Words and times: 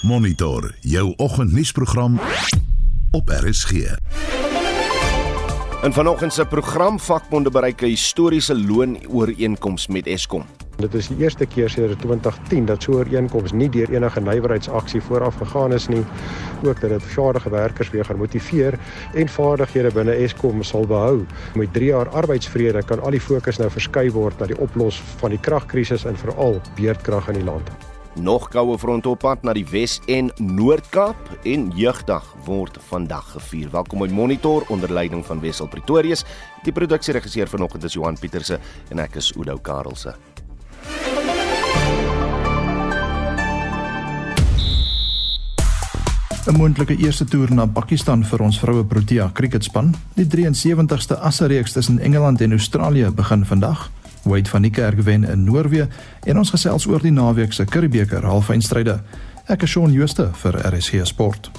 Monitor 0.00 0.74
jou 0.80 1.12
oggendnuusprogram 1.16 2.20
op 3.10 3.28
RSG. 3.28 3.70
In 5.82 5.92
vanoggend 5.92 6.32
se 6.32 6.44
program 6.44 7.00
vakbonde 7.00 7.50
bereik 7.50 7.82
'n 7.82 7.84
historiese 7.84 8.58
loonooreenkoms 8.58 9.86
met 9.86 10.06
Eskom. 10.06 10.44
Dit 10.76 10.94
is 10.94 11.08
die 11.08 11.16
eerste 11.16 11.46
keer 11.46 11.70
sedert 11.70 11.98
2010 11.98 12.64
dat 12.64 12.82
so 12.82 12.92
'n 12.92 12.94
ooreenkoms 12.94 13.52
nie 13.52 13.68
deur 13.68 13.90
enige 13.90 14.20
nywerheidsaksie 14.20 15.00
vooraf 15.00 15.34
gegaan 15.34 15.72
is 15.72 15.88
nie. 15.88 16.04
Ook 16.64 16.80
dat 16.80 16.90
dit 16.90 17.02
vaardige 17.02 17.50
werkers 17.50 17.90
weer 17.90 18.04
gaan 18.04 18.18
motiveer 18.18 18.78
en 19.14 19.28
vaardighede 19.28 19.92
binne 19.92 20.12
Eskom 20.12 20.62
sal 20.62 20.86
behou. 20.86 21.26
Met 21.54 21.72
3 21.72 21.86
jaar 21.86 22.08
arbeidsvrede 22.08 22.82
kan 22.82 23.00
al 23.00 23.10
die 23.10 23.20
fokus 23.20 23.56
nou 23.56 23.70
verskuif 23.70 24.12
word 24.12 24.38
na 24.38 24.46
die 24.46 24.58
oplos 24.58 25.02
van 25.16 25.30
die 25.30 25.40
kragkrisis 25.40 26.04
en 26.04 26.16
veral 26.16 26.60
beerdkrag 26.74 27.28
in 27.28 27.34
die 27.34 27.44
land. 27.44 27.89
Nog 28.14 28.48
koue 28.48 28.78
fronte 28.78 29.08
op 29.08 29.18
pad 29.22 29.42
na 29.46 29.52
die 29.54 29.66
Wes 29.70 30.00
en 30.10 30.32
Noord-Kaap 30.36 31.30
en 31.46 31.68
Jeugdag 31.78 32.26
word 32.44 32.78
vandag 32.88 33.28
gevier. 33.36 33.70
Welkom 33.70 34.02
by 34.02 34.08
Monitor 34.10 34.66
onder 34.68 34.92
leiding 34.92 35.22
van 35.26 35.40
Wessel 35.40 35.68
Pretorius. 35.70 36.24
Die 36.66 36.74
produksieregisseur 36.74 37.48
vanoggend 37.48 37.86
is 37.86 37.94
Johan 37.94 38.18
Pieterse 38.18 38.58
en 38.90 38.98
ek 38.98 39.14
is 39.22 39.30
Udo 39.38 39.58
Karelse. 39.62 40.16
'n 46.50 46.56
moontlike 46.56 46.96
eerste 46.96 47.24
toer 47.24 47.52
na 47.54 47.66
Pakistan 47.66 48.24
vir 48.26 48.42
ons 48.42 48.56
vroue 48.58 48.82
Protea 48.84 49.28
kriketspan. 49.32 49.92
Die 50.16 50.26
73ste 50.26 51.14
assereeks 51.20 51.72
tussen 51.72 52.00
Engeland 52.02 52.40
en 52.40 52.56
Australië 52.56 53.10
begin 53.14 53.44
vandag. 53.46 53.90
Wade 54.24 54.50
van 54.50 54.62
die 54.62 54.70
Kerk 54.70 55.00
wen 55.06 55.24
in 55.24 55.44
Noorwe 55.44 55.88
en 56.24 56.38
ons 56.38 56.50
gesels 56.50 56.86
oor 56.86 57.02
die 57.02 57.14
naweek 57.14 57.52
se 57.52 57.64
Curriebeeker 57.64 58.24
halfeindstryde. 58.24 59.00
Ek 59.48 59.64
is 59.66 59.72
Shaun 59.72 59.92
Schuster 59.94 60.30
vir 60.42 60.60
RSG 60.72 61.04
Sport. 61.08 61.50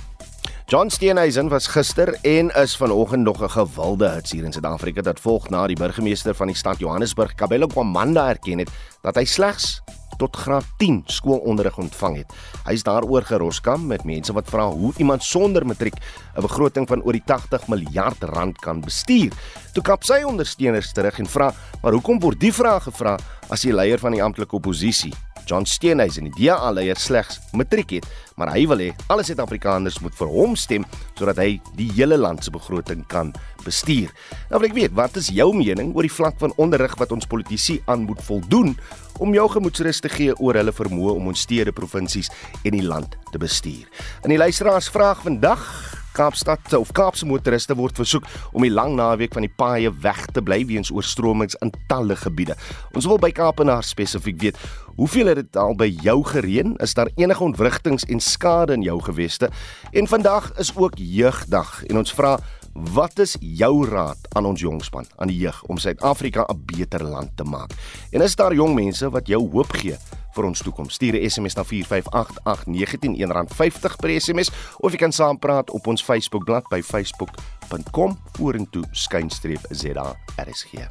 John 0.71 0.88
Steenhuisen 0.88 1.49
was 1.49 1.68
gister 1.68 2.13
en 2.21 2.48
is 2.55 2.76
vanoggend 2.76 3.23
nog 3.23 3.43
'n 3.43 3.49
gewilde 3.49 4.09
hits 4.09 4.32
hier 4.32 4.43
in 4.43 4.51
Suid-Afrika 4.51 5.01
dat 5.01 5.20
volg 5.20 5.49
na 5.49 5.68
die 5.68 5.76
burgemeester 5.76 6.35
van 6.35 6.48
die 6.48 6.55
stad 6.55 6.79
Johannesburg, 6.79 7.35
Kabelo 7.35 7.68
Kwamanda 7.68 8.29
erken 8.29 8.57
het 8.57 8.70
dat 9.01 9.15
hy 9.15 9.26
slegs 9.26 9.82
tot 10.18 10.35
graad 10.35 10.63
10 10.77 11.04
skoolonderrig 11.05 11.77
ontvang 11.77 12.15
het. 12.15 12.34
Hy 12.63 12.73
is 12.73 12.84
daaroor 12.84 13.21
geroskam 13.21 13.87
met 13.87 14.04
mense 14.04 14.34
wat 14.34 14.49
vra 14.49 14.70
hoe 14.70 14.93
iemand 14.98 15.23
sonder 15.23 15.65
matriek 15.65 15.95
'n 16.37 16.41
begroting 16.41 16.88
van 16.88 17.04
oor 17.04 17.13
die 17.13 17.26
80 17.26 17.67
miljard 17.67 18.23
rand 18.23 18.60
kan 18.60 18.82
bestuur. 18.82 19.32
Toe 19.73 19.84
kap 19.84 20.04
sy 20.04 20.23
ondersteuners 20.23 20.93
terug 20.93 21.20
en 21.20 21.27
vra, 21.27 21.54
"Maar 21.82 21.91
hoekom 21.91 22.20
word 22.20 22.40
die 22.40 22.54
vraag 22.54 22.84
gevra 22.84 23.17
as 23.49 23.62
die 23.62 23.73
leier 23.73 23.99
van 23.99 24.12
die 24.12 24.23
amptelike 24.23 24.55
oppositie, 24.55 25.13
John 25.49 25.65
Steenhuisen, 25.65 26.29
die 26.29 26.47
DA 26.47 26.71
leier 26.71 26.99
slegs 26.99 27.39
matriek 27.57 27.97
het, 27.97 28.07
maar 28.39 28.53
hy 28.53 28.65
wil 28.70 28.84
hê 28.84 28.89
alle 29.11 29.23
Suid-Afrikaners 29.27 29.99
moet 30.01 30.15
vir 30.17 30.31
hom 30.31 30.55
stem 30.59 30.85
sodat 31.20 31.41
hy 31.41 31.59
die 31.77 31.89
hele 31.95 32.17
land 32.17 32.43
se 32.43 32.53
begroting 32.53 33.05
kan 33.11 33.33
bestuur." 33.65 34.11
Nou 34.49 34.59
wil 34.59 34.70
ek 34.70 34.77
weet, 34.77 34.95
wat 34.98 35.17
is 35.17 35.31
jou 35.33 35.51
mening 35.55 35.95
oor 35.95 36.07
die 36.07 36.13
vlak 36.13 36.39
van 36.39 36.53
onderrig 36.57 36.98
wat 36.99 37.11
ons 37.11 37.29
politici 37.29 37.81
aan 37.85 38.05
moet 38.09 38.21
voldoen 38.25 38.75
om 39.21 39.33
jou 39.33 39.48
gemoedsrus 39.53 40.01
te 40.01 40.09
gee 40.09 40.33
oor 40.39 40.57
hulle 40.57 40.73
vermoë 40.73 41.15
om 41.15 41.27
ons 41.27 41.45
stede, 41.45 41.71
provinsies 41.71 42.31
en 42.63 42.73
die 42.73 42.85
land 42.85 43.17
te 43.31 43.41
bestuur. 43.41 43.85
In 44.26 44.33
die 44.33 44.41
luisteraars 44.41 44.89
vraag 44.89 45.21
vandag 45.21 46.01
Kaapstad 46.15 46.73
of 46.77 46.91
Kaapse 46.95 47.26
motoriste 47.27 47.76
word 47.79 47.99
versoek 47.99 48.27
om 48.51 48.65
die 48.65 48.71
lang 48.71 48.95
naweek 48.99 49.34
van 49.37 49.45
die 49.45 49.54
paaie 49.57 49.91
weg 50.04 50.26
te 50.35 50.43
bly 50.43 50.62
weens 50.70 50.91
oorstromings 50.91 51.57
in 51.63 51.71
talle 51.91 52.17
gebiede. 52.20 52.57
Ons 52.95 53.07
wil 53.09 53.20
by 53.21 53.31
Kaapenaar 53.35 53.85
spesifiek 53.87 54.39
weet, 54.41 54.59
hoeveel 54.99 55.32
het 55.32 55.41
dit 55.41 55.59
al 55.59 55.76
by 55.79 55.87
jou 56.04 56.17
gereën? 56.27 56.76
Is 56.84 56.95
daar 56.98 57.12
enige 57.15 57.43
ontwrigtings 57.43 58.05
en 58.12 58.20
skade 58.20 58.76
in 58.76 58.84
jou 58.85 58.99
geweste? 59.01 59.49
En 59.91 60.07
vandag 60.07 60.51
is 60.59 60.73
ook 60.76 60.99
jeugdag 60.99 61.84
en 61.87 62.04
ons 62.04 62.13
vra 62.13 62.37
Wat 62.73 63.19
is 63.19 63.35
jou 63.39 63.87
raad 63.87 64.17
aan 64.35 64.45
ons 64.45 64.61
jongspan, 64.61 65.05
aan 65.16 65.27
die 65.27 65.38
jeug 65.38 65.63
om 65.67 65.77
Suid-Afrika 65.77 66.45
'n 66.47 66.61
beter 66.65 67.03
land 67.03 67.31
te 67.35 67.43
maak? 67.43 67.71
En 68.11 68.21
is 68.21 68.35
daar 68.35 68.53
jong 68.53 68.75
mense 68.75 69.09
wat 69.09 69.27
jou 69.27 69.49
hoop 69.51 69.71
gee 69.71 69.97
vir 70.33 70.43
ons 70.43 70.59
toekoms? 70.59 70.93
Stuur 70.93 71.13
'n 71.13 71.29
SMS 71.29 71.55
na 71.55 71.63
4588919 71.63 73.15
R50 73.31 73.95
per 73.99 74.21
SMS 74.21 74.51
of 74.79 74.91
jy 74.91 74.97
kan 74.97 75.11
saampraat 75.11 75.69
op 75.69 75.87
ons 75.87 76.03
Facebookblad 76.03 76.67
by 76.69 76.81
facebook.com 76.81 78.17
vorentoe 78.31 78.83
skynstreep 78.91 79.65
ZARSG. 79.69 80.87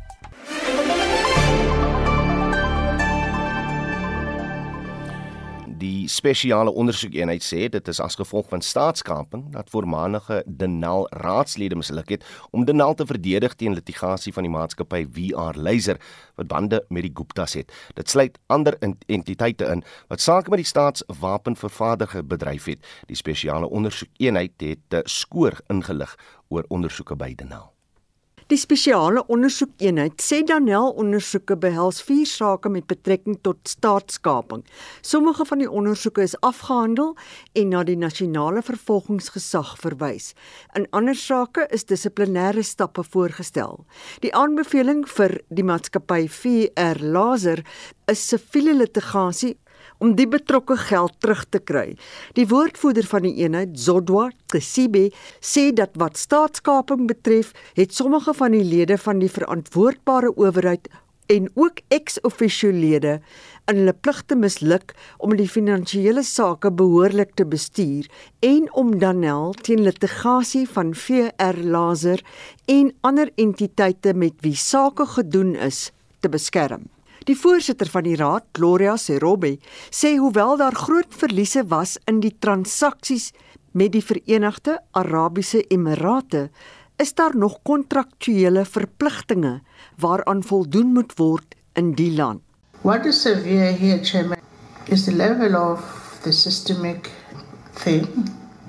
Die 5.80 6.08
spesiale 6.08 6.72
ondersoekeenheid 6.76 7.44
sê 7.44 7.68
dit 7.72 7.88
is 7.88 8.00
as 8.02 8.18
gevolg 8.20 8.48
van 8.52 8.62
staatskaping 8.64 9.46
dat 9.54 9.70
voormalige 9.72 10.42
Denel 10.46 11.06
raadslede 11.24 11.78
misluk 11.80 12.12
het 12.12 12.26
om 12.50 12.66
Denel 12.68 12.94
te 12.94 13.06
verdedig 13.06 13.54
teen 13.54 13.74
litigasie 13.78 14.32
van 14.36 14.46
die 14.46 14.52
maatskappy 14.52 15.06
VR 15.16 15.58
Laser 15.58 16.00
wat 16.36 16.50
bande 16.50 16.82
met 16.88 17.06
die 17.06 17.14
Guptas 17.14 17.56
het. 17.58 17.72
Dit 17.94 18.10
sluit 18.10 18.38
ander 18.52 18.76
entiteite 19.06 19.70
in 19.72 19.84
wat 20.12 20.20
sake 20.20 20.50
met 20.50 20.62
die 20.62 20.70
staatswapenvervaardiger 20.70 22.26
bedryf 22.26 22.70
het. 22.70 22.86
Die 23.06 23.18
spesiale 23.18 23.68
ondersoekeenheid 23.68 24.56
het 24.60 25.02
skoor 25.08 25.60
ingelig 25.68 26.16
oor 26.48 26.64
ondersoeke 26.68 27.16
by 27.16 27.34
Denel. 27.34 27.79
Die 28.50 28.58
spesiale 28.58 29.22
ondersoekeenheid 29.30 30.18
sê 30.18 30.40
Danel 30.42 30.88
ondersoeke 30.98 31.54
behels 31.62 32.00
vier 32.02 32.26
sake 32.26 32.72
met 32.74 32.88
betrekking 32.90 33.36
tot 33.46 33.60
staatskaping. 33.70 34.64
Sommige 35.06 35.46
van 35.46 35.62
die 35.62 35.68
ondersoeke 35.70 36.24
is 36.26 36.34
afgehandel 36.42 37.12
en 37.54 37.70
na 37.70 37.84
die 37.86 37.94
nasionale 37.94 38.64
vervolgingsgesag 38.66 39.76
verwys. 39.78 40.32
In 40.74 40.88
ander 40.90 41.14
sake 41.14 41.68
is 41.70 41.86
dissiplinêre 41.86 42.66
stappe 42.66 43.06
voorgestel. 43.06 43.84
Die 44.26 44.34
aanbeveling 44.34 45.06
vir 45.06 45.38
die 45.54 45.68
maatskappy 45.70 46.24
VR 46.26 46.98
Laser 47.06 47.62
is 48.10 48.26
siviele 48.34 48.74
litigasie 48.74 49.54
om 50.00 50.16
die 50.16 50.28
betrokke 50.28 50.76
geld 50.80 51.14
terug 51.20 51.44
te 51.52 51.60
kry. 51.60 51.86
Die 52.38 52.48
woordvoerder 52.50 53.06
van 53.06 53.28
die 53.28 53.36
eenheid, 53.44 53.76
Zodwa 53.78 54.30
Tsibe, 54.50 55.10
sê 55.40 55.70
dat 55.76 55.94
wat 56.00 56.18
staatskaping 56.18 57.06
betref, 57.10 57.52
het 57.76 57.94
sommige 57.94 58.34
van 58.34 58.56
die 58.56 58.64
lede 58.64 58.98
van 58.98 59.20
die 59.22 59.30
verantwoordbare 59.30 60.34
owerheid 60.36 60.88
en 61.30 61.46
ook 61.54 61.78
ex-officio 61.94 62.72
lede 62.74 63.20
in 63.70 63.78
hulle 63.78 63.94
pligte 63.94 64.34
misluk 64.34 64.94
om 65.22 65.36
die 65.38 65.48
finansiële 65.48 66.24
sake 66.26 66.72
behoorlik 66.74 67.36
te 67.38 67.46
bestuur 67.46 68.08
en 68.46 68.66
om 68.82 68.96
Danel 68.98 69.54
teen 69.62 69.84
litigasie 69.86 70.66
van 70.74 70.90
VR 70.94 71.60
Laser 71.62 72.24
en 72.66 72.90
ander 73.06 73.30
entiteite 73.38 74.14
met 74.14 74.42
wie 74.46 74.56
sake 74.58 75.06
gedoen 75.14 75.54
is 75.70 75.90
te 76.20 76.28
beskerm. 76.28 76.90
Die 77.28 77.36
voorsitter 77.36 77.88
van 77.92 78.06
die 78.06 78.16
raad, 78.16 78.46
Gloria 78.56 78.96
Serobe, 78.96 79.58
sê 79.92 80.14
hoewel 80.16 80.56
daar 80.60 80.76
groot 80.76 81.12
verliese 81.12 81.66
was 81.68 81.98
in 82.08 82.22
die 82.24 82.32
transaksies 82.38 83.30
met 83.76 83.92
die 83.92 84.04
Verenigde 84.04 84.78
Arabiese 84.96 85.60
Emirate, 85.68 86.48
is 86.96 87.12
daar 87.14 87.36
nog 87.36 87.58
kontraktuele 87.62 88.64
verpligtinge 88.64 89.60
waaraan 90.00 90.42
voldoen 90.42 90.92
moet 90.96 91.12
word 91.18 91.54
in 91.74 91.92
die 91.96 92.12
land. 92.16 92.40
What 92.82 93.04
is 93.04 93.20
severe 93.22 93.72
here, 93.76 94.00
Chairman, 94.04 94.40
is 94.88 95.04
the 95.04 95.12
level 95.12 95.56
of 95.56 95.84
the 96.24 96.32
systemic 96.32 97.10
thing, 97.74 98.08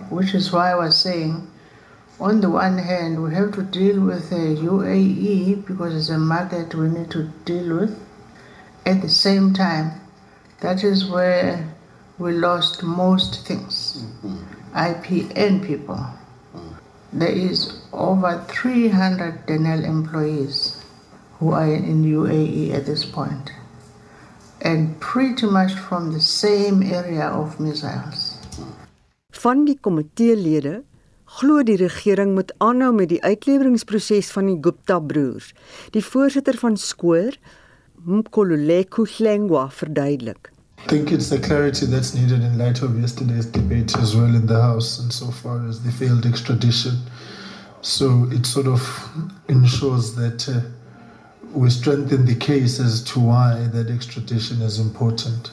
which 0.10 0.34
is 0.34 0.52
why 0.52 0.72
I 0.72 0.76
was 0.76 1.02
saying 1.02 1.48
on 2.22 2.40
the 2.40 2.50
one 2.50 2.78
hand, 2.78 3.24
we 3.24 3.34
have 3.34 3.52
to 3.54 3.64
deal 3.64 4.00
with 4.00 4.30
the 4.30 4.56
UAE 4.62 5.66
because 5.66 5.96
it's 5.96 6.10
a 6.10 6.20
market 6.20 6.76
we 6.76 6.88
need 6.88 7.10
to 7.12 7.24
deal 7.46 7.80
with. 7.80 7.98
At 8.86 9.02
the 9.02 9.10
same 9.10 9.54
time, 9.54 10.02
that 10.62 10.84
is 10.84 11.06
where 11.06 11.68
we 12.18 12.34
lost 12.34 12.84
most 12.84 13.46
things 13.48 14.04
mm-hmm. 14.24 14.38
IP 14.76 15.36
and 15.36 15.64
people. 15.64 16.00
Mm. 16.56 16.76
There 17.14 17.30
is 17.30 17.82
over 17.94 18.44
300 18.48 19.48
Denel 19.48 19.84
employees 19.84 20.84
who 21.40 21.52
are 21.52 21.74
in 21.74 22.04
UAE 22.04 22.74
at 22.74 22.86
this 22.86 23.04
point, 23.04 23.52
and 24.62 25.00
pretty 25.00 25.48
much 25.48 25.74
from 25.74 26.14
the 26.14 26.22
same 26.22 26.84
area 26.84 27.28
of 27.28 27.60
missiles. 27.60 28.38
Van 29.32 29.66
die 29.66 29.78
komiteelede 29.82 30.84
glo 31.40 31.64
die 31.64 31.78
regering 31.80 32.36
moet 32.36 32.52
aanhou 32.60 32.92
met 32.94 33.10
die 33.10 33.22
uitleweringsproses 33.24 34.30
van 34.36 34.52
die 34.52 34.58
Gupta 34.62 35.00
broers. 35.00 35.54
Die 35.96 36.04
voorsitter 36.06 36.58
van 36.60 36.78
Skoor, 36.78 37.38
Mkoluleko 38.06 39.06
Hlengwa 39.06 39.70
verduidelik. 39.70 40.52
I 40.78 40.88
think 40.88 41.12
it's 41.12 41.30
the 41.30 41.40
clarity 41.40 41.86
that's 41.86 42.16
needed 42.16 42.42
in 42.42 42.58
light 42.58 42.82
of 42.82 43.00
yesterday's 43.00 43.46
debate 43.46 43.96
as 43.98 44.16
well 44.16 44.36
in 44.36 44.48
the 44.48 44.60
House 44.60 45.00
and 45.00 45.14
so 45.14 45.28
far 45.28 45.68
as 45.68 45.84
the 45.84 45.92
failed 45.92 46.26
extradition. 46.26 46.94
So 47.82 48.28
it 48.32 48.46
sort 48.46 48.68
of 48.68 48.82
ensures 49.48 50.16
that 50.16 50.50
uh, 50.50 50.62
we 51.54 51.70
strengthen 51.70 52.26
the 52.26 52.36
case 52.36 52.80
as 52.80 53.04
to 53.14 53.20
why 53.20 53.68
that 53.74 53.90
extradition 53.90 54.62
is 54.62 54.80
important. 54.80 55.52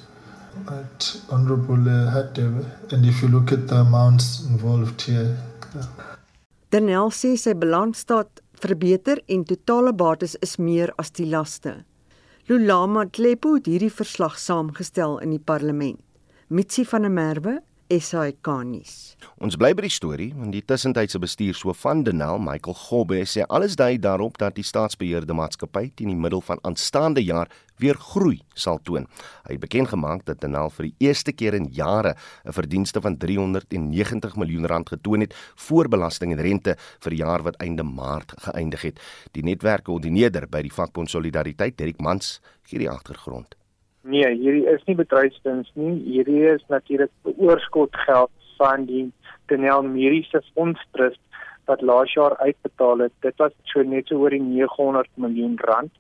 Right, 0.65 1.21
Honorable 1.31 1.89
uh, 1.89 2.11
Hadebe. 2.15 2.65
And 2.93 3.05
if 3.05 3.23
you 3.23 3.29
look 3.29 3.53
at 3.53 3.69
the 3.69 3.77
amounts 3.77 4.45
involved 4.47 5.03
here. 5.03 5.37
Yeah. 5.75 5.87
Danel 6.71 7.09
sê 7.17 7.31
sy 7.41 7.55
balansstaat 7.57 8.43
verbeter 8.61 9.23
en 9.33 9.45
totale 9.49 9.95
bates 9.97 10.35
is 10.45 10.59
meer 10.59 10.93
as 11.01 11.09
die 11.17 11.25
laste. 11.25 11.73
Lulama 12.49 13.03
Tlepo 13.05 13.59
het 13.59 13.67
hierdie 13.69 13.91
verslag 13.93 14.39
saamgestel 14.41 15.19
in 15.21 15.35
die 15.35 15.43
parlement. 15.51 15.99
Mitsi 16.49 16.87
van 16.89 17.05
der 17.05 17.13
Merwe 17.13 17.59
SAK 17.89 18.49
nuus. 18.69 19.17
Ons 19.41 19.57
bly 19.57 19.71
by 19.73 19.87
die 19.87 19.93
storie 19.93 20.29
want 20.37 20.53
die 20.53 20.61
tussentydse 20.61 21.17
bestuurshoof 21.23 21.79
van 21.87 22.03
Denel, 22.05 22.37
Michael 22.45 22.77
Gobbe, 22.77 23.23
sê 23.25 23.47
alles 23.49 23.79
dui 23.81 23.97
daarop 23.97 24.37
dat 24.41 24.59
die 24.59 24.65
staatsbeheerde 24.67 25.33
maatskappy 25.33 25.87
teen 25.97 26.13
die 26.13 26.19
middel 26.19 26.43
van 26.45 26.61
aanstaande 26.69 27.25
jaar 27.25 27.49
weer 27.81 27.97
groei 27.97 28.43
sal 28.53 28.81
toon. 28.85 29.07
Hy 29.47 29.57
het 29.57 29.63
bekend 29.63 29.89
gemaak 29.95 30.27
dat 30.29 30.43
Denel 30.45 30.69
vir 30.77 30.91
die 30.91 31.09
eerste 31.09 31.33
keer 31.33 31.57
in 31.57 31.71
jare 31.73 32.15
'n 32.45 32.53
verdienste 32.53 33.01
van 33.01 33.17
390 33.17 34.37
miljoen 34.37 34.67
rand 34.67 34.89
getoon 34.89 35.21
het 35.21 35.35
voor 35.57 35.89
belasting 35.89 36.33
en 36.33 36.45
rente 36.45 36.77
vir 37.01 37.11
die 37.11 37.25
jaar 37.25 37.43
wat 37.43 37.57
einde 37.57 37.83
Maart 37.83 38.35
geëindig 38.37 38.83
het. 38.83 39.01
Die 39.33 39.43
netwerkkoördineerder 39.43 40.47
by 40.47 40.63
die 40.63 40.73
vakbond 40.73 41.11
Solidariteit, 41.11 41.79
Derek 41.79 42.01
Mans, 42.01 42.41
gee 42.65 42.79
die 42.79 42.91
agtergrond. 42.91 43.58
Nee, 44.09 44.29
hierdie 44.41 44.65
is 44.73 44.85
nie 44.89 44.97
bedryfsdiens 44.97 45.69
nie. 45.77 45.95
Hierdie 46.07 46.47
is 46.55 46.63
natuurlik 46.73 47.13
oorskot 47.37 47.97
geld 48.07 48.33
van 48.57 48.87
die 48.89 49.05
Denel 49.53 49.85
Mediese 49.85 50.41
Fonds 50.55 50.81
Trust 50.97 51.21
wat 51.69 51.83
laas 51.85 52.15
jaar 52.17 52.37
uitbetaal 52.41 53.05
het. 53.05 53.13
Dit 53.21 53.37
was 53.43 53.53
so 53.69 53.85
net 53.85 54.09
so 54.09 54.23
oor 54.23 54.33
die 54.33 54.41
900 54.41 55.11
miljoen 55.21 55.59
rand 55.69 55.93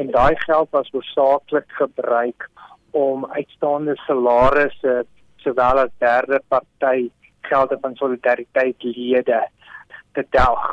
en 0.00 0.08
daai 0.14 0.34
geld 0.46 0.70
was 0.72 0.88
hoofsaaklik 0.94 1.68
gebruik 1.76 2.48
om 2.96 3.26
uitstaande 3.36 3.98
salarisse 4.06 5.02
sowel 5.44 5.82
as 5.84 5.92
derde 6.00 6.40
party 6.48 7.10
gelde 7.50 7.76
van 7.82 7.96
solidariteit 8.00 8.88
lede 8.96 9.42
te 10.16 10.24
delg 10.36 10.70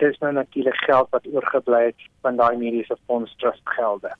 dis 0.00 0.18
nou 0.22 0.32
natuurlik 0.32 0.76
geld 0.86 1.08
wat 1.14 1.26
oorgebly 1.32 1.84
het 1.84 2.08
van 2.24 2.36
daai 2.36 2.56
mediese 2.56 2.96
fonds 3.06 3.34
trust 3.42 3.62
gelde. 3.76 4.12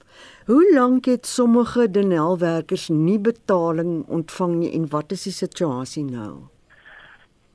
Hoe 0.47 0.63
lank 0.75 1.05
het 1.11 1.27
sommige 1.27 1.91
Denel 1.91 2.39
werkers 2.39 2.89
nie 2.89 3.19
betaling 3.19 4.05
ontvang 4.09 4.55
nie 4.63 4.73
en 4.79 4.89
wat 4.91 5.13
is 5.17 5.27
die 5.29 5.37
situasie 5.37 6.05
nou? 6.05 6.33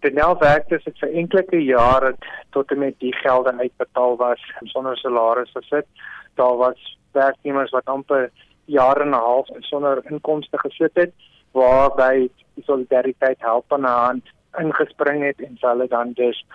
Denel 0.05 0.37
werkers 0.41 0.83
het 0.85 0.99
vir 1.01 1.13
enkele 1.21 1.61
jare 1.63 2.15
tot 2.49 2.71
en 2.71 2.79
met 2.79 2.99
die 2.99 3.13
gelde 3.21 3.53
uitbetaal 3.59 4.17
was 4.17 4.41
sonder 4.73 4.97
salarisse 4.97 5.61
gesit. 5.61 5.87
Daar 6.35 6.57
was 6.57 6.97
werknemers 7.11 7.71
wat 7.71 7.85
amper 7.85 8.29
jare 8.65 9.01
en 9.01 9.09
'n 9.09 9.23
half 9.29 9.47
sonder 9.59 10.03
inkomste 10.09 10.57
gesit 10.57 10.91
het 10.93 11.13
waarby 11.51 12.27
solidariteit 12.65 13.39
help 13.39 13.73
aan 13.73 13.81
'n 13.81 13.99
hand 14.05 14.25
ingespring 14.59 15.23
het 15.23 15.41
en 15.41 15.57
hulle 15.59 15.87
dan 15.87 16.11
dus 16.13 16.45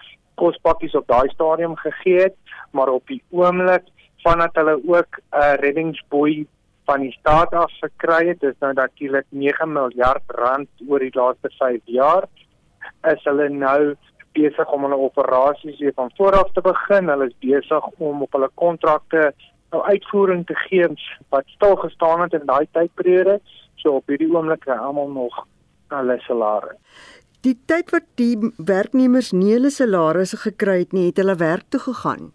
kospakkies 0.41 0.97
op 0.99 1.07
daai 1.09 1.29
stadium 1.35 1.77
gegee 1.77 2.21
het, 2.27 2.37
maar 2.73 2.89
op 2.89 3.07
die 3.07 3.23
oomblik 3.31 3.87
vandat 4.25 4.57
hulle 4.61 4.77
ook 4.87 5.21
'n 5.21 5.43
uh, 5.43 5.55
reddingsboei 5.65 6.47
van 6.85 7.01
die 7.01 7.13
staat 7.13 7.55
af 7.55 7.73
gekry 7.81 8.29
het, 8.29 8.41
dis 8.41 8.59
nou 8.61 8.73
natuurlik 8.73 9.27
9 9.29 9.73
miljard 9.73 10.23
rand 10.27 10.69
oor 10.89 10.99
die 10.99 11.15
laaste 11.15 11.51
5 11.59 11.81
jaar, 11.85 12.25
is 13.13 13.25
hulle 13.25 13.49
nou 13.49 13.97
besig 14.33 14.73
om 14.73 14.85
hulle 14.87 14.99
operasies 14.99 15.79
weer 15.79 15.95
van 15.95 16.11
voor 16.17 16.37
af 16.39 16.53
te 16.53 16.61
begin. 16.61 17.09
Hulle 17.09 17.27
is 17.27 17.39
besig 17.39 17.87
om 17.99 18.23
op 18.23 18.33
hulle 18.33 18.51
kontrakte 18.55 19.33
nou 19.71 19.83
uitvoering 19.87 20.47
te 20.47 20.55
gee 20.67 20.89
wat 21.29 21.47
stil 21.47 21.77
gestaan 21.77 22.21
het 22.21 22.33
in 22.33 22.47
daai 22.47 22.67
tydperiode. 22.73 23.41
So 23.75 24.01
op 24.01 24.11
hierdie 24.11 24.31
oomblik 24.31 24.61
kry 24.67 24.77
almal 24.77 25.11
nog 25.15 25.45
hulle 25.95 26.19
salarisse. 26.27 26.79
Die 27.47 27.57
tyd 27.67 27.89
wat 27.95 28.05
die 28.21 28.35
werknemers 28.59 29.31
nie 29.33 29.55
hulle 29.55 29.71
salarisse 29.73 30.37
gekry 30.43 30.83
het 30.83 30.93
nie, 30.93 31.07
het 31.09 31.21
hulle 31.23 31.39
werk 31.41 31.71
toe 31.73 31.81
gegaan. 31.81 32.29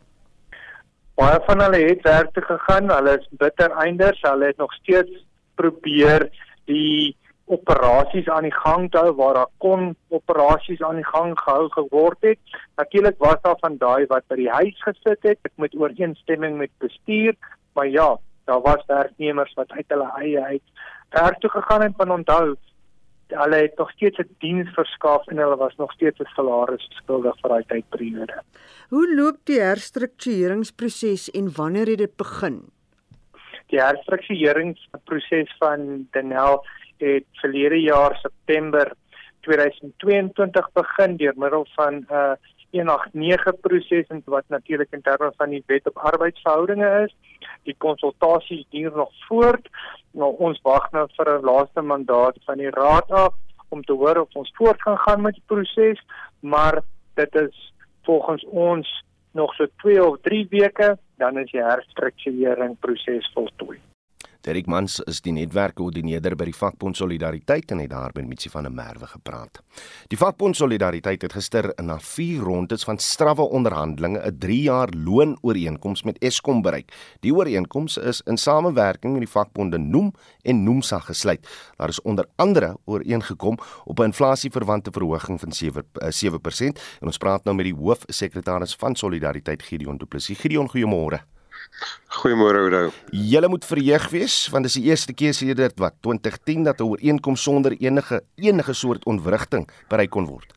Baie 1.16 1.38
van 1.46 1.62
hulle 1.62 1.84
het 1.84 2.02
werk 2.04 2.34
toe 2.34 2.44
gegaan. 2.44 2.90
Hulle 2.90 3.13
is 3.19 3.28
bitter 3.40 3.72
einders. 3.84 4.18
Hulle 4.25 4.50
het 4.50 4.57
nog 4.57 4.74
steeds 4.81 5.22
probeer 5.56 6.25
die 6.66 7.16
operasies 7.46 8.28
aan 8.34 8.48
die 8.48 8.56
gang 8.56 8.90
hou 8.98 9.12
waar 9.19 9.38
daar 9.38 9.52
kon 9.62 9.94
operasies 10.10 10.81
aan 10.81 10.98
die 11.00 11.07
gang 11.07 11.36
gehou 11.40 11.69
geword 11.75 12.18
het. 12.25 12.40
Natuurlik 12.81 13.22
was 13.22 13.38
daar 13.46 13.60
van 13.62 13.78
daai 13.78 14.06
wat 14.10 14.25
by 14.28 14.40
die 14.42 14.50
huis 14.50 14.81
gesit 14.88 15.22
het 15.22 15.52
met 15.62 15.78
ooreenstemming 15.78 16.57
met 16.57 16.74
bestuur, 16.81 17.36
maar 17.78 17.88
ja, 17.88 18.16
daar 18.50 18.62
was 18.66 18.86
werknemers 18.88 19.54
wat 19.54 19.72
uit 19.72 19.86
hulle 19.88 20.10
eie 20.18 20.42
uit 20.42 20.66
werk 21.10 21.40
toe 21.40 21.50
gegaan 21.50 21.81
het. 21.81 21.94
Want 21.98 22.18
onthou, 22.18 22.56
hulle 23.27 23.56
het 23.56 23.77
nog 23.77 23.92
steeds 23.92 24.18
'n 24.18 24.36
diens 24.39 24.69
verskaf 24.74 25.27
en 25.27 25.38
hulle 25.38 25.57
was 25.57 25.75
nog 25.75 25.92
steeds 25.92 26.19
'n 26.19 26.33
salaris 26.36 26.88
skuldig 26.89 27.36
vir 27.42 27.50
daai 27.50 27.63
tydperiode. 27.68 28.42
Hoe 28.89 29.16
loop 29.16 29.38
die 29.44 29.60
herstruktureringsproses 29.60 31.31
en 31.31 31.51
wanneer 31.56 31.88
het 31.88 31.98
dit 31.98 32.16
begin? 32.16 32.62
Die 33.68 33.81
herstruktureringsproses 33.81 35.56
van 35.57 36.07
Denel 36.12 36.66
het 36.98 37.25
verlede 37.31 37.81
jaar 37.81 38.16
September 38.22 38.92
2022 39.42 40.69
begin 40.74 41.18
deur 41.18 41.33
middel 41.36 41.68
van 41.75 41.94
'n 41.94 42.06
uh, 42.12 42.31
189 42.75 43.60
proses 43.62 44.07
en 44.07 44.22
wat 44.25 44.44
natuurlik 44.48 44.92
in 44.92 45.01
terme 45.01 45.31
van 45.38 45.50
die 45.50 45.63
wet 45.66 45.88
op 45.88 45.98
arbeidsverhoudinge 45.98 46.89
is. 47.06 47.16
Die 47.63 47.75
konsultasies 47.77 48.66
duur 48.69 48.92
nog 48.95 49.12
voort. 49.27 49.69
Nou 50.12 50.36
ons 50.38 50.62
wag 50.62 50.92
nou 50.92 51.07
vir 51.18 51.31
'n 51.38 51.45
laaste 51.45 51.81
mandaat 51.81 52.38
van 52.45 52.57
die 52.57 52.69
raad 52.69 53.12
af 53.12 53.33
om 53.69 53.83
te 53.83 53.94
hoor 53.94 54.18
of 54.18 54.36
ons 54.36 54.51
voort 54.56 54.81
gaan 54.81 54.98
gaan 54.98 55.22
met 55.22 55.33
die 55.33 55.44
proses, 55.45 56.06
maar 56.39 56.81
dit 57.13 57.36
is 57.36 57.74
volgens 58.04 58.45
ons 58.45 59.04
nog 59.31 59.54
so 59.54 59.66
2 59.78 60.06
of 60.06 60.18
3 60.21 60.48
weke 60.50 60.98
dan 61.18 61.38
is 61.38 61.51
die 61.51 61.63
herstrukturering 61.63 62.80
proses 62.80 63.31
voltooi. 63.33 63.80
Derek 64.45 64.68
Mans 64.69 65.00
is 65.09 65.24
die 65.25 65.31
netwerkkoördineerder 65.33 66.36
by 66.38 66.45
die 66.45 66.53
vakbond 66.53 67.00
Solidariteit 67.00 67.71
en 67.74 67.80
het 67.81 67.89
daar 67.89 68.13
met 68.13 68.27
Mitsi 68.30 68.51
van 68.53 68.68
der 68.68 68.74
Merwe 68.77 69.07
gepraat. 69.09 69.57
Die 70.13 70.19
vakbond 70.21 70.57
Solidariteit 70.59 71.25
het 71.25 71.33
gister 71.33 71.71
na 71.81 71.95
4 71.97 72.44
rondes 72.45 72.86
van 72.86 73.01
strawwe 73.01 73.47
onderhandelinge 73.50 74.21
'n 74.21 74.38
3-jaar 74.45 74.94
loonooreenkoms 74.94 76.03
met 76.03 76.21
Eskom 76.21 76.62
bereik. 76.62 76.94
Die 77.21 77.33
ooreenkoms 77.33 77.97
is 77.97 78.21
in 78.25 78.38
samewerking 78.38 79.13
met 79.13 79.25
die 79.25 79.33
vakbonde 79.33 79.77
Noem 79.77 80.13
en 80.44 80.63
Noemsa 80.63 81.00
gesluit. 81.00 81.47
Daar 81.77 81.89
is 81.89 82.01
onder 82.01 82.25
andere 82.36 82.77
ooreengekom 82.86 83.57
op 83.86 84.00
'n 84.00 84.03
inflasieverwante 84.03 84.92
verhoging 84.92 85.39
van 85.39 85.51
7 85.51 85.83
7% 86.09 86.78
eh, 86.78 86.83
en 86.99 87.07
ons 87.07 87.18
praat 87.18 87.44
nou 87.44 87.56
met 87.56 87.66
die 87.66 87.75
hoofsekretaris 87.75 88.75
van 88.75 88.95
Solidariteit 88.95 89.64
Gideon 89.64 89.97
Du 89.97 90.06
Plessis. 90.06 90.37
Gideon, 90.37 90.69
goeiemôre. 90.69 91.34
Goeiemôre 92.22 92.60
Oudo. 92.64 92.92
Julle 93.12 93.48
moet 93.48 93.66
verheug 93.66 94.10
wees 94.10 94.36
want 94.54 94.68
dis 94.68 94.78
die 94.80 94.90
eerste 94.90 95.14
keer 95.14 95.34
sedert 95.34 95.80
wat 95.80 95.98
2010 96.02 96.64
dat 96.64 96.80
'n 96.80 96.84
ooreenkoms 96.84 97.42
sonder 97.42 97.72
enige 97.72 98.24
enige 98.36 98.74
soort 98.74 99.06
ontwrigting 99.06 99.69
bereik 99.90 100.10
kon 100.10 100.26
word. 100.26 100.54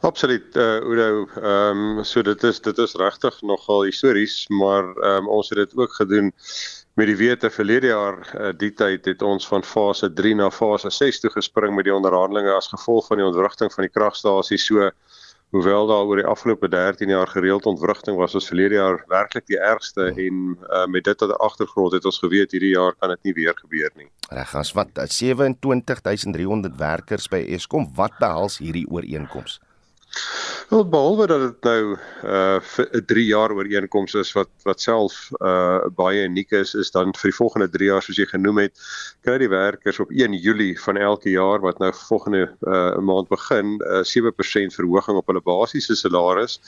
Absoluut 0.00 0.56
uh 0.56 0.80
Oudo. 0.82 1.26
Ehm 1.40 1.98
um, 1.98 2.04
so 2.04 2.22
dit 2.22 2.42
is 2.42 2.60
dit 2.60 2.78
is 2.78 2.94
regtig 2.94 3.42
nogal 3.42 3.84
histories, 3.84 4.46
maar 4.48 4.84
ehm 4.84 5.24
um, 5.24 5.28
ons 5.28 5.48
het 5.48 5.58
dit 5.58 5.76
ook 5.76 5.92
gedoen 5.92 6.32
met 6.94 7.06
die 7.06 7.16
wete 7.16 7.50
verlede 7.50 7.86
jaar 7.86 8.18
uh, 8.38 8.52
die 8.56 8.70
tyd 8.72 9.04
het 9.04 9.22
ons 9.22 9.46
van 9.50 9.64
fase 9.66 10.12
3 10.12 10.34
na 10.34 10.50
fase 10.50 10.90
6 10.90 11.20
toe 11.20 11.30
gespring 11.30 11.74
met 11.74 11.88
die 11.88 11.94
onderhandelinge 11.94 12.52
as 12.54 12.70
gevolg 12.70 13.06
van 13.06 13.18
die 13.18 13.26
ontwrigting 13.26 13.72
van 13.72 13.86
die 13.86 13.94
kragstasie 13.94 14.58
so 14.58 14.90
hoewel 15.54 15.86
daar 15.86 16.08
oor 16.10 16.18
die 16.18 16.26
afgelope 16.26 16.68
13 16.68 17.08
jaar 17.08 17.30
gereeld 17.30 17.66
ontwrigting 17.70 18.16
was, 18.18 18.32
was 18.34 18.48
verlede 18.50 18.74
jaar 18.74 19.04
werklik 19.08 19.46
die 19.46 19.58
ergste 19.58 20.08
en 20.10 20.40
uh, 20.58 20.86
met 20.90 21.04
dit 21.06 21.18
tot 21.18 21.30
'n 21.30 21.42
agtergrond 21.46 21.92
het 21.94 22.04
ons 22.04 22.18
geweet 22.18 22.50
hierdie 22.50 22.74
jaar 22.74 22.94
kan 22.98 23.08
dit 23.14 23.22
nie 23.22 23.34
weer 23.34 23.54
gebeur 23.62 23.90
nie. 23.94 24.08
Reg, 24.30 24.54
as 24.54 24.72
wat 24.72 24.90
27300 24.94 26.76
werkers 26.76 27.28
by 27.28 27.44
Eskom, 27.54 27.86
wat 27.94 28.18
behels 28.18 28.58
hierdie 28.58 28.86
ooreenkoms? 28.90 29.60
Wel 30.68 30.88
behalwe 30.88 31.26
dat 31.26 31.40
dit 31.40 31.66
nou 31.68 31.96
uh 32.24 32.60
vir 32.60 32.88
'n 32.92 33.04
3 33.06 33.24
jaar 33.24 33.52
ooreenkoms 33.52 34.14
is 34.14 34.32
wat 34.32 34.48
wat 34.62 34.80
self 34.80 35.30
uh 35.40 35.84
baie 35.96 36.24
uniek 36.24 36.50
is, 36.50 36.74
is 36.74 36.90
dan 36.90 37.12
vir 37.14 37.30
die 37.30 37.36
volgende 37.36 37.68
3 37.68 37.88
jaar 37.90 38.02
soos 38.02 38.16
jy 38.16 38.26
genoem 38.26 38.58
het, 38.58 38.80
kry 39.22 39.36
die 39.38 39.48
werkers 39.48 40.00
op 40.00 40.10
1 40.10 40.32
Julie 40.32 40.80
van 40.80 40.96
elke 40.96 41.30
jaar 41.30 41.60
wat 41.60 41.78
nou 41.78 41.92
volgende 41.92 42.56
uh 42.66 42.96
maand 42.98 43.28
begin, 43.28 43.76
'n 43.76 43.82
uh, 43.82 44.02
7% 44.02 44.74
verhoging 44.74 45.16
op 45.16 45.26
hulle 45.26 45.42
basiese 45.44 45.96
salaris. 45.96 46.58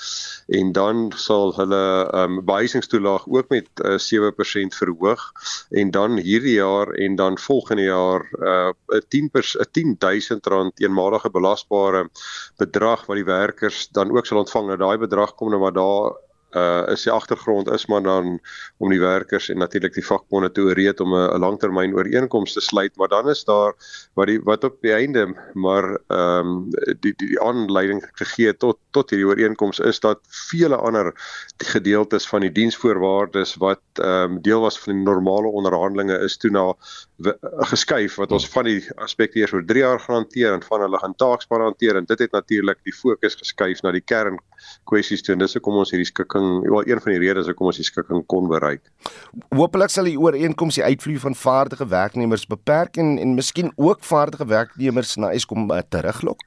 En 0.48 0.72
dan 0.72 1.12
sal 1.16 1.54
hulle 1.56 2.10
um 2.14 2.44
behuisingstoelaag 2.44 3.26
ook 3.28 3.48
met 3.48 3.68
uh, 3.84 3.96
7% 3.98 4.76
verhoog. 4.76 5.32
En 5.70 5.90
dan 5.90 6.16
hierdie 6.16 6.58
jaar 6.60 6.92
en 6.92 7.16
dan 7.16 7.38
volgende 7.38 7.82
jaar 7.82 8.28
uh 8.38 8.72
'n 8.92 9.02
10 9.08 9.30
'n 9.32 9.70
10000 9.72 10.46
rand 10.46 10.80
eenmalige 10.80 11.30
belasbare 11.30 12.10
bedrag 12.56 13.06
wat 13.06 13.16
die 13.16 13.24
werkers 13.38 13.88
dan 13.98 14.12
ook 14.16 14.26
sal 14.26 14.42
ontvang. 14.44 14.70
Nou 14.70 14.78
daai 14.84 14.98
bedrag 15.06 15.34
kom 15.34 15.52
nou 15.52 15.60
maar 15.60 15.76
daar 15.76 16.16
uh 16.56 16.88
is 16.92 17.02
die 17.04 17.12
agtergrond 17.12 17.68
is 17.70 17.86
maar 17.86 18.02
dan 18.02 18.38
om 18.78 18.90
die 18.90 19.00
werkers 19.00 19.48
en 19.50 19.58
natuurlik 19.58 19.94
die 19.94 20.04
vakbonde 20.06 20.50
te 20.52 20.62
ooreed 20.64 21.00
om 21.00 21.14
'n 21.14 21.40
langtermyn 21.42 21.94
ooreenkoms 21.94 22.52
te 22.52 22.60
sluit, 22.60 22.96
maar 22.96 23.08
dan 23.08 23.28
is 23.28 23.44
daar 23.44 23.74
wat 24.14 24.26
die 24.26 24.40
wat 24.40 24.64
op 24.64 24.76
die 24.80 24.92
einde 24.92 25.26
maar 25.54 25.98
ehm 26.08 26.46
um, 26.46 26.70
die 27.00 27.14
die, 27.16 27.28
die 27.28 27.40
aanleiding 27.40 28.02
gegee 28.12 28.56
tot 28.56 28.78
tot 28.90 29.10
hierdie 29.10 29.26
ooreenkoms 29.26 29.78
is 29.78 30.00
dat 30.00 30.20
vele 30.50 30.76
ander 30.76 31.12
gedeeltes 31.56 32.28
van 32.28 32.40
die 32.40 32.52
diensvoorwaardes 32.52 33.56
wat 33.56 33.82
ehm 33.94 34.36
um, 34.36 34.42
deel 34.42 34.60
was 34.60 34.78
van 34.78 34.94
die 34.94 35.02
normale 35.02 35.48
onderhandelinge 35.48 36.18
is 36.18 36.36
toe 36.36 36.50
na 36.50 36.74
geskuif 37.70 38.18
wat 38.20 38.32
ons 38.36 38.44
van 38.52 38.66
die 38.68 38.80
aspekte 39.00 39.40
eers 39.40 39.54
oor 39.56 39.64
3 39.64 39.80
jaar 39.80 40.00
gaan 40.00 40.18
hanteer 40.20 40.52
en 40.52 40.62
van 40.62 40.82
hulle 40.84 40.98
gaan 41.00 41.14
taakspan 41.16 41.62
hanteer 41.64 41.96
en 41.96 42.04
dit 42.04 42.18
het 42.18 42.32
natuurlik 42.32 42.78
die 42.84 42.92
fokus 42.92 43.38
geskuif 43.40 43.80
na 43.82 43.92
die 43.94 44.04
kern 44.04 44.36
kwessies 44.90 45.24
toe 45.24 45.32
en 45.32 45.40
dis 45.40 45.56
hoekom 45.56 45.78
ons 45.80 45.92
hierdie 45.94 46.08
skikking 46.08 46.66
wel 46.66 46.84
een 46.84 47.00
van 47.00 47.14
die 47.14 47.22
redes 47.24 47.48
hoekom 47.48 47.70
ons 47.72 47.80
die 47.80 47.88
skikking 47.88 48.26
kon 48.28 48.50
bereik. 48.52 48.84
Hoopelik 49.56 49.94
sal 49.94 50.10
die 50.10 50.18
ooreenkoms 50.20 50.76
die 50.76 50.84
uitvloei 50.84 51.16
van 51.24 51.38
vaardige 51.38 51.88
werknemers 51.88 52.44
beperk 52.50 53.00
en 53.00 53.16
en 53.22 53.34
miskien 53.38 53.72
ook 53.76 54.04
vaardige 54.04 54.46
werknemers 54.46 55.16
na 55.16 55.32
Eskom 55.32 55.70
uh, 55.70 55.80
teruglok. 55.88 56.44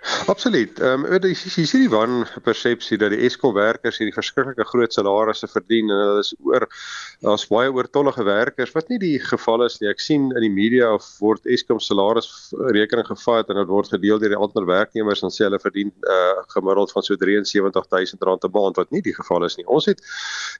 Absoluut. 0.00 0.78
Ehm 0.80 1.04
um, 1.04 1.24
jy 1.28 1.34
sien 1.36 1.82
die 1.82 1.90
wan 1.92 2.22
persepsie 2.44 2.96
dat 3.00 3.12
die 3.12 3.20
Eskom 3.26 3.52
werkers 3.52 3.98
hierdie 4.00 4.14
verskriklike 4.16 4.64
groot 4.64 4.94
salarisse 4.96 5.48
verdien 5.50 5.90
en 5.92 6.00
hulle 6.00 6.22
is 6.24 6.30
oor 6.40 6.64
daar's 7.20 7.44
baie 7.50 7.68
oortollige 7.68 8.24
werkers 8.24 8.72
wat 8.72 8.88
nie 8.88 8.96
die 9.02 9.18
geval 9.20 9.66
is 9.66 9.76
nie. 9.80 9.90
Ek 9.90 10.00
sien 10.00 10.30
in 10.32 10.46
die 10.46 10.52
media 10.52 10.88
of 10.94 11.04
word 11.20 11.44
Eskom 11.44 11.82
salaris 11.84 12.30
rekening 12.72 13.04
gevat 13.10 13.52
en 13.52 13.60
dit 13.60 13.68
word 13.68 13.92
gedeel 13.92 14.22
deur 14.22 14.32
die 14.32 14.40
ander 14.40 14.68
werknemers 14.70 15.20
en 15.26 15.34
sê 15.34 15.44
hulle 15.44 15.60
verdien 15.60 15.92
uh, 16.08 16.40
gemiddeld 16.54 16.94
van 16.96 17.04
so 17.04 17.20
73000 17.20 18.24
rand 18.24 18.48
'n 18.48 18.54
maand 18.56 18.80
wat 18.80 18.90
nie 18.96 19.04
die 19.04 19.14
geval 19.14 19.44
is 19.44 19.58
nie. 19.60 19.66
Ons 19.68 19.90
het 19.92 20.00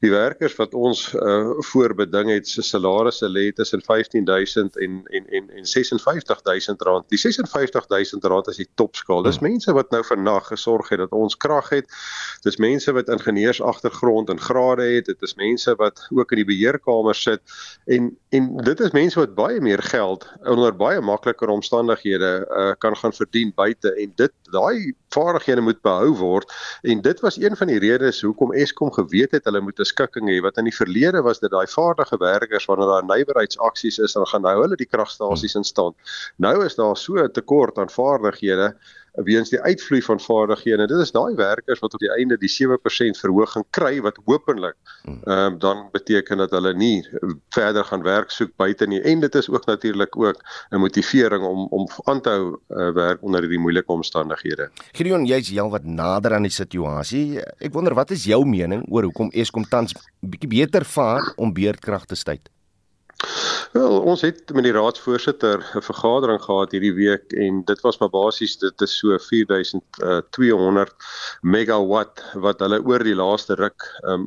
die 0.05 0.13
werkers 0.13 0.59
wat 0.61 0.75
ons 0.75 1.15
uh, 1.15 1.57
voorbeding 1.73 2.35
het 2.35 2.49
se 2.49 2.63
salarisse 2.63 3.29
lê 3.29 3.49
tussen 3.57 3.81
15000 3.81 4.77
en 4.77 5.01
en 5.09 5.33
en 5.41 5.51
en 5.63 5.65
56000 5.65 6.83
rand. 6.83 7.09
Die 7.09 7.19
56000 7.19 8.25
rand 8.25 8.53
is 8.53 8.61
die 8.61 8.69
topskaal 8.75 9.30
Dis 9.31 9.39
mense 9.39 9.73
wat 9.77 9.93
nou 9.95 10.01
vannag 10.07 10.49
gesorg 10.51 10.89
het 10.91 10.99
dat 10.99 11.13
ons 11.15 11.37
krag 11.39 11.69
het. 11.71 11.87
Dis 12.43 12.59
mense 12.59 12.93
wat 12.97 13.11
ingenieurs 13.13 13.63
agtergrond 13.63 14.31
en 14.33 14.41
grade 14.43 14.89
het. 14.97 15.07
Dit 15.07 15.23
is 15.23 15.37
mense 15.39 15.75
wat 15.79 16.03
ook 16.11 16.33
in 16.35 16.43
die 16.43 16.49
beheerkamer 16.49 17.15
sit 17.15 17.43
en 17.87 18.11
en 18.31 18.57
dit 18.63 18.81
is 18.81 18.93
mense 18.95 19.19
wat 19.19 19.35
baie 19.35 19.61
meer 19.61 19.83
geld 19.83 20.27
onder 20.47 20.75
baie 20.77 21.01
makliker 21.03 21.51
omstandighede 21.51 22.31
uh, 22.47 22.73
kan 22.79 22.97
gaan 22.97 23.13
verdien 23.13 23.51
buite 23.55 23.91
en 23.95 24.13
dit 24.17 24.33
daai 24.55 24.95
vaardighede 25.15 25.65
moet 25.67 25.81
behou 25.83 26.13
word 26.21 26.53
en 26.87 27.03
dit 27.03 27.21
was 27.21 27.39
een 27.41 27.57
van 27.59 27.67
die 27.73 27.81
redes 27.83 28.23
hoekom 28.23 28.55
Eskom 28.55 28.93
geweet 28.95 29.35
het 29.35 29.49
hulle 29.51 29.61
moet 29.61 29.81
'n 29.81 29.91
skikking 29.91 30.31
hê 30.31 30.39
wat 30.47 30.59
in 30.63 30.71
die 30.71 30.77
verlede 30.77 31.23
was 31.27 31.43
dat 31.43 31.51
daai 31.51 31.67
vaardige 31.67 32.17
werkers 32.23 32.71
wanneer 32.71 32.93
daar 32.95 33.09
nywerheidsaksies 33.11 33.99
is 33.99 34.13
dan 34.13 34.27
gaan 34.27 34.47
nou 34.47 34.57
hulle 34.63 34.77
die 34.77 34.91
kragstasies 34.91 35.55
in 35.55 35.65
stand. 35.65 35.97
Nou 36.37 36.65
is 36.65 36.75
daar 36.75 36.97
so 36.97 37.15
'n 37.19 37.33
tekort 37.33 37.79
aan 37.79 37.91
vaardighede 37.91 38.77
weens 39.25 39.51
die 39.51 39.61
uitvloei 39.61 40.01
van 40.03 40.21
vaardighede. 40.21 40.87
Dit 40.91 40.99
is 41.05 41.13
daai 41.13 41.35
werkers 41.39 41.81
wat 41.83 41.95
op 41.95 42.03
die 42.03 42.13
einde 42.15 42.39
die 42.41 42.51
7% 42.51 43.21
verhoging 43.21 43.65
kry 43.71 44.01
wat 44.05 44.19
hopelik 44.25 44.77
hmm. 45.03 45.21
ehm 45.25 45.53
um, 45.53 45.59
dan 45.61 45.89
beteken 45.93 46.39
dat 46.39 46.51
hulle 46.51 46.75
nie 46.75 47.05
verder 47.55 47.85
gaan 47.85 48.03
werk 48.03 48.31
soek 48.31 48.53
buite 48.57 48.87
nie. 48.87 49.01
En 49.01 49.21
dit 49.21 49.35
is 49.35 49.51
ook 49.51 49.67
natuurlik 49.67 50.17
ook 50.17 50.43
'n 50.71 50.81
motivering 50.81 51.45
om 51.45 51.67
om 51.71 51.89
aan 52.05 52.21
te 52.21 52.29
hou 52.29 52.59
uh, 52.69 52.93
werk 52.95 53.23
onder 53.23 53.41
hierdie 53.41 53.59
moeilike 53.59 53.93
omstandighede. 53.93 54.71
Gideon, 54.93 55.27
jy's 55.27 55.49
heel 55.49 55.71
wat 55.71 55.85
nader 55.85 56.35
aan 56.35 56.43
die 56.43 56.53
situasie. 56.53 57.41
Ek 57.59 57.73
wonder 57.73 57.95
wat 57.95 58.11
is 58.11 58.25
jou 58.25 58.45
mening 58.47 58.87
oor 58.89 59.03
hoekom 59.03 59.31
Eskom 59.31 59.65
tans 59.69 59.95
bietjie 60.21 60.49
beter 60.49 60.85
vaar 60.85 61.33
om 61.37 61.53
beerdkrag 61.53 62.05
te 62.05 62.15
stuit? 62.15 62.51
Wel, 63.73 64.01
ons 64.03 64.21
het 64.27 64.53
met 64.57 64.65
die 64.67 64.73
raadsvoorsitter 64.75 65.59
'n 65.79 65.83
vergadering 65.87 66.43
gehad 66.43 66.73
hierdie 66.75 66.95
week 66.95 67.33
en 67.33 67.65
dit 67.65 67.81
was 67.87 67.99
maar 67.99 68.11
basies 68.11 68.57
dit 68.59 68.81
is 68.87 68.99
so 68.99 69.19
4200 69.19 70.95
megawatt 71.41 72.25
wat 72.35 72.61
hulle 72.61 72.81
oor 72.83 73.05
die 73.05 73.15
laaste 73.15 73.55
ruk 73.55 73.87
um, 74.03 74.27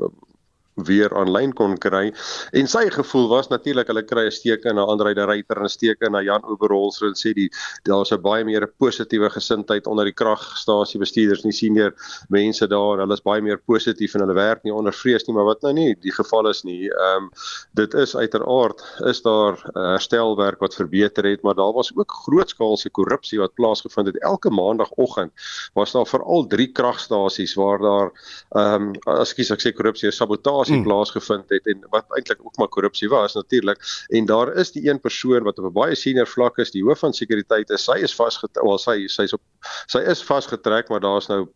weer 0.75 1.13
aanlyn 1.13 1.53
kon 1.53 1.77
kry. 1.77 2.12
En 2.51 2.68
sy 2.68 2.88
gevoel 2.94 3.27
was 3.30 3.50
natuurlik 3.51 3.88
hulle 3.88 4.03
kry 4.03 4.25
'n 4.25 4.32
steek 4.32 4.65
in 4.65 4.77
'n 4.77 4.89
Andre 4.89 5.13
de 5.13 5.25
Ruyter 5.25 5.58
en 5.58 5.65
'n 5.65 5.70
steek 5.70 6.01
in 6.01 6.15
'n 6.15 6.24
Jan 6.24 6.44
Oberholz 6.44 7.01
en 7.01 7.13
sê 7.13 7.34
die 7.34 7.50
daar's 7.84 8.12
'n 8.12 8.22
baie 8.22 8.44
meer 8.44 8.68
positiewe 8.68 9.30
gesindheid 9.30 9.88
onder 9.88 10.06
die 10.06 10.13
kragstasie 10.13 11.00
bestuurders 11.00 11.44
en 11.44 11.50
die 11.50 11.58
senior 11.58 11.94
mense 12.30 12.68
daar. 12.68 12.98
Hulle 12.98 13.13
is 13.13 13.22
baie 13.22 13.42
meer 13.42 13.58
positief 13.58 14.15
en 14.15 14.22
hulle 14.22 14.34
werk 14.34 14.63
nie 14.63 14.74
onder 14.74 14.94
vrees 14.94 15.27
nie, 15.27 15.36
maar 15.36 15.46
wat 15.46 15.62
nou 15.62 15.74
nie 15.74 15.96
die 16.01 16.12
geval 16.12 16.50
is 16.50 16.63
nie. 16.63 16.89
Ehm 16.89 17.24
um, 17.24 17.32
dit 17.74 17.94
is 17.94 18.15
uiteraard 18.15 18.82
is 19.06 19.22
daar 19.22 19.53
uh, 19.53 19.92
herstelwerk 19.94 20.60
wat 20.60 20.75
verbeter 20.75 21.24
het, 21.25 21.42
maar 21.42 21.56
daar 21.56 21.74
was 21.74 21.92
ook 21.96 22.12
grootskaalse 22.12 22.89
korrupsie 22.89 23.39
wat 23.39 23.53
plaasgevind 23.53 24.08
het. 24.08 24.20
Elke 24.22 24.50
maandagooggend 24.50 25.32
was 25.74 25.92
daar 25.92 26.08
veral 26.08 26.48
drie 26.48 26.72
kragstasies 26.72 27.53
waar 27.53 27.80
daar 27.80 28.12
ehm 28.50 28.74
um, 28.74 28.94
ekskuus 29.22 29.51
ek 29.51 29.62
sê 29.62 29.74
korrupsie 29.74 30.12
sabotasie 30.12 30.62
arbitrasie 30.63 30.77
mm. 30.77 30.84
plaasgevind 30.84 31.50
het 31.50 31.67
en 31.67 31.84
wat 31.89 32.05
eintlik 32.15 32.39
ook 32.43 32.58
maar 32.58 32.67
korrupsie 32.67 33.10
was 33.10 33.34
natuurlik 33.34 33.79
en 34.10 34.25
daar 34.25 34.53
is 34.55 34.72
die 34.72 34.89
een 34.89 35.00
persoon 35.00 35.43
wat 35.43 35.60
op 35.60 35.65
'n 35.65 35.74
baie 35.74 35.96
senior 35.96 36.27
vlak 36.27 36.58
is 36.58 36.72
die 36.72 36.84
hoof 36.84 37.00
van 37.00 37.13
sekuriteit 37.13 37.70
is 37.70 37.84
sy 37.84 38.00
is 38.01 38.15
vasgetrek 38.15 38.63
wel 38.63 38.77
sy 38.77 39.08
sy's 39.08 39.34
op 39.34 39.41
sy 39.88 40.00
is 40.00 40.24
vasgetrek 40.24 40.89
maar 40.89 41.01
daar's 41.01 41.27
nou 41.27 41.48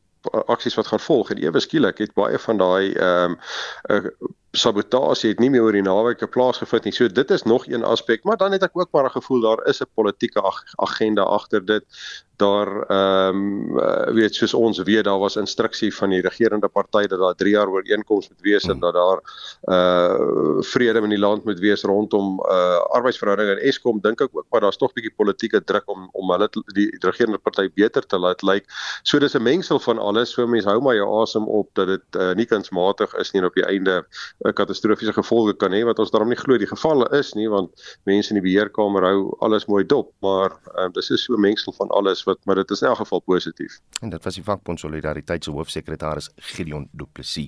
aksies 0.47 0.75
wat 0.75 0.87
gaan 0.87 0.99
volg 0.99 1.31
en 1.31 1.37
ewe 1.37 1.59
skielik 1.59 1.97
het 1.97 2.13
baie 2.13 2.39
van 2.39 2.57
daai 2.57 2.93
ehm 2.93 3.31
um, 3.31 3.39
uh, 3.89 4.11
sabotasie 4.51 5.29
het 5.29 5.39
nie 5.39 5.49
meer 5.49 5.61
oor 5.61 5.75
die 5.75 5.81
naweek 5.81 6.29
plaasgevind 6.31 6.87
nie. 6.87 6.93
So 6.93 7.07
dit 7.07 7.31
is 7.31 7.43
nog 7.43 7.67
een 7.67 7.83
aspek, 7.83 8.23
maar 8.23 8.37
dan 8.37 8.51
het 8.51 8.63
ek 8.63 8.77
ook 8.77 8.91
maar 8.91 9.05
'n 9.05 9.17
gevoel 9.19 9.41
daar 9.41 9.67
is 9.67 9.81
'n 9.81 9.91
politieke 9.93 10.41
ag 10.41 10.63
agenda 10.75 11.23
agter 11.23 11.65
dit 11.65 11.83
daar 12.37 12.85
ehm 12.87 13.73
um, 13.77 14.13
weet 14.13 14.35
soos 14.35 14.53
ons 14.53 14.77
weet 14.77 15.03
daar 15.03 15.19
was 15.19 15.35
instruksie 15.35 15.95
van 15.95 16.09
die 16.09 16.21
regerende 16.21 16.67
party 16.67 17.07
dat 17.07 17.19
daar 17.19 17.35
3 17.35 17.51
jaar 17.51 17.69
ooreenkoms 17.69 18.29
moet 18.29 18.41
wees 18.41 18.63
en 18.63 18.79
dat 18.79 18.93
daar 18.93 19.21
uh 19.63 20.61
vrede 20.61 21.01
in 21.01 21.09
die 21.09 21.19
land 21.19 21.45
moet 21.45 21.59
wees 21.59 21.83
rondom 21.83 22.39
uh 22.39 22.77
arbeidsverhoudinge 22.97 23.51
en 23.51 23.63
Eskom 23.69 24.01
dink 24.01 24.21
ek 24.21 24.29
ook 24.31 24.45
maar 24.49 24.61
daar's 24.61 24.77
tog 24.77 24.93
bietjie 24.93 25.13
politieke 25.15 25.63
druk 25.63 25.89
om 25.89 26.09
om 26.13 26.31
hulle 26.31 26.49
die, 26.51 26.63
die 26.73 26.89
regerende 26.99 27.37
party 27.37 27.69
beter 27.73 28.05
te 28.05 28.17
laat 28.17 28.41
lyk. 28.41 28.53
Like. 28.53 28.65
So 29.03 29.19
dis 29.19 29.35
'n 29.35 29.43
mengsel 29.43 29.79
van 29.79 29.97
alles. 29.97 30.31
So 30.31 30.47
mense 30.47 30.69
hou 30.69 30.81
maar 30.81 30.95
jou 30.95 31.21
asem 31.21 31.47
op 31.47 31.69
dat 31.73 31.87
dit 31.87 32.21
uh, 32.21 32.33
nie 32.33 32.45
kunsmatig 32.45 33.13
is 33.13 33.31
nie 33.31 33.41
en 33.41 33.47
op 33.47 33.55
die 33.55 33.65
einde 33.65 34.05
'n 34.45 34.53
katastrofiese 34.53 35.13
gevolge 35.13 35.53
kan 35.57 35.71
hê 35.73 35.85
wat 35.85 35.99
ons 35.99 36.11
daarom 36.11 36.29
nie 36.29 36.37
glo 36.37 36.57
die 36.57 36.67
gevalle 36.69 37.07
is 37.17 37.33
nie 37.33 37.49
want 37.49 37.71
mense 38.05 38.29
in 38.29 38.35
die 38.37 38.45
beheerkamer 38.45 39.03
hou 39.03 39.37
alles 39.41 39.65
mooi 39.65 39.85
dop, 39.85 40.13
maar 40.21 40.51
uh, 40.77 40.89
dis 40.93 41.09
is 41.09 41.23
so 41.23 41.33
'n 41.33 41.41
mengsel 41.41 41.73
van 41.73 41.89
alles 41.89 42.23
wat 42.23 42.37
maar 42.45 42.55
dit 42.55 42.71
is 42.71 42.81
in 42.81 42.87
elk 42.87 42.97
geval 42.97 43.21
positief. 43.21 43.79
En 44.01 44.09
dit 44.09 44.23
was 44.23 44.35
die 44.35 44.43
vakbond 44.43 44.79
solidariteit 44.79 45.43
se 45.43 45.51
hoofsekretaris 45.51 46.29
Gideon 46.35 46.89
Du 46.91 47.05
Plessis. 47.11 47.47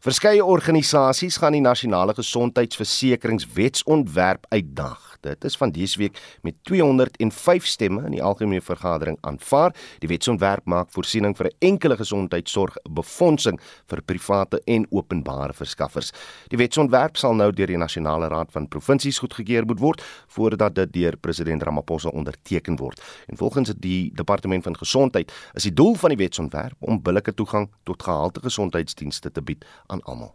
Verskeie 0.00 0.44
organisasies 0.44 1.36
gaan 1.36 1.52
die 1.52 1.60
nasionale 1.60 2.14
gesondheidsversekeringswetsontwerp 2.14 4.46
uitdag. 4.48 5.10
Dit 5.20 5.44
is 5.44 5.56
van 5.56 5.70
dese 5.70 5.98
week 5.98 6.38
met 6.42 6.54
205 6.64 7.66
stemme 7.66 8.04
in 8.04 8.10
die 8.10 8.22
algemene 8.22 8.60
vergadering 8.60 9.18
aanvaar. 9.20 9.74
Die 9.98 10.08
wetsontwerp 10.08 10.64
maak 10.64 10.90
voorsiening 10.90 11.36
vir 11.36 11.46
'n 11.46 11.56
enkele 11.58 11.96
gesondheidsorgbefondsing 11.96 13.60
vir 13.86 14.02
private 14.02 14.62
en 14.64 14.86
openbare 14.90 15.52
verskaffers. 15.52 16.12
Die 16.48 16.58
wetsontwerp 16.58 17.16
sal 17.16 17.34
nou 17.34 17.52
deur 17.52 17.66
die 17.66 17.78
Nasionale 17.78 18.28
Raad 18.28 18.52
van 18.52 18.68
Provinsies 18.68 19.18
goedgekeur 19.18 19.66
moet 19.66 19.80
word 19.80 20.04
voordat 20.26 20.74
dit 20.74 20.92
deur 20.92 21.16
president 21.16 21.62
Ramaphosa 21.62 22.08
onderteken 22.08 22.76
word. 22.76 23.00
En 23.26 23.36
volgens 23.36 23.72
die 23.76 24.10
Departement 24.14 24.64
van 24.64 24.76
Gesondheid 24.76 25.32
is 25.54 25.62
die 25.62 25.74
doel 25.74 25.94
van 25.94 26.14
die 26.14 26.20
wetsontwerp 26.20 26.76
om 26.78 27.02
billike 27.02 27.34
toegang 27.34 27.70
tot 27.82 28.02
gehalte 28.02 28.40
gesondheidsdienste 28.40 29.30
te 29.32 29.42
bied 29.42 29.64
aan 29.86 30.02
almal. 30.02 30.34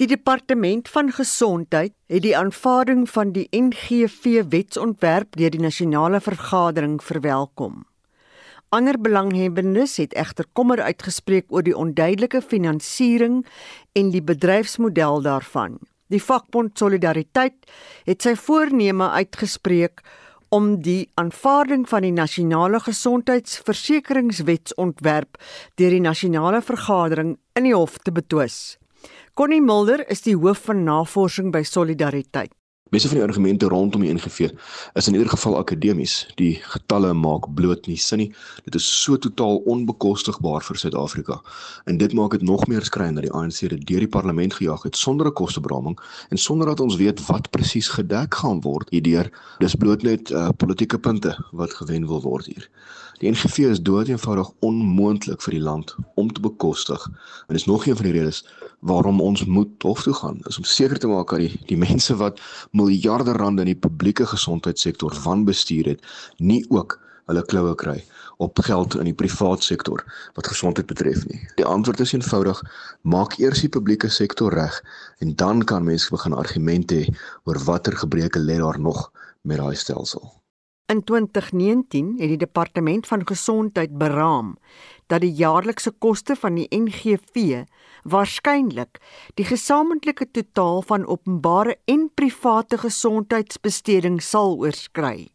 Die 0.00 0.08
departement 0.08 0.88
van 0.88 1.10
gesondheid 1.12 1.92
het 2.08 2.22
die 2.24 2.36
aanvaarding 2.36 3.02
van 3.10 3.34
die 3.36 3.48
NGV 3.52 4.46
wetsontwerp 4.48 5.36
deur 5.36 5.52
die 5.52 5.60
nasionale 5.60 6.20
vergadering 6.24 7.02
verwelkom. 7.04 7.82
Ander 8.70 8.94
belanghebbendes 9.02 9.96
het 9.98 10.12
egter 10.14 10.46
kommer 10.54 10.78
uitgespreek 10.78 11.50
oor 11.50 11.66
die 11.66 11.74
onduidelike 11.74 12.38
finansiering 12.38 13.42
en 13.98 14.12
die 14.14 14.22
bedryfsmodel 14.22 15.18
daarvan. 15.24 15.80
Die 16.06 16.22
vakbond 16.22 16.78
Solidariteit 16.78 17.66
het 18.06 18.22
sy 18.22 18.38
voorneme 18.38 19.10
uitgespreek 19.10 20.06
om 20.54 20.78
die 20.86 21.10
aanvaarding 21.18 21.82
van 21.90 22.06
die 22.06 22.14
nasionale 22.14 22.78
gesondheidsversekeringswetsontwerp 22.86 25.34
deur 25.74 25.90
die 25.90 26.06
nasionale 26.06 26.62
vergadering 26.62 27.42
in 27.58 27.66
die 27.66 27.74
hof 27.74 27.98
te 27.98 28.14
betwis. 28.14 28.78
Connie 29.34 29.62
Mulder 29.62 30.06
is 30.06 30.22
die 30.22 30.38
hoof 30.38 30.70
van 30.70 30.86
navorsing 30.86 31.50
by 31.50 31.66
Solidariteit. 31.66 32.54
Meeste 32.90 33.08
van 33.08 33.20
die 33.20 33.26
argumente 33.26 33.68
rondom 33.70 34.02
die 34.02 34.12
NGV 34.12 34.48
is 34.98 35.06
in 35.06 35.14
ieder 35.14 35.28
geval 35.30 35.58
akademies. 35.58 36.26
Die 36.34 36.56
getalle 36.72 37.12
maak 37.14 37.44
bloot 37.54 37.86
nie 37.86 37.98
sin 38.02 38.18
nie. 38.18 38.32
Dit 38.66 38.74
is 38.74 38.86
so 39.02 39.14
totaal 39.14 39.60
onbekostigbaar 39.70 40.64
vir 40.66 40.80
Suid-Afrika. 40.82 41.36
En 41.86 42.00
dit 42.02 42.16
maak 42.18 42.34
dit 42.34 42.42
nog 42.42 42.66
meer 42.66 42.82
skreiend 42.82 43.20
dat 43.20 43.28
die 43.28 43.32
ANC 43.32 43.60
dit 43.70 43.86
deur 43.86 44.02
die 44.02 44.10
parlement 44.10 44.58
gejaag 44.58 44.82
het 44.82 44.98
sonder 44.98 45.30
'n 45.30 45.38
kosteberaming 45.38 45.98
en 46.30 46.36
sonder 46.36 46.66
dat 46.66 46.80
ons 46.80 46.96
weet 46.96 47.26
wat 47.26 47.50
presies 47.50 47.88
gedek 47.88 48.34
gaan 48.34 48.60
word 48.60 48.90
hierdeur. 48.90 49.30
Dis 49.58 49.74
bloot 49.74 50.02
net 50.02 50.30
uh, 50.30 50.48
politieke 50.56 50.98
punte 50.98 51.38
wat 51.52 51.74
gewen 51.74 52.06
wil 52.06 52.22
word 52.22 52.46
hier. 52.46 52.70
Die 53.20 53.28
NGV 53.28 53.58
is 53.68 53.82
doeteenvoudig 53.84 54.48
onmoontlik 54.64 55.42
vir 55.44 55.52
die 55.52 55.60
land 55.60 55.90
om 56.16 56.30
te 56.32 56.40
bekostig. 56.40 57.02
En 57.48 57.56
dis 57.58 57.66
nog 57.68 57.84
een 57.86 57.96
van 57.96 58.06
die 58.08 58.14
redes 58.14 58.38
waarom 58.80 59.20
ons 59.20 59.44
moet 59.44 59.82
hof 59.84 60.06
toe 60.06 60.14
gaan, 60.16 60.38
is 60.48 60.56
om 60.56 60.64
seker 60.64 60.98
te 60.98 61.10
maak 61.10 61.34
dat 61.34 61.44
die 61.44 61.60
die 61.68 61.76
mense 61.76 62.16
wat 62.16 62.40
miljarde 62.72 63.36
rande 63.36 63.66
in 63.66 63.74
die 63.74 63.82
publieke 63.88 64.24
gesondheidssektor 64.32 65.12
wanbestuur 65.26 65.92
het, 65.92 66.08
nie 66.38 66.64
ook 66.72 66.96
hulle 67.28 67.44
kloue 67.52 67.76
kry 67.84 67.98
op 68.40 68.64
geld 68.64 68.96
in 68.96 69.12
die 69.12 69.18
privaat 69.22 69.68
sektor 69.68 70.00
wat 70.34 70.48
gesondheid 70.48 70.88
betref 70.88 71.28
nie. 71.28 71.44
Die 71.60 71.68
antwoord 71.68 72.00
is 72.00 72.16
eenvoudig: 72.16 72.64
maak 73.04 73.36
eers 73.36 73.60
die 73.60 73.74
publieke 73.76 74.08
sektor 74.08 74.56
reg 74.56 74.80
en 75.20 75.36
dan 75.36 75.64
kan 75.64 75.84
mense 75.84 76.08
begin 76.08 76.32
argumente 76.32 77.04
oor 77.44 77.60
watter 77.68 78.00
gebreke 78.00 78.40
lê 78.40 78.56
daar 78.64 78.80
nog 78.80 79.10
met 79.44 79.60
daai 79.60 79.76
stelsel. 79.76 80.39
In 80.90 81.04
2019 81.04 82.16
het 82.18 82.28
die 82.28 82.36
departement 82.36 83.06
van 83.06 83.26
gesondheid 83.26 83.92
beraam 83.98 84.56
dat 85.06 85.20
die 85.22 85.32
jaarlikse 85.38 85.92
koste 86.02 86.34
van 86.36 86.56
die 86.58 86.66
NGV 86.74 87.60
waarskynlik 88.02 88.98
die 89.38 89.46
gesamentlike 89.46 90.26
totaal 90.30 90.82
van 90.88 91.06
openbare 91.06 91.76
en 91.84 92.08
private 92.14 92.80
gesondheidsbesteding 92.82 94.18
sal 94.22 94.58
oorskry. 94.58 95.28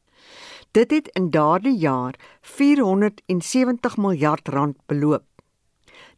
Dit 0.75 0.91
het 0.91 1.07
in 1.15 1.31
daardie 1.31 1.77
jaar 1.79 2.19
470 2.41 3.97
miljard 3.97 4.47
rand 4.47 4.77
beloop. 4.91 5.23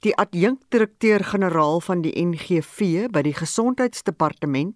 Die 0.02 0.18
adjunkdirekteur-generaal 0.18 1.82
van 1.86 2.02
die 2.02 2.18
NGV 2.26 3.06
by 3.14 3.22
die 3.22 3.38
gesondheidsdepartement, 3.38 4.74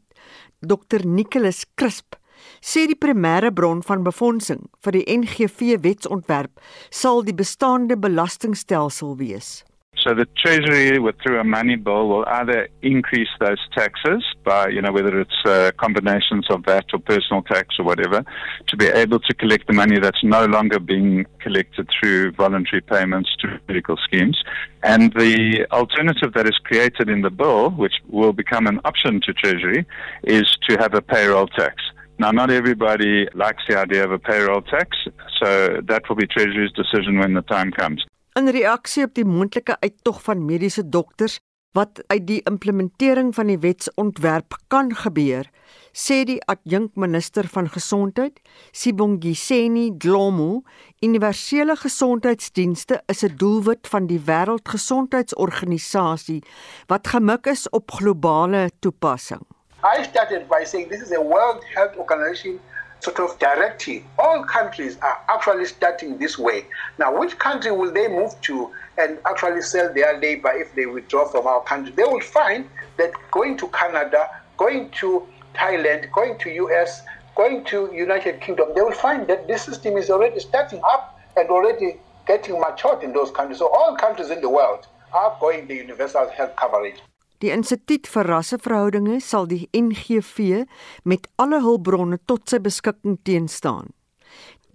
Dr 0.62 1.02
Nicholas 1.06 1.66
Crisp, 1.74 2.21
sê 2.62 2.88
die 2.88 3.00
primêre 3.00 3.52
bron 3.52 3.82
van 3.88 4.06
befondsing 4.06 4.68
vir 4.86 4.98
die 4.98 5.08
NGV 5.18 5.82
wetsontwerp 5.86 6.62
sal 6.90 7.26
die 7.26 7.36
bestaande 7.36 7.98
belastingstelsel 7.98 9.18
wees. 9.20 9.62
So 9.98 10.16
the 10.16 10.26
Treasury, 10.38 10.98
with 10.98 11.16
through 11.22 11.40
a 11.40 11.44
money 11.44 11.76
bill, 11.76 12.08
will 12.08 12.26
either 12.26 12.70
increase 12.82 13.28
those 13.40 13.60
taxes 13.76 14.24
by, 14.44 14.70
you 14.70 14.82
know, 14.82 14.92
whether 14.92 15.20
it's 15.20 15.46
uh, 15.46 15.72
combinations 15.78 16.48
of 16.50 16.64
that 16.64 16.86
or 16.94 17.00
personal 17.00 17.44
tax 17.44 17.76
or 17.78 17.86
whatever, 17.86 18.24
to 18.68 18.78
be 18.78 18.88
able 18.88 19.20
to 19.20 19.34
collect 19.36 19.68
the 19.68 19.74
money 19.74 20.00
that's 20.00 20.24
no 20.24 20.46
longer 20.46 20.80
being 20.80 21.26
collected 21.40 21.88
through 22.00 22.32
voluntary 22.32 22.82
payments 22.82 23.30
to 23.42 23.60
medical 23.68 23.96
schemes. 23.98 24.42
And 24.82 25.14
the 25.14 25.68
alternative 25.72 26.34
that 26.34 26.48
is 26.48 26.58
created 26.64 27.08
in 27.08 27.22
the 27.22 27.30
bill, 27.30 27.70
which 27.70 27.96
will 28.08 28.34
become 28.34 28.66
an 28.66 28.80
option 28.86 29.22
to 29.26 29.34
Treasury, 29.34 29.86
is 30.24 30.58
to 30.68 30.78
have 30.78 30.96
a 30.96 31.02
payroll 31.02 31.48
tax. 31.48 31.76
Now, 32.22 32.30
not 32.30 32.52
everybody 32.52 33.26
likes 33.34 33.64
the 33.68 33.80
idea 33.80 34.06
of 34.06 34.12
a 34.12 34.20
payroll 34.20 34.62
tax, 34.62 34.96
so 35.42 35.82
that 35.88 36.08
will 36.08 36.16
be 36.16 36.28
Treasury's 36.28 36.72
decision 36.74 37.18
when 37.18 37.34
the 37.34 37.42
time 37.42 37.72
comes. 37.72 38.06
In 38.38 38.46
reaksie 38.54 39.04
op 39.08 39.16
die 39.18 39.26
moontlike 39.26 39.80
uittog 39.82 40.20
van 40.28 40.46
mediese 40.46 40.84
dokters 40.86 41.40
wat 41.74 42.04
uit 42.14 42.28
die 42.28 42.42
implementering 42.46 43.34
van 43.34 43.48
die 43.50 43.58
wetsontwerp 43.64 44.54
kan 44.70 44.94
gebeur, 44.96 45.50
sê 45.98 46.22
die 46.30 46.38
adjunkminister 46.46 47.50
van 47.50 47.70
gesondheid, 47.74 48.38
Sibongiseni 48.70 49.98
Dlomo, 49.98 50.62
universele 51.02 51.76
gesondheidsdienste 51.76 53.02
is 53.10 53.24
'n 53.26 53.34
doelwit 53.36 53.88
van 53.88 54.06
die 54.06 54.22
Wêreldgesondheidsorganisasie 54.30 56.44
wat 56.86 57.08
gemik 57.08 57.48
is 57.48 57.70
op 57.70 57.92
globale 57.92 58.70
toepassing. 58.80 59.42
I 59.84 60.04
started 60.04 60.48
by 60.48 60.64
saying 60.64 60.90
this 60.90 61.02
is 61.02 61.12
a 61.12 61.22
World 61.22 61.64
Health 61.76 61.96
Organization 61.98 62.60
sort 63.00 63.20
of 63.20 63.40
directive. 63.40 64.04
All 64.20 64.44
countries 64.44 64.98
are 65.02 65.20
actually 65.28 65.66
starting 65.66 66.18
this 66.20 66.38
way. 66.38 66.66
Now, 67.00 67.18
which 67.20 67.38
country 67.40 67.72
will 67.72 67.92
they 67.92 68.08
move 68.08 68.40
to 68.42 68.72
and 68.98 69.18
actually 69.26 69.62
sell 69.62 69.92
their 69.92 70.20
labor 70.20 70.52
if 70.54 70.74
they 70.76 70.86
withdraw 70.86 71.26
from 71.28 71.48
our 71.48 71.64
country? 71.64 71.94
They 71.96 72.04
will 72.04 72.22
find 72.22 72.70
that 72.98 73.12
going 73.32 73.58
to 73.58 73.68
Canada, 73.70 74.30
going 74.58 74.92
to 75.02 75.28
Thailand, 75.56 76.12
going 76.12 76.38
to 76.40 76.50
US, 76.50 77.02
going 77.36 77.64
to 77.66 77.92
United 77.94 78.42
Kingdom, 78.42 78.70
they 78.76 78.82
will 78.82 78.92
find 78.92 79.28
that 79.28 79.48
this 79.48 79.64
system 79.64 79.98
is 79.98 80.10
already 80.10 80.40
starting 80.40 80.82
up 80.84 81.20
and 81.38 81.50
already 81.50 82.00
getting 82.28 82.60
matured 82.60 83.04
in 83.04 83.14
those 83.14 83.32
countries. 83.32 83.60
So 83.60 83.68
all 83.68 83.96
countries 83.96 84.30
in 84.30 84.42
the 84.42 84.50
world 84.50 84.88
are 85.14 85.36
going 85.40 85.68
the 85.68 85.76
universal 85.76 86.30
health 86.30 86.56
coverage. 86.56 87.02
Die 87.42 87.50
Instituut 87.50 88.06
vir 88.06 88.28
Rasseverhoudinge 88.30 89.18
sal 89.26 89.48
die 89.50 89.66
NGV 89.74 90.68
met 91.10 91.26
alle 91.42 91.58
hulpbronne 91.64 92.20
tot 92.30 92.46
sy 92.52 92.60
beskikking 92.62 93.18
teenstaan. 93.26 93.90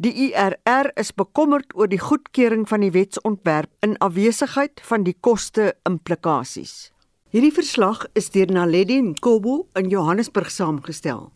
Die 0.03 0.11
IRR 0.27 0.91
is 0.99 1.13
bekommerd 1.15 1.71
oor 1.79 1.89
die 1.89 2.03
goedkeuring 2.03 2.67
van 2.69 2.83
die 2.83 2.91
wetsontwerp 2.93 3.71
in 3.87 3.95
afwesigheid 4.03 4.83
van 4.85 5.07
die 5.07 5.15
koste-implikasies. 5.15 6.91
Hierdie 7.31 7.55
verslag 7.55 8.03
is 8.19 8.33
deur 8.35 8.51
Naledi 8.51 8.99
Nkobo 9.13 9.63
in 9.79 9.89
Johannesburg 9.93 10.51
saamgestel. 10.51 11.31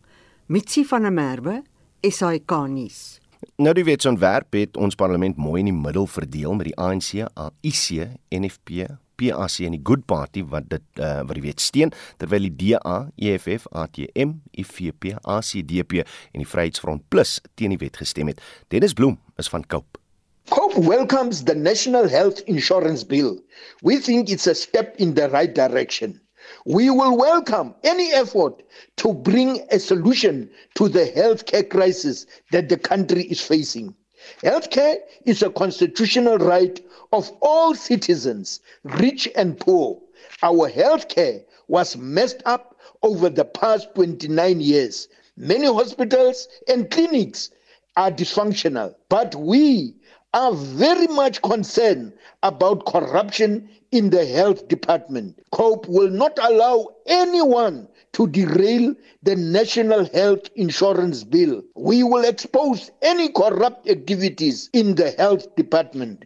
Mitsi 0.51 0.83
van 0.85 1.07
der 1.07 1.15
Merwe, 1.15 1.61
SAK 2.03 2.57
nuus. 2.67 3.21
Nou 3.57 3.73
die 3.73 3.87
wetsontwerp 3.87 4.53
het 4.53 4.77
ons 4.77 4.99
parlement 4.99 5.39
mooi 5.39 5.61
in 5.63 5.71
die 5.71 5.79
middel 5.79 6.05
verdeel 6.11 6.59
met 6.59 6.69
die 6.69 6.77
ANC, 6.77 7.23
AIC, 7.33 8.11
NFP, 8.35 8.91
PAC 9.21 9.59
en 9.67 9.77
die 9.77 9.81
Good 9.83 10.05
Party 10.09 10.43
wat 10.49 10.67
dit 10.71 10.83
uh, 10.99 11.21
wat 11.27 11.37
die 11.37 11.45
wet 11.45 11.61
steun 11.61 11.93
terwyl 12.21 12.49
die 12.49 12.55
DA, 12.75 12.97
EFF, 13.21 13.67
ATM, 13.71 14.37
IFP, 14.57 15.13
ACDP 15.21 16.01
en 16.01 16.43
die 16.43 16.49
Vryheidsfront 16.49 17.05
Plus 17.13 17.39
teen 17.55 17.75
die 17.75 17.81
wet 17.81 18.01
gestem 18.01 18.31
het. 18.33 18.41
Dennis 18.73 18.97
Bloem 18.97 19.19
is 19.41 19.51
van 19.51 19.65
Cope. 19.67 20.01
Cope 20.49 20.81
welcomes 20.81 21.43
the 21.45 21.55
National 21.55 22.09
Health 22.09 22.41
Insurance 22.41 23.05
Bill. 23.05 23.37
We 23.83 23.97
think 23.97 24.29
it's 24.29 24.47
a 24.47 24.55
step 24.55 24.95
in 24.97 25.13
the 25.13 25.29
right 25.29 25.53
direction. 25.53 26.19
We 26.65 26.89
will 26.89 27.15
welcome 27.15 27.75
any 27.83 28.11
effort 28.11 28.63
to 28.97 29.13
bring 29.13 29.65
a 29.71 29.79
solution 29.79 30.49
to 30.75 30.89
the 30.89 31.05
healthcare 31.05 31.69
crisis 31.69 32.25
that 32.51 32.69
the 32.69 32.77
country 32.77 33.23
is 33.23 33.39
facing. 33.39 33.95
Healthcare 34.43 34.97
is 35.25 35.41
a 35.41 35.49
constitutional 35.49 36.37
right 36.37 36.79
of 37.11 37.31
all 37.41 37.75
citizens, 37.75 38.61
rich 38.83 39.27
and 39.35 39.59
poor. 39.59 39.99
Our 40.43 40.69
healthcare 40.69 41.43
was 41.67 41.97
messed 41.97 42.41
up 42.45 42.79
over 43.03 43.29
the 43.29 43.45
past 43.45 43.93
29 43.95 44.61
years. 44.61 45.07
Many 45.37 45.67
hospitals 45.67 46.47
and 46.67 46.89
clinics 46.89 47.51
are 47.97 48.11
dysfunctional, 48.11 48.95
but 49.09 49.35
we 49.35 49.95
are 50.33 50.53
very 50.53 51.07
much 51.07 51.41
concerned 51.41 52.13
about 52.43 52.85
corruption 52.85 53.69
in 53.91 54.09
the 54.09 54.25
health 54.25 54.67
department. 54.67 55.37
COPE 55.51 55.87
will 55.87 56.09
not 56.09 56.39
allow 56.41 56.87
anyone 57.05 57.87
to 58.13 58.27
derail 58.27 58.95
the 59.23 59.35
National 59.35 60.05
Health 60.05 60.49
Insurance 60.55 61.23
Bill. 61.23 61.61
We 61.75 62.03
will 62.03 62.25
expose 62.25 62.91
any 63.01 63.29
corrupt 63.29 63.89
activities 63.89 64.69
in 64.73 64.95
the 64.95 65.11
health 65.11 65.55
department. 65.55 66.23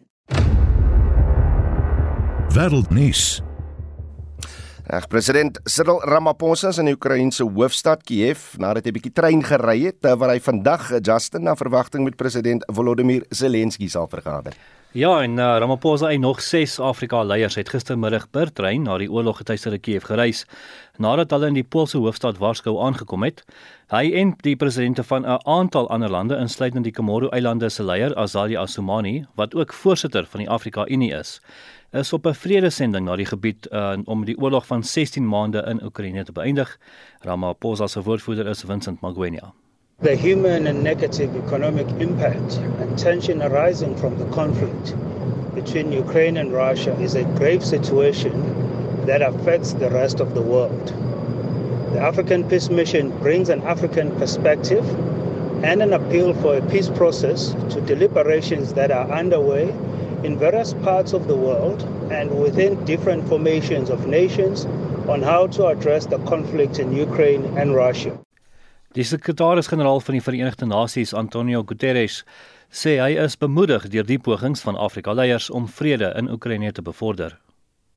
Wêreldnuus. 2.56 3.42
Reg 4.88 5.06
president 5.12 5.58
Cyril 5.68 5.98
Ramaphosa 6.08 6.70
in 6.80 6.88
die 6.88 6.94
Oekraïense 6.96 7.44
hoofstad 7.44 8.06
Kiev 8.08 8.54
nadat 8.56 8.86
hy 8.86 8.92
'n 8.92 8.96
bietjie 8.96 9.12
trein 9.12 9.42
gery 9.44 9.92
het 9.92 10.00
waar 10.00 10.32
hy 10.32 10.40
vandag 10.40 10.88
Justin 11.04 11.44
na 11.44 11.52
verwagting 11.52 12.04
met 12.04 12.16
president 12.16 12.64
Volodymyr 12.72 13.26
Zelensky 13.28 13.88
sal 13.88 14.08
vergader. 14.08 14.56
Ja, 14.96 15.20
en 15.20 15.36
uh, 15.36 15.58
Ramaphosa 15.60 16.08
en 16.10 16.20
nog 16.20 16.40
6 16.40 16.78
Afrika 16.80 17.22
leiers 17.22 17.54
het 17.54 17.68
gistermiddag 17.68 18.30
per 18.30 18.52
trein 18.52 18.82
na 18.82 18.96
die 18.96 19.10
oorloggetuieerde 19.12 19.78
Kiev 19.78 20.06
gereis 20.08 20.46
nadat 20.96 21.30
hulle 21.30 21.50
in 21.50 21.58
die 21.58 21.66
Poolse 21.68 21.98
hoofstad 21.98 22.38
Warskou 22.38 22.78
aangekom 22.80 23.22
het. 23.22 23.42
Hy 23.92 24.14
en 24.16 24.32
die 24.40 24.56
presidente 24.56 25.04
van 25.04 25.26
'n 25.26 25.40
aantal 25.44 25.90
ander 25.90 26.10
lande, 26.10 26.36
insluitend 26.36 26.84
die 26.84 26.92
Komodo-eilande 26.92 27.68
se 27.68 27.84
leier 27.84 28.14
Azali 28.16 28.56
Assoumani, 28.56 29.26
wat 29.34 29.54
ook 29.54 29.72
voorsitter 29.72 30.26
van 30.26 30.40
die 30.40 30.50
Afrika 30.50 30.86
Unie 30.88 31.12
is, 31.12 31.40
is 31.96 32.12
op 32.12 32.26
'n 32.26 32.34
vredesending 32.34 33.04
na 33.04 33.16
die 33.16 33.26
gebied 33.26 33.68
uh, 33.72 33.96
om 34.04 34.24
die 34.24 34.38
oorlog 34.38 34.66
van 34.66 34.84
16 34.84 35.28
maande 35.28 35.64
in 35.68 35.82
Oekraïne 35.84 36.24
te 36.24 36.32
beëindig. 36.32 36.78
Ramaphosa 37.20 37.86
se 37.86 38.02
woordvoerder 38.02 38.46
is 38.46 38.62
Vincent 38.62 39.00
Magwenya. 39.00 39.52
The 40.02 40.16
human 40.16 40.66
and 40.66 40.82
negative 40.82 41.30
economic 41.44 41.86
impact 41.98 42.60
and 42.80 42.98
tension 42.98 43.42
arising 43.42 43.98
from 43.98 44.16
the 44.16 44.24
conflict 44.24 44.94
between 45.54 45.92
Ukraine 45.92 46.40
and 46.40 46.52
Russia 46.52 46.92
is 47.00 47.14
a 47.14 47.24
grave 47.38 47.64
situation 47.64 48.32
that 49.06 49.22
affects 49.22 49.72
the 49.72 49.88
rest 49.88 50.20
of 50.20 50.34
the 50.34 50.42
world. 50.42 50.92
The 51.92 52.00
African 52.00 52.44
Peace 52.44 52.68
Mission 52.68 53.10
brings 53.22 53.48
an 53.48 53.62
African 53.62 54.10
perspective 54.18 54.84
and 55.64 55.82
an 55.82 55.92
appeal 55.92 56.34
for 56.34 56.56
a 56.56 56.60
peace 56.60 56.90
process 56.90 57.54
to 57.70 57.80
deliberations 57.80 58.74
that 58.74 58.90
are 58.90 59.10
underway 59.10 59.72
in 60.22 60.38
various 60.38 60.74
parts 60.82 61.12
of 61.12 61.26
the 61.26 61.36
world 61.36 61.82
and 62.10 62.30
within 62.30 62.84
different 62.84 63.28
formations 63.28 63.90
of 63.90 64.06
nations 64.06 64.66
on 65.08 65.22
how 65.22 65.46
to 65.46 65.66
address 65.66 66.06
the 66.06 66.18
conflict 66.24 66.78
in 66.78 66.92
Ukraine 66.92 67.44
and 67.58 67.74
Russia. 67.74 68.12
Die 68.96 69.04
sekretaris-generaal 69.04 70.00
van 70.00 70.14
die 70.14 70.22
Verenigde 70.24 70.66
Nasies, 70.66 71.12
Antonio 71.14 71.64
Guterres, 71.64 72.22
sê 72.72 72.96
hy 72.98 73.16
is 73.20 73.36
bemoedig 73.36 73.88
deur 73.92 74.06
die 74.08 74.18
pogings 74.18 74.64
van 74.64 74.76
Afrika-leiers 74.76 75.50
om 75.50 75.68
vrede 75.68 76.12
in 76.16 76.30
Oekraïne 76.32 76.72
te 76.72 76.82
bevorder. 76.82 77.36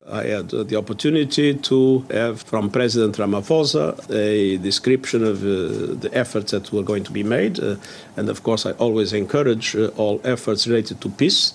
I 0.06 0.24
had 0.24 0.48
the 0.48 0.76
opportunity 0.76 1.54
to 1.54 2.04
have 2.10 2.42
from 2.42 2.70
President 2.70 3.16
Ramaphosa 3.16 4.10
a 4.10 4.56
description 4.56 5.22
of 5.22 5.42
uh, 5.42 5.94
the 6.00 6.10
efforts 6.12 6.52
that 6.52 6.72
were 6.72 6.82
going 6.82 7.04
to 7.04 7.12
be 7.12 7.22
made. 7.22 7.60
Uh, 7.60 7.76
and 8.16 8.30
of 8.30 8.42
course, 8.42 8.64
I 8.64 8.72
always 8.72 9.12
encourage 9.12 9.76
uh, 9.76 9.88
all 9.98 10.20
efforts 10.24 10.66
related 10.66 11.02
to 11.02 11.10
peace. 11.10 11.52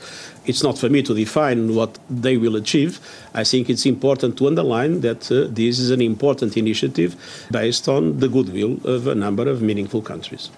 It's 0.48 0.64
not 0.64 0.78
for 0.78 0.90
me 0.90 1.02
to 1.02 1.14
define 1.14 1.74
what 1.76 1.98
they 2.10 2.38
will 2.38 2.56
achieve. 2.56 3.00
I 3.34 3.44
think 3.44 3.70
it's 3.70 3.86
important 3.86 4.38
to 4.38 4.48
underline 4.48 5.02
that 5.02 5.32
uh, 5.32 5.48
this 5.50 5.80
is 5.80 5.90
an 5.90 6.02
important 6.02 6.56
initiative 6.58 7.16
based 7.52 7.88
on 7.88 8.20
the 8.20 8.28
goodwill 8.28 8.80
of 8.84 9.08
a 9.08 9.16
number 9.16 9.50
of 9.50 9.62
meaningful 9.62 10.02
countries. 10.02 10.52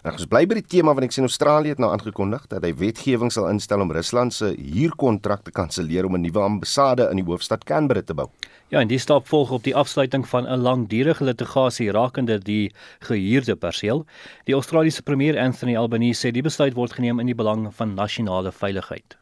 Nou 0.00 0.14
ons 0.16 0.24
bly 0.32 0.46
by 0.48 0.56
die 0.56 0.64
tema 0.64 0.94
want 0.96 1.04
ek 1.04 1.12
sien 1.12 1.26
Australië 1.26 1.74
het 1.74 1.80
nou 1.82 1.90
aangekondig 1.92 2.46
dat 2.48 2.64
hy 2.64 2.70
wetgewing 2.72 3.28
sal 3.34 3.50
instel 3.50 3.82
om 3.84 3.90
Rusland 3.92 4.32
se 4.32 4.48
huurkontrak 4.56 5.42
te 5.44 5.52
kanselleer 5.52 6.08
om 6.08 6.16
'n 6.16 6.24
nuwe 6.24 6.40
ambassade 6.40 7.08
in 7.10 7.20
die 7.20 7.26
hoofstad 7.26 7.64
Canberra 7.68 8.02
te 8.02 8.14
bou. 8.14 8.30
Ja, 8.70 8.80
en 8.80 8.88
die 8.88 8.98
stap 8.98 9.28
volg 9.28 9.50
op 9.50 9.64
die 9.64 9.76
afsluiting 9.76 10.24
van 10.28 10.48
'n 10.48 10.62
langdurige 10.62 11.24
litigasie 11.24 11.90
rakende 11.92 12.38
die 12.38 12.72
gehuurde 13.00 13.56
perseel. 13.56 14.06
Die 14.44 14.54
Australiese 14.54 15.02
premier 15.02 15.38
Anthony 15.38 15.76
Albanese 15.76 16.28
sê 16.28 16.32
die 16.32 16.42
besluit 16.42 16.74
word 16.74 16.92
geneem 16.92 17.20
in 17.20 17.26
die 17.26 17.34
belang 17.34 17.74
van 17.74 17.94
nasionale 17.94 18.52
veiligheid. 18.52 19.16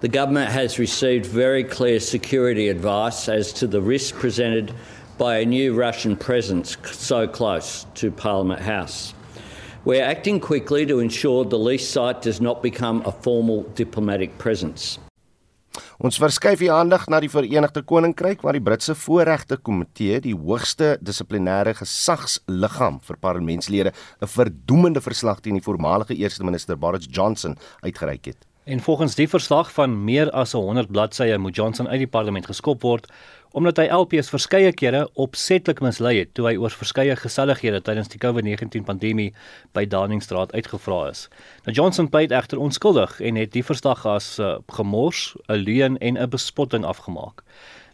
The 0.00 0.08
government 0.08 0.52
has 0.52 0.78
received 0.78 1.26
very 1.26 1.64
clear 1.64 1.98
security 1.98 2.68
advice 2.68 3.28
as 3.28 3.52
to 3.54 3.66
the 3.66 3.80
risk 3.80 4.14
presented 4.14 4.72
by 5.18 5.38
a 5.38 5.44
new 5.44 5.74
Russian 5.74 6.14
presence 6.14 6.76
so 6.92 7.26
close 7.26 7.84
to 7.96 8.12
Parliament 8.12 8.60
House. 8.60 9.12
We're 9.84 10.04
acting 10.04 10.38
quickly 10.38 10.86
to 10.86 11.00
ensure 11.00 11.44
the 11.44 11.58
lease 11.58 11.88
site 11.88 12.22
does 12.22 12.40
not 12.40 12.62
become 12.62 13.02
a 13.06 13.10
formal 13.10 13.64
diplomatic 13.74 14.38
presence. 14.38 15.00
Ons 15.98 16.14
verskuif 16.22 16.60
die 16.62 16.70
aandag 16.70 17.08
na 17.10 17.18
die 17.18 17.30
Verenigde 17.30 17.82
Koninkryk 17.82 18.44
waar 18.46 18.54
die 18.54 18.62
Britse 18.62 18.94
Voorregte 18.94 19.58
Komitee, 19.58 20.20
die 20.22 20.34
hoogste 20.34 20.92
dissiplinêre 21.02 21.74
gesagsliggaam 21.74 23.00
vir 23.02 23.18
parlementslede, 23.18 23.92
'n 24.22 24.30
verdoemende 24.30 25.02
verslag 25.02 25.42
teen 25.42 25.58
die 25.58 25.66
voormalige 25.66 26.14
eerste 26.14 26.44
minister 26.44 26.78
Boris 26.78 27.08
Johnson 27.10 27.58
uitgereik 27.82 28.30
het. 28.30 28.47
En 28.68 28.80
volgens 28.80 29.14
die 29.14 29.28
verslag 29.28 29.72
van 29.72 30.04
meer 30.04 30.30
as 30.30 30.52
100 30.52 30.90
bladsye 30.92 31.38
moet 31.38 31.56
Johnson 31.56 31.88
uit 31.88 31.98
die 31.98 32.06
parlement 32.06 32.46
geskop 32.46 32.82
word 32.84 33.06
omdat 33.56 33.78
hy 33.80 33.86
LPS 33.88 34.28
verskeie 34.28 34.74
kere 34.76 35.06
opsetlik 35.16 35.80
mislei 35.80 36.18
het 36.18 36.34
toe 36.36 36.44
hy 36.50 36.52
oor 36.60 36.74
verskeie 36.76 37.14
gesellighede 37.16 37.80
tydens 37.86 38.12
die 38.12 38.20
COVID-19 38.20 38.84
pandemie 38.84 39.30
by 39.72 39.86
Downingstraat 39.88 40.52
uitgevra 40.52 40.98
is. 41.08 41.24
Nou 41.64 41.72
Johnson 41.78 42.10
pleit 42.12 42.34
egter 42.36 42.60
onskuldig 42.60 43.16
en 43.24 43.40
het 43.40 43.54
die 43.56 43.64
verslag 43.64 44.04
as 44.04 44.34
uh, 44.36 44.58
gemors, 44.76 45.32
'n 45.48 45.64
leuen 45.64 45.96
en 46.04 46.20
'n 46.20 46.28
bespotting 46.28 46.84
afgemaak. 46.84 47.40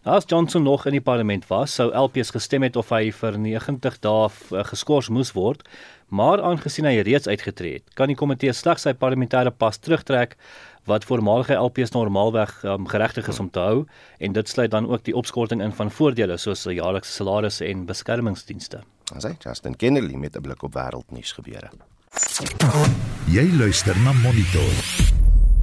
Nou 0.05 0.17
as 0.17 0.27
Johnson 0.29 0.63
nog 0.63 0.83
in 0.85 0.93
die 0.93 1.01
parlement 1.01 1.47
was, 1.49 1.79
sou 1.79 1.87
LPS 1.97 2.35
gestem 2.35 2.67
het 2.67 2.75
of 2.77 2.91
hy 2.93 3.09
vir 3.17 3.39
90 3.41 3.95
dae 4.05 4.27
uh, 4.29 4.65
geskort 4.69 5.09
moes 5.09 5.31
word, 5.33 5.63
maar 6.13 6.43
aangesien 6.45 6.85
hy 6.85 6.99
reeds 7.07 7.25
uitgetree 7.25 7.79
het, 7.79 7.87
kan 7.97 8.13
die 8.13 8.19
komitee 8.21 8.53
slegs 8.53 8.85
sy 8.85 8.93
parlementêre 8.93 9.49
pas 9.49 9.81
terugtrek 9.81 10.37
wat 10.85 11.09
voormalige 11.09 11.57
LPs 11.57 11.95
normaalweg 11.97 12.53
um, 12.69 12.85
geregtig 12.93 13.31
is 13.33 13.41
om 13.41 13.49
te 13.49 13.65
hou 13.65 13.79
en 14.21 14.37
dit 14.37 14.53
sluit 14.53 14.69
dan 14.77 14.91
ook 14.93 15.07
die 15.09 15.17
opskorting 15.17 15.65
in 15.65 15.73
van 15.73 15.89
voordele 15.89 16.37
soos 16.37 16.67
jaarlikse 16.69 17.17
salaris 17.17 17.63
en 17.65 17.87
beskermingsdienste. 17.89 18.83
As 19.17 19.25
hy 19.25 19.33
Justin 19.41 19.73
Kennedy 19.73 20.21
met 20.21 20.37
'n 20.37 20.45
blik 20.45 20.69
op 20.69 20.77
wêreldnuus 20.77 21.33
gebeure. 21.33 21.73
Jy 23.33 23.49
luister 23.57 23.97
na 24.05 24.13
Monitor. 24.13 24.77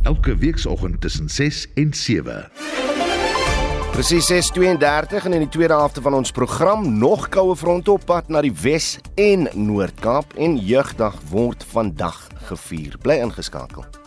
Elke 0.04 0.34
weekoggend 0.36 1.02
tussen 1.02 1.30
6 1.30 1.68
en 1.76 1.94
7. 1.94 2.91
Presies 3.92 4.32
6:32 4.32 5.26
en 5.26 5.34
in 5.34 5.44
die 5.44 5.50
tweede 5.50 5.74
helfte 5.74 6.02
van 6.02 6.14
ons 6.14 6.32
program 6.32 6.98
nog 6.98 7.30
koue 7.30 7.56
fronte 7.56 7.92
op 7.92 8.06
pad 8.06 8.30
na 8.32 8.42
die 8.42 8.54
Wes 8.62 9.00
en 9.16 9.50
Noord-Kaap 9.54 10.34
en 10.40 10.56
jeugdag 10.58 11.20
word 11.30 11.66
vandag 11.74 12.28
gevier. 12.48 12.96
Bly 13.04 13.20
ingeskakel. 13.20 14.01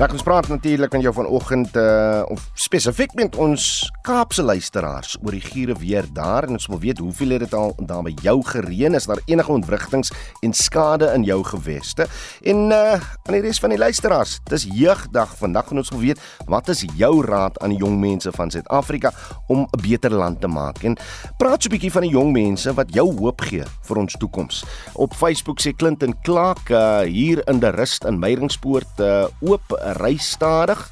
Ek 0.00 0.14
ons 0.16 0.22
praat 0.24 0.46
natuurlik 0.48 0.94
met 0.96 1.02
jou 1.04 1.10
vanoggend 1.12 1.74
uh 1.76 2.22
of 2.32 2.46
spesifiek 2.56 3.12
met 3.18 3.36
ons 3.36 3.64
Kaapse 4.00 4.40
luisteraars 4.42 5.18
oor 5.20 5.34
die 5.36 5.42
giere 5.44 5.74
weer 5.76 6.06
daar. 6.16 6.46
En 6.48 6.56
ons 6.56 6.66
wil 6.72 6.78
weet 6.80 6.98
hoeveel 6.98 7.34
het 7.36 7.42
dit 7.44 7.54
al 7.54 7.74
daar 7.84 8.06
by 8.06 8.14
jou 8.24 8.38
gereën? 8.48 8.96
Is 8.96 9.04
daar 9.10 9.20
enige 9.28 9.52
ontwrigtings 9.52 10.08
en 10.40 10.56
skade 10.56 11.10
in 11.12 11.26
jou 11.28 11.42
geweste? 11.44 12.06
En 12.40 12.72
uh 12.72 12.96
aan 12.96 13.36
die 13.36 13.42
res 13.44 13.60
van 13.60 13.74
die 13.74 13.78
luisteraars 13.78 14.38
dis 14.48 14.64
jeugdag 14.72 15.36
vandag 15.36 15.68
en 15.70 15.82
ons 15.84 15.92
wil 15.92 16.00
weet 16.00 16.22
wat 16.48 16.72
is 16.72 16.80
jou 16.96 17.12
raad 17.26 17.60
aan 17.60 17.76
die 17.76 17.82
jong 17.82 18.00
mense 18.00 18.32
van 18.32 18.50
Suid-Afrika 18.50 19.12
om 19.52 19.68
'n 19.68 19.82
beter 19.84 20.16
land 20.16 20.40
te 20.40 20.48
maak? 20.48 20.80
En 20.82 20.96
praat 21.36 21.62
so 21.62 21.68
'n 21.68 21.76
bietjie 21.76 21.92
van 21.92 22.08
die 22.08 22.16
jong 22.16 22.32
mense 22.32 22.74
wat 22.74 22.94
jou 22.94 23.06
hoop 23.20 23.40
gee 23.40 23.64
vir 23.84 23.96
ons 23.96 24.16
toekoms 24.16 24.64
op 24.94 25.12
Facebook 25.14 25.60
sê 25.60 25.76
Clinton 25.76 26.16
Clark 26.22 26.70
uh 26.70 27.00
hier 27.00 27.44
in 27.48 27.60
die 27.60 27.70
rust 27.70 28.04
in 28.04 28.18
Meyringspoort 28.18 29.00
uh 29.00 29.28
oop 29.40 29.76
ry 29.98 30.16
stadig 30.16 30.90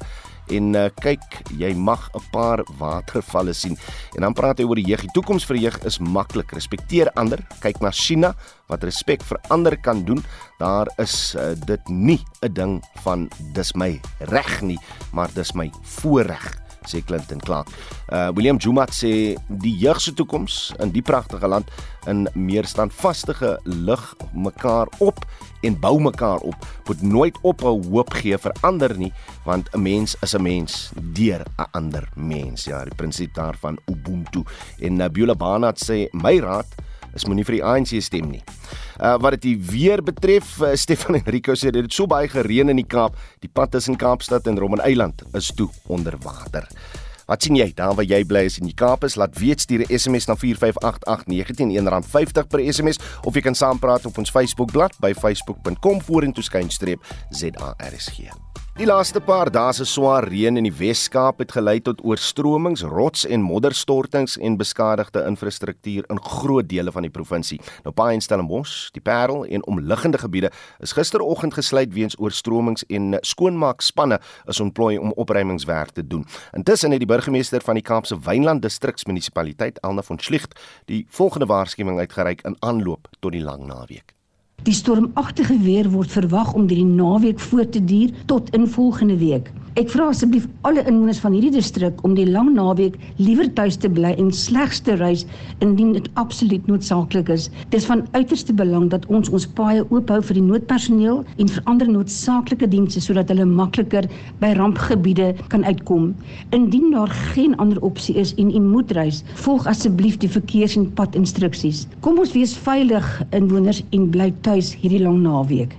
en 0.49 0.73
uh, 0.75 0.87
kyk 1.01 1.21
jy 1.57 1.73
mag 1.77 2.09
'n 2.13 2.23
paar 2.31 2.63
watervalle 2.79 3.53
sien. 3.53 3.77
En 4.15 4.21
dan 4.21 4.33
praat 4.33 4.57
hy 4.57 4.65
oor 4.65 4.75
die 4.75 4.89
jeug. 4.89 5.01
Die 5.01 5.13
toekoms 5.13 5.45
vir 5.45 5.57
jeug 5.57 5.77
is 5.85 5.99
maklik 5.99 6.51
respekteer 6.51 7.11
ander. 7.15 7.39
Kyk 7.61 7.81
na 7.81 7.91
China. 7.91 8.33
Wat 8.67 8.83
respek 8.83 9.21
vir 9.23 9.37
ander 9.49 9.77
kan 9.77 10.03
doen 10.05 10.23
daar 10.59 10.89
is 10.97 11.35
uh, 11.35 11.53
dit 11.65 11.89
nie 11.89 12.19
'n 12.41 12.53
ding 12.53 12.81
van 13.03 13.29
dis 13.53 13.73
my 13.73 14.01
reg 14.19 14.61
nie 14.61 14.79
maar 15.13 15.29
dis 15.33 15.53
my 15.53 15.71
voorreg 15.83 16.68
sê 16.89 17.03
Clinton 17.05 17.39
Clark. 17.39 17.69
Uh 18.09 18.29
William 18.35 18.57
Jumat 18.57 18.91
sê 18.95 19.37
die 19.47 19.75
jeug 19.77 20.01
se 20.01 20.13
toekoms 20.13 20.73
in 20.79 20.91
die 20.91 21.05
pragtige 21.05 21.47
land 21.47 21.69
in 22.07 22.27
meer 22.33 22.65
standvaste 22.65 23.35
lig 23.63 24.03
mekaar 24.33 24.87
op 24.99 25.25
en 25.61 25.79
bou 25.79 25.99
mekaar 25.99 26.39
op. 26.47 26.55
Moet 26.87 27.01
nooit 27.01 27.37
ophou 27.41 27.77
hoop 27.91 28.13
gee 28.13 28.37
vir 28.37 28.53
ander 28.61 28.97
nie, 28.97 29.13
want 29.45 29.69
'n 29.73 29.81
mens 29.81 30.15
is 30.21 30.35
'n 30.35 30.41
mens 30.41 30.91
deur 31.13 31.45
'n 31.57 31.67
ander 31.71 32.09
mens. 32.15 32.65
Ja, 32.65 32.83
die 32.83 32.95
prinsip 32.95 33.33
daarvan 33.33 33.77
Ubuntu. 33.87 34.43
En 34.79 34.95
Nabula 34.95 35.35
Banat 35.35 35.77
sê 35.79 36.07
my 36.13 36.39
raad 36.39 36.65
is 37.19 37.27
moenie 37.27 37.45
vir 37.47 37.59
die 37.59 37.65
ANC 37.65 37.95
stem 38.05 38.31
nie. 38.31 38.41
Uh 38.99 39.17
wat 39.21 39.39
dit 39.39 39.59
weer 39.71 40.03
betref, 40.05 40.55
uh, 40.63 40.75
Stefan 40.83 41.19
Enrico 41.19 41.55
sê 41.57 41.73
dit 41.75 41.83
het 41.83 41.93
so 41.93 42.07
baie 42.09 42.31
gereën 42.31 42.71
in 42.71 42.81
die 42.81 42.87
Kaap, 42.87 43.19
die 43.43 43.51
pad 43.51 43.75
tussen 43.75 43.99
Kaapstad 43.99 44.47
en 44.47 44.59
Robben 44.59 44.83
Eiland 44.85 45.23
is 45.37 45.51
toe 45.55 45.69
onder 45.87 46.17
water. 46.23 46.67
Wat 47.29 47.45
sien 47.45 47.59
jy 47.59 47.67
daar 47.77 47.93
waar 47.93 48.07
jy 48.09 48.23
bly 48.25 48.47
is 48.49 48.57
in 48.57 48.65
die 48.65 48.77
Kaap 48.77 49.05
is? 49.05 49.15
Laat 49.19 49.37
weet 49.37 49.61
stuur 49.61 49.85
'n 49.85 49.97
SMS 49.99 50.25
na 50.25 50.35
4588919 50.35 52.01
R50 52.01 52.47
per 52.49 52.59
SMS 52.73 52.97
of 53.23 53.35
jy 53.35 53.41
kan 53.41 53.55
saampraat 53.55 54.05
op 54.05 54.17
ons 54.17 54.31
Facebookblad 54.31 54.97
by 54.99 55.13
facebook.com 55.13 56.01
vorentoe 56.01 56.43
skynstreep 56.43 56.99
ZARSG. 57.29 58.48
Die 58.79 58.87
laaste 58.87 59.19
paar 59.19 59.49
dae 59.51 59.73
se 59.75 59.83
swaar 59.83 60.23
reën 60.31 60.55
in 60.55 60.63
die 60.63 60.71
Wes-Kaap 60.71 61.41
het 61.43 61.51
gelei 61.51 61.81
tot 61.83 61.99
oorstromings, 62.07 62.79
rots 62.87 63.25
en 63.27 63.41
modderstortings 63.43 64.37
en 64.39 64.53
beskadigde 64.55 65.25
infrastruktuur 65.27 66.05
in 66.07 66.21
groot 66.23 66.69
dele 66.71 66.93
van 66.95 67.03
die 67.03 67.11
provinsie. 67.11 67.57
Nou 67.83 67.91
Paai 67.91 68.13
en 68.15 68.23
Stellenbosch, 68.23 68.93
die 68.95 69.03
Parel 69.03 69.43
en 69.51 69.65
omliggende 69.67 70.21
gebiede 70.21 70.53
is 70.79 70.93
gisteroggend 70.95 71.57
gesluit 71.59 71.91
weens 71.91 72.15
oorstromings 72.23 72.85
en 72.87 73.17
skoonmaakspanne 73.19 74.21
is 74.47 74.61
ontplooi 74.63 74.95
om 74.97 75.11
opruimingswerk 75.11 75.91
te 75.97 76.05
doen. 76.07 76.23
Intussen 76.55 76.95
het 76.95 77.03
die 77.03 77.09
burgemeester 77.09 77.65
van 77.65 77.75
die 77.75 77.83
Kaapse 77.83 78.15
Wynland 78.23 78.63
distriksmunisipaliteit, 78.63 79.83
Elna 79.83 80.07
von 80.07 80.23
Schlicht, 80.23 80.55
die 80.87 81.03
volgende 81.09 81.51
waarskuwing 81.51 81.99
uitgereik 81.99 82.47
in 82.47 82.55
aanloop 82.63 83.11
tot 83.19 83.35
die 83.35 83.43
lang 83.43 83.67
naweek. 83.67 84.15
Die 84.67 84.73
stormagtige 84.75 85.55
weer 85.63 85.87
word 85.93 86.11
verwag 86.11 86.51
om 86.53 86.65
die 86.67 86.83
naweek 86.83 87.39
voort 87.39 87.71
te 87.71 87.79
duur 87.79 88.11
tot 88.27 88.49
in 88.51 88.67
volgende 88.67 89.15
week. 89.17 89.53
Ek 89.79 89.91
vra 89.93 90.09
asseblief 90.11 90.47
alle 90.67 90.81
inwoners 90.89 91.21
van 91.23 91.31
hierdie 91.31 91.53
distrik 91.53 92.01
om 92.03 92.15
die 92.17 92.25
lang 92.27 92.49
naweek 92.55 92.97
liewer 93.21 93.47
tuis 93.55 93.77
te 93.79 93.87
bly 93.87 94.09
en 94.19 94.31
slegs 94.35 94.81
te 94.83 94.97
reis 94.99 95.21
indien 95.63 95.93
dit 95.95 96.09
absoluut 96.19 96.65
noodsaaklik 96.67 97.29
is. 97.31 97.45
Dit 97.69 97.77
is 97.79 97.87
van 97.87 98.01
uiterste 98.17 98.51
belang 98.57 98.89
dat 98.91 99.05
ons 99.07 99.29
ons 99.31 99.45
paaie 99.55 99.85
oop 99.87 100.11
hou 100.11 100.17
vir 100.25 100.39
die 100.41 100.43
noodpersoneel 100.43 101.21
en 101.37 101.53
vir 101.53 101.69
ander 101.71 101.87
noodsaaklike 101.93 102.67
dienste 102.73 103.03
sodat 103.05 103.31
hulle 103.31 103.45
makliker 103.47 104.09
by 104.41 104.51
rampgebiede 104.57 105.29
kan 105.53 105.63
uitkom. 105.63 106.11
Indien 106.57 106.89
daar 106.97 107.13
geen 107.31 107.55
ander 107.63 107.79
opsie 107.85 108.17
is 108.19 108.33
en 108.41 108.51
u 108.51 108.63
moet 108.65 108.91
reis, 108.97 109.21
volg 109.45 109.69
asseblief 109.69 110.19
die 110.19 110.31
verkeers- 110.33 110.75
en 110.81 110.89
padinstruksies. 110.99 111.85
Kom 112.03 112.19
ons 112.19 112.35
wees 112.35 112.57
veilig 112.67 113.07
inwoners 113.37 113.83
en 113.95 114.09
bly 114.11 114.33
tuis 114.41 114.48
hierdie 114.49 115.01
lang 115.01 115.21
naweek. 115.21 115.77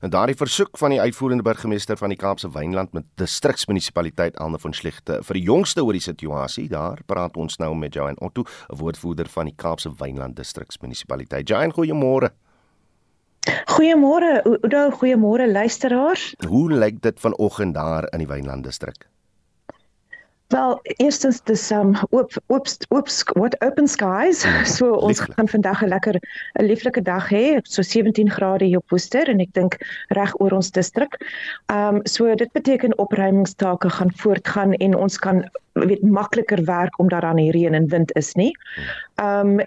En 0.00 0.10
daardie 0.10 0.36
versoek 0.36 0.78
van 0.78 0.90
die 0.90 1.00
uitvoerende 1.00 1.42
burgemeester 1.42 1.96
van 1.96 2.08
die 2.08 2.18
Kaapse 2.18 2.50
Wynland 2.52 2.92
met 2.92 3.04
distriksmunisipaliteit 3.20 4.36
Anne 4.36 4.58
van 4.58 4.72
Schlichte 4.72 5.20
vir 5.24 5.38
die 5.38 5.44
jongste 5.44 5.84
oor 5.84 5.96
die 5.96 6.04
situasie 6.04 6.68
daar 6.68 7.00
praat 7.06 7.36
ons 7.36 7.56
nou 7.60 7.74
met 7.76 7.94
Joan 7.94 8.18
Otto, 8.20 8.44
'n 8.68 8.76
woordvoerder 8.76 9.28
van 9.28 9.44
die 9.44 9.54
Kaapse 9.56 9.92
Wynland 9.98 10.36
distriksmunisipaliteit. 10.36 11.48
Joan, 11.48 11.72
goeiemôre. 11.72 12.30
Goeiemôre, 13.66 14.42
Oudo, 14.44 14.90
goeiemôre 14.90 15.52
luisteraars. 15.52 16.34
Hoe 16.48 16.72
lyk 16.72 17.02
dit 17.02 17.20
vanoggend 17.20 17.74
daar 17.74 18.08
in 18.12 18.18
die 18.18 18.28
Wynland 18.28 18.64
distrik? 18.64 19.08
Wel, 20.50 20.80
eerstens 20.82 21.42
dis 21.46 21.70
um 21.70 21.92
oop 22.10 22.32
oop 22.46 22.66
oop 22.88 23.08
what 23.38 23.54
open 23.62 23.86
skies. 23.88 24.42
So 24.76 24.92
ons 24.92 25.18
Lieflik. 25.18 25.36
gaan 25.36 25.48
vandag 25.48 25.82
'n 25.82 25.88
lekker 25.88 26.16
'n 26.58 26.64
lieflike 26.64 27.02
dag 27.02 27.30
hê, 27.30 27.60
so 27.62 27.82
17 27.82 28.30
grade 28.30 28.64
hier 28.64 28.78
op 28.78 28.90
Woester 28.90 29.28
en 29.28 29.40
ek 29.40 29.52
dink 29.52 29.78
reg 30.08 30.34
oor 30.40 30.50
ons 30.52 30.70
distrik. 30.70 31.14
Um 31.72 32.00
so 32.04 32.34
dit 32.34 32.52
beteken 32.52 32.98
opruimingstake 32.98 33.90
gaan 33.90 34.12
voortgaan 34.16 34.72
en 34.72 34.94
ons 34.94 35.18
kan 35.18 35.46
weet 35.72 36.02
makliker 36.02 36.64
werk 36.64 36.98
omdat 36.98 37.20
daar 37.20 37.34
nie 37.34 37.50
reën 37.50 37.74
en 37.74 37.86
wind 37.88 38.10
is 38.16 38.34
nie. 38.34 38.50
Um 39.22 39.60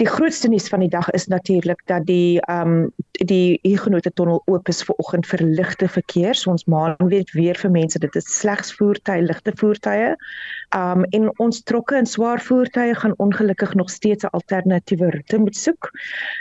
die 0.00 0.06
grootste 0.08 0.48
nuus 0.48 0.68
van 0.68 0.80
die 0.80 0.88
dag 0.88 1.10
is 1.10 1.26
natuurlik 1.26 1.82
dat 1.86 2.06
die 2.06 2.40
ehm 2.40 2.72
um, 2.72 2.92
die 3.24 3.58
Huguenot 3.62 4.06
tunnel 4.14 4.42
oop 4.50 4.68
is 4.68 4.82
vir 4.82 4.96
oggend 4.98 5.26
vir 5.26 5.42
ligte 5.46 5.88
verkeer. 5.88 6.34
So 6.34 6.50
ons 6.50 6.64
maan 6.64 6.96
weet 6.98 7.30
weer 7.32 7.54
vir 7.54 7.70
mense 7.70 7.98
dit 7.98 8.16
is 8.16 8.38
slegs 8.38 8.72
voertuie, 8.74 9.22
ligte 9.22 9.52
voertuie. 9.56 10.14
Ehm 10.74 10.98
um, 10.98 11.04
en 11.10 11.28
ons 11.38 11.62
trokke 11.62 11.96
en 11.96 12.06
swaar 12.06 12.40
voertuie 12.42 12.94
gaan 12.94 13.14
ongelukkig 13.22 13.74
nog 13.74 13.90
steeds 13.90 14.24
'n 14.24 14.34
alternatiewe 14.38 15.10
roete 15.10 15.38
moet 15.38 15.56
soek. 15.56 15.90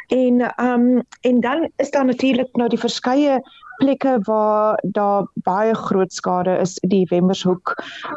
En 0.07 0.41
ehm 0.41 0.87
um, 0.87 1.03
en 1.21 1.39
dan 1.39 1.69
is 1.75 1.91
daar 1.91 2.05
natuurlik 2.05 2.49
nou 2.55 2.69
die 2.69 2.79
verskeie 2.79 3.41
plekke 3.77 4.17
waar 4.25 4.79
daar 4.81 5.27
baie 5.33 5.73
groot 5.75 6.13
skade 6.13 6.57
is 6.61 6.75
die 6.81 7.05
Wemmershoek 7.09 7.73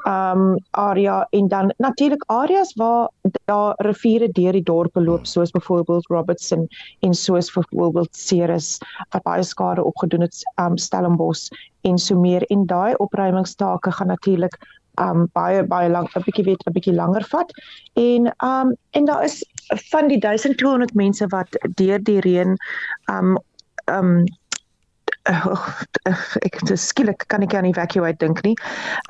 um 0.09 0.57
area 0.71 1.27
en 1.31 1.49
dan 1.49 1.73
natuurlik 1.77 2.25
areas 2.27 2.75
waar 2.75 3.09
daar 3.45 3.75
riviere 3.77 4.29
deur 4.29 4.53
die 4.53 4.63
dorpe 4.63 5.01
loop 5.01 5.27
soos 5.27 5.51
byvoorbeeld 5.51 6.07
Robertson 6.07 6.69
en 7.01 7.15
soos 7.15 7.53
byvoorbeeld 7.53 8.17
Ceres 8.17 8.79
wat 9.11 9.23
baie 9.23 9.43
skade 9.43 9.85
opgedoen 9.85 10.21
het 10.21 10.43
um 10.61 10.77
Stellenbosch 10.77 11.49
en 11.81 11.99
so 11.99 12.19
meer 12.19 12.43
en 12.51 12.67
daai 12.67 12.95
opruimingstake 12.95 13.93
gaan 13.93 14.07
natuurlik 14.15 14.59
um 15.01 15.27
baie 15.33 15.63
baie 15.73 15.89
lank 15.91 16.17
'n 16.17 16.25
bietjie 16.27 16.45
weet 16.45 16.65
'n 16.67 16.73
bietjie 16.73 16.95
langer 16.95 17.25
vat. 17.33 17.53
En 17.95 18.31
um 18.51 18.75
en 18.91 19.05
daar 19.05 19.25
is 19.25 19.45
van 19.91 20.09
die 20.09 20.19
1200 20.19 20.95
mense 20.95 21.27
wat 21.27 21.59
deur 21.75 22.03
die 22.03 22.21
reën 22.21 22.57
um 23.11 23.39
um 23.99 24.25
ek 26.47 26.61
skielik 26.79 27.25
kan 27.31 27.43
ek 27.43 27.55
aan 27.59 27.69
evacuate 27.69 28.19
dink 28.23 28.43
nie. 28.47 28.55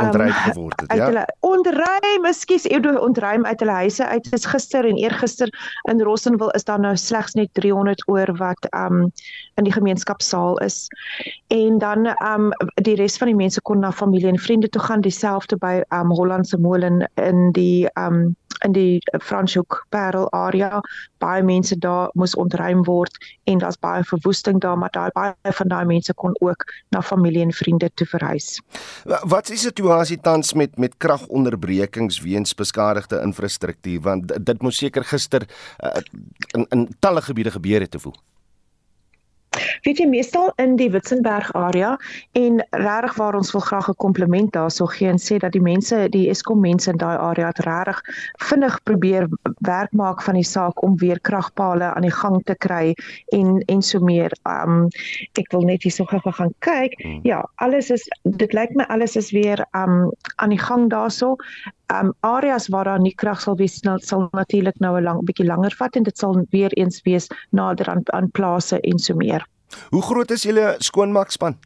Um, 0.01 0.09
ontruim 0.09 0.33
geword 0.33 0.81
het, 0.81 0.95
ja. 0.97 1.09
Hulle 1.11 1.25
ontruim, 1.47 2.29
ekskuus, 2.29 2.67
ek 2.71 2.85
doen 2.87 2.99
ontruim 3.01 3.47
uit 3.47 3.61
hulle 3.65 3.79
huise 3.83 4.07
uit. 4.07 4.31
Dis 4.33 4.49
gister 4.49 4.89
en 4.89 5.01
eergister 5.01 5.53
in 5.91 6.01
Rossenwil 6.03 6.53
is 6.57 6.65
daar 6.65 6.81
nou 6.81 6.95
slegs 6.97 7.37
net 7.39 7.53
300 7.59 8.07
oor 8.13 8.33
wat 8.41 8.69
um 8.73 9.07
in 9.57 9.65
die 9.65 9.73
gemeenskapsaal 9.73 10.59
is. 10.65 10.87
En 11.53 11.79
dan 11.83 12.11
um 12.25 12.51
die 12.85 12.97
res 13.01 13.17
van 13.21 13.33
die 13.33 13.39
mense 13.39 13.61
kon 13.61 13.81
na 13.85 13.93
familie 13.93 14.29
en 14.33 14.41
vriende 14.41 14.69
toe 14.69 14.83
gaan, 14.83 15.05
dieselfde 15.05 15.57
by 15.61 15.81
um 15.95 16.13
Hollandse 16.17 16.59
Molen 16.61 17.05
in 17.21 17.53
die 17.57 17.89
um 17.97 18.37
in 18.65 18.73
die 18.73 18.99
Franshoek 19.23 19.87
Parel 19.89 20.31
area 20.33 20.81
baie 21.19 21.43
mense 21.43 21.79
daar 21.79 22.11
moes 22.15 22.35
ontruim 22.35 22.85
word 22.85 23.17
en 23.45 23.59
daar's 23.59 23.79
baie 23.81 24.05
verwoesting 24.05 24.61
daar 24.61 24.79
maar 24.79 24.93
daai 24.93 25.11
baie 25.15 25.55
van 25.59 25.69
daai 25.69 25.85
mense 25.85 26.15
kon 26.15 26.37
ook 26.41 26.65
na 26.95 27.03
familie 27.03 27.43
en 27.43 27.53
vriende 27.53 27.91
toe 27.95 28.07
verhuis. 28.07 28.61
Wat 29.05 29.49
is 29.49 29.57
die 29.57 29.69
situasie 29.69 30.21
tans 30.21 30.53
met 30.53 30.79
met 30.79 30.97
kragonderbrekings 30.97 32.21
weens 32.21 32.55
beskadigde 32.55 33.21
infrastruktuur 33.21 34.01
want 34.01 34.33
dit 34.47 34.63
moes 34.63 34.77
seker 34.77 35.05
gister 35.05 35.47
uh, 35.85 36.01
in 36.55 36.67
in 36.71 36.89
talle 37.01 37.23
gebiede 37.23 37.51
gebeur 37.51 37.81
het 37.81 37.91
te 37.91 37.99
voel. 37.99 38.17
Weet 39.83 39.99
jy 39.99 40.07
meestal 40.09 40.53
in 40.63 40.77
die 40.77 40.91
Witzenberg 40.91 41.53
area 41.53 41.97
en 42.33 42.63
regtig 42.71 43.17
waar 43.17 43.35
ons 43.35 43.53
wil 43.53 43.61
graag 43.61 43.89
'n 43.89 44.01
kompliment 44.05 44.53
daarso 44.53 44.87
gee 44.87 45.09
en 45.09 45.19
sê 45.19 45.39
dat 45.39 45.53
die 45.53 45.61
mense, 45.61 46.09
die 46.09 46.29
Eskom 46.31 46.61
mense 46.61 46.91
in 46.91 46.97
daai 46.97 47.17
area 47.17 47.47
het 47.47 47.59
regtig 47.59 48.01
vinnig 48.49 48.83
probeer 48.83 49.29
werk 49.59 49.93
maak 49.93 50.23
van 50.23 50.35
die 50.35 50.45
saak 50.45 50.83
om 50.83 50.97
weer 50.97 51.21
kragpale 51.21 51.95
aan 51.95 52.03
die 52.03 52.17
gang 52.23 52.43
te 52.45 52.55
kry 52.55 52.95
en 53.33 53.63
en 53.67 53.83
so 53.83 54.01
meer. 54.01 54.33
Um 54.45 54.89
ek 55.39 55.53
wil 55.53 55.67
net 55.69 55.83
hierso 55.83 56.05
gou 56.05 56.21
gaan 56.33 56.55
kyk. 56.59 56.95
Hmm. 57.03 57.21
Ja, 57.23 57.45
alles 57.57 57.91
is 57.91 58.09
dit 58.25 58.53
lyk 58.53 58.75
my 58.75 58.85
alles 58.89 59.17
is 59.17 59.31
weer 59.31 59.67
um 59.73 60.13
aan 60.37 60.51
die 60.51 60.63
gang 60.63 60.91
daarso. 60.91 61.37
Um 61.93 62.15
areas 62.21 62.69
waar 62.69 62.85
daar 62.85 63.01
nie 63.01 63.15
krag 63.15 63.41
sal 63.41 63.57
wees 63.57 63.79
sal, 63.83 63.99
sal 63.99 64.29
natuurlik 64.33 64.79
nou 64.81 64.97
'n 64.99 65.05
lang 65.05 65.25
bietjie 65.25 65.47
langer 65.47 65.75
vat 65.79 65.97
en 65.97 66.03
dit 66.03 66.19
sal 66.19 66.45
weer 66.51 66.73
eens 66.73 67.03
wees 67.03 67.29
nader 67.51 67.89
aan 67.89 68.03
aan 68.13 68.31
plase 68.31 68.81
en 68.81 68.99
so 68.99 69.15
meer. 69.15 69.47
Hoe 69.89 70.03
groot 70.03 70.31
is 70.31 70.43
julle 70.43 70.75
skoonmaakspan? 70.79 71.59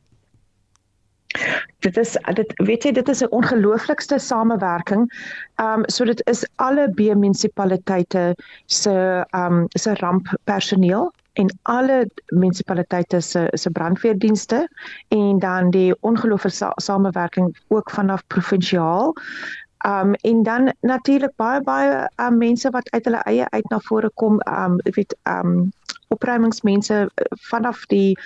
Dit 1.79 1.97
is 1.97 2.17
dit 2.35 2.53
weet 2.57 2.85
jy 2.85 2.93
dit 2.93 3.09
is 3.09 3.23
'n 3.23 3.31
ongelooflikste 3.31 4.19
samewerking. 4.19 5.07
Ehm 5.55 5.81
um, 5.81 5.89
so 5.89 6.05
dit 6.05 6.23
is 6.27 6.45
alle 6.57 6.91
B 6.91 7.15
munisipaliteite 7.15 8.35
se 8.67 9.25
ehm 9.31 9.53
um, 9.53 9.67
se 9.69 9.95
ramppersoneel 9.95 11.13
en 11.33 11.59
alle 11.63 12.11
munisipaliteite 12.27 13.21
se 13.21 13.49
se 13.53 13.71
brandweerdienste 13.71 14.69
en 15.09 15.39
dan 15.39 15.71
die 15.71 15.95
ongelooflike 16.01 16.57
sa 16.57 16.73
samewerking 16.77 17.57
ook 17.69 17.91
vanaf 17.91 18.27
provinsiaal. 18.27 19.15
Um 19.87 20.15
en 20.15 20.43
dan 20.43 20.73
natuurlik 20.81 21.37
baie 21.37 21.61
baie 21.61 22.09
um, 22.17 22.39
mense 22.39 22.71
wat 22.71 22.91
uit 22.91 23.05
hulle 23.05 23.23
eie 23.25 23.47
uit 23.51 23.71
na 23.71 23.79
vore 23.89 24.11
kom 24.15 24.41
um 24.47 24.81
ek 24.85 24.95
weet 24.95 25.15
um 25.25 25.71
opruimingsmense 26.11 26.95
eh, 26.95 27.25
vanaf 27.51 27.85
die 27.87 28.19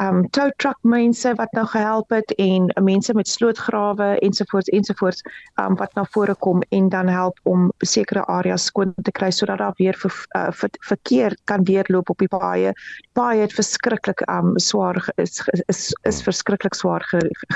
um 0.00 0.22
tow 0.36 0.50
truck 0.56 0.78
mense 0.82 1.32
wat 1.40 1.52
nou 1.56 1.64
gehelp 1.72 2.12
het 2.14 2.34
en 2.38 2.68
mense 2.84 3.14
met 3.16 3.28
slootgrawe 3.28 4.10
ensovoorts 4.26 4.68
ensovoorts 4.76 5.24
um 5.62 5.76
wat 5.80 5.94
na 5.98 6.04
vore 6.14 6.36
kom 6.46 6.62
en 6.68 6.88
dan 6.88 7.08
help 7.08 7.40
om 7.42 7.70
sekere 7.78 8.24
areas 8.26 8.68
skoon 8.70 8.94
te 9.02 9.12
kry 9.12 9.30
sodat 9.30 9.58
daar 9.58 9.76
weer 9.78 9.96
ver, 9.98 10.14
uh, 10.36 10.50
ver, 10.52 10.70
verkeer 10.92 11.36
kan 11.44 11.64
deurloop 11.64 12.10
op 12.10 12.18
die 12.18 12.28
paaie. 12.28 12.74
Paaie 13.12 13.40
het 13.40 13.56
verskriklik 13.56 14.22
um 14.28 14.58
swaar 14.58 15.00
is 15.16 15.40
is 15.52 15.64
is, 15.66 15.84
is 16.02 16.22
verskriklik 16.22 16.74
swaar 16.74 17.06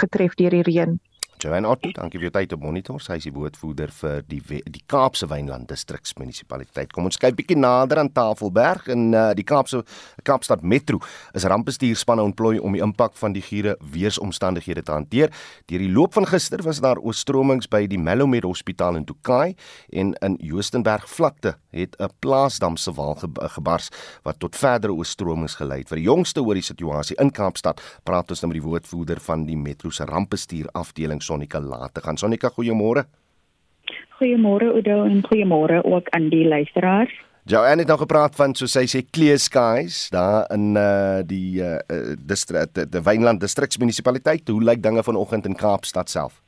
getref 0.00 0.34
deur 0.40 0.50
die 0.50 0.64
reën. 0.70 0.98
Joanne 1.44 1.68
Otto, 1.68 1.90
dankie 1.92 2.16
vir 2.16 2.30
jou 2.30 2.32
tyd 2.38 2.52
op 2.56 2.62
Monitor. 2.64 3.00
Sy 3.04 3.18
is 3.20 3.26
die 3.26 3.32
woordvoerder 3.34 3.90
vir 3.92 4.22
die 4.30 4.40
die 4.72 4.80
Kaapse 4.88 5.26
Wynland 5.28 5.68
distriksmunisipaliteit. 5.68 6.94
Kom 6.94 7.04
ons 7.04 7.18
kyk 7.20 7.36
bietjie 7.36 7.58
nader 7.58 8.00
aan 8.00 8.08
Tafelberg 8.16 8.86
in 8.94 9.10
uh, 9.12 9.26
die 9.36 9.44
Kaapse 9.44 9.82
Kaapstad 10.24 10.64
Metro. 10.64 11.02
Is 11.36 11.44
rampbestuurspanne 11.50 12.24
ontplooi 12.24 12.56
om 12.64 12.72
die 12.72 12.80
impak 12.84 13.18
van 13.20 13.36
die 13.36 13.42
giere 13.44 13.74
weeromstandighede 13.92 14.86
te 14.86 14.94
hanteer. 14.94 15.34
Deur 15.68 15.84
die 15.84 15.90
loop 15.92 16.16
van 16.16 16.28
gister 16.30 16.64
was 16.64 16.80
daar 16.84 17.02
oorstromings 17.02 17.68
by 17.68 17.82
die 17.92 18.00
Mellomed 18.00 18.48
Hospitaal 18.48 18.96
in 19.02 19.04
Tokai 19.04 19.52
en 19.92 20.14
in 20.24 20.38
Joostenberg 20.40 21.04
vlakte 21.12 21.58
het 21.76 21.96
'n 22.00 22.08
plaasdam 22.24 22.76
se 22.76 22.92
wal 22.92 23.18
gebars 23.20 23.90
wat 24.22 24.38
tot 24.38 24.56
verdere 24.56 24.94
oorstromings 24.94 25.60
gelei 25.60 25.78
het. 25.78 25.88
Vir 25.88 25.98
die 25.98 26.08
jongste 26.08 26.40
oor 26.40 26.54
die 26.54 26.62
situasie 26.62 27.20
in 27.20 27.30
Kaapstad 27.30 27.80
praat 28.04 28.30
ons 28.30 28.40
nou 28.40 28.52
met 28.52 28.62
die 28.62 28.68
woordvoerder 28.70 29.20
van 29.20 29.44
die 29.44 29.56
Metro 29.56 29.90
se 29.90 30.04
rampbestuur 30.04 30.68
afdeling 30.72 31.22
Sonika 31.34 31.60
laat 31.60 31.94
te 31.94 32.00
gaan. 32.00 32.16
Sonika, 32.16 32.50
goeiemôre. 32.54 33.04
Goeiemôre 34.20 34.70
Oudo 34.70 35.02
en 35.04 35.24
goeiemôre 35.26 35.82
ook 35.82 36.08
aan 36.14 36.28
die 36.30 36.46
luisteraars. 36.46 37.14
Ja, 37.50 37.64
en 37.68 37.78
het 37.78 37.90
nou 37.90 37.98
gepraat 37.98 38.36
van 38.38 38.54
soos 38.56 38.76
hy 38.78 38.86
sê 38.88 39.02
clear 39.04 39.40
skies 39.42 40.06
daar 40.14 40.46
in 40.54 40.78
uh 40.80 41.20
die 41.26 41.60
uh 41.60 42.14
distrik 42.16 42.70
die, 42.72 42.86
die 42.88 43.02
Wynland 43.04 43.42
distriksmunisipaliteit. 43.42 44.48
Hoe 44.48 44.62
lyk 44.62 44.80
dinge 44.82 45.02
vanoggend 45.02 45.50
in 45.50 45.58
Kaapstad 45.58 46.08
self? 46.08 46.43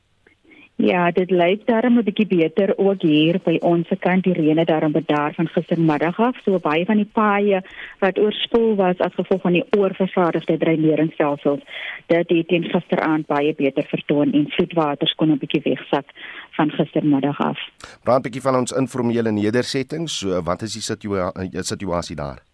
Ja, 0.77 1.11
dit 1.11 1.31
lyk 1.31 1.65
daarom 1.65 1.97
'n 1.97 2.03
bietjie 2.03 2.27
beter 2.27 2.77
ook 2.77 3.01
hier 3.01 3.39
by 3.43 3.57
ons 3.61 3.87
kant 3.99 4.23
die 4.23 4.33
reën 4.33 4.57
het 4.57 4.67
daarom 4.67 4.91
bedaar 4.91 5.33
van 5.33 5.47
gistermiddag 5.47 6.19
af. 6.19 6.37
So 6.43 6.59
baie 6.59 6.85
van 6.85 6.95
die 6.95 7.09
paaie 7.13 7.61
wat 7.99 8.19
oorspoel 8.19 8.75
was 8.75 8.97
as 8.97 9.13
gevolg 9.13 9.41
van 9.41 9.51
die 9.51 9.65
oorvervaardigde 9.77 10.57
dreineringsstelsels, 10.57 11.59
dit 12.05 12.29
het 12.29 12.47
teen 12.47 12.63
gisteraand 12.63 13.25
baie 13.25 13.53
beter 13.55 13.83
vertoon 13.83 14.31
en 14.31 14.49
vloedwaters 14.49 15.15
kon 15.15 15.31
'n 15.31 15.37
bietjie 15.37 15.61
wegsak 15.61 16.05
van 16.51 16.69
gistermiddag 16.69 17.39
af. 17.39 17.59
Praat 18.03 18.19
'n 18.19 18.21
bietjie 18.21 18.41
van 18.41 18.55
ons 18.55 18.71
informele 18.71 19.31
nedersettings. 19.31 20.19
So 20.19 20.41
wat 20.41 20.61
is 20.61 20.73
die 20.73 20.81
situa 20.81 21.31
situasie 21.61 22.15
daar? 22.15 22.46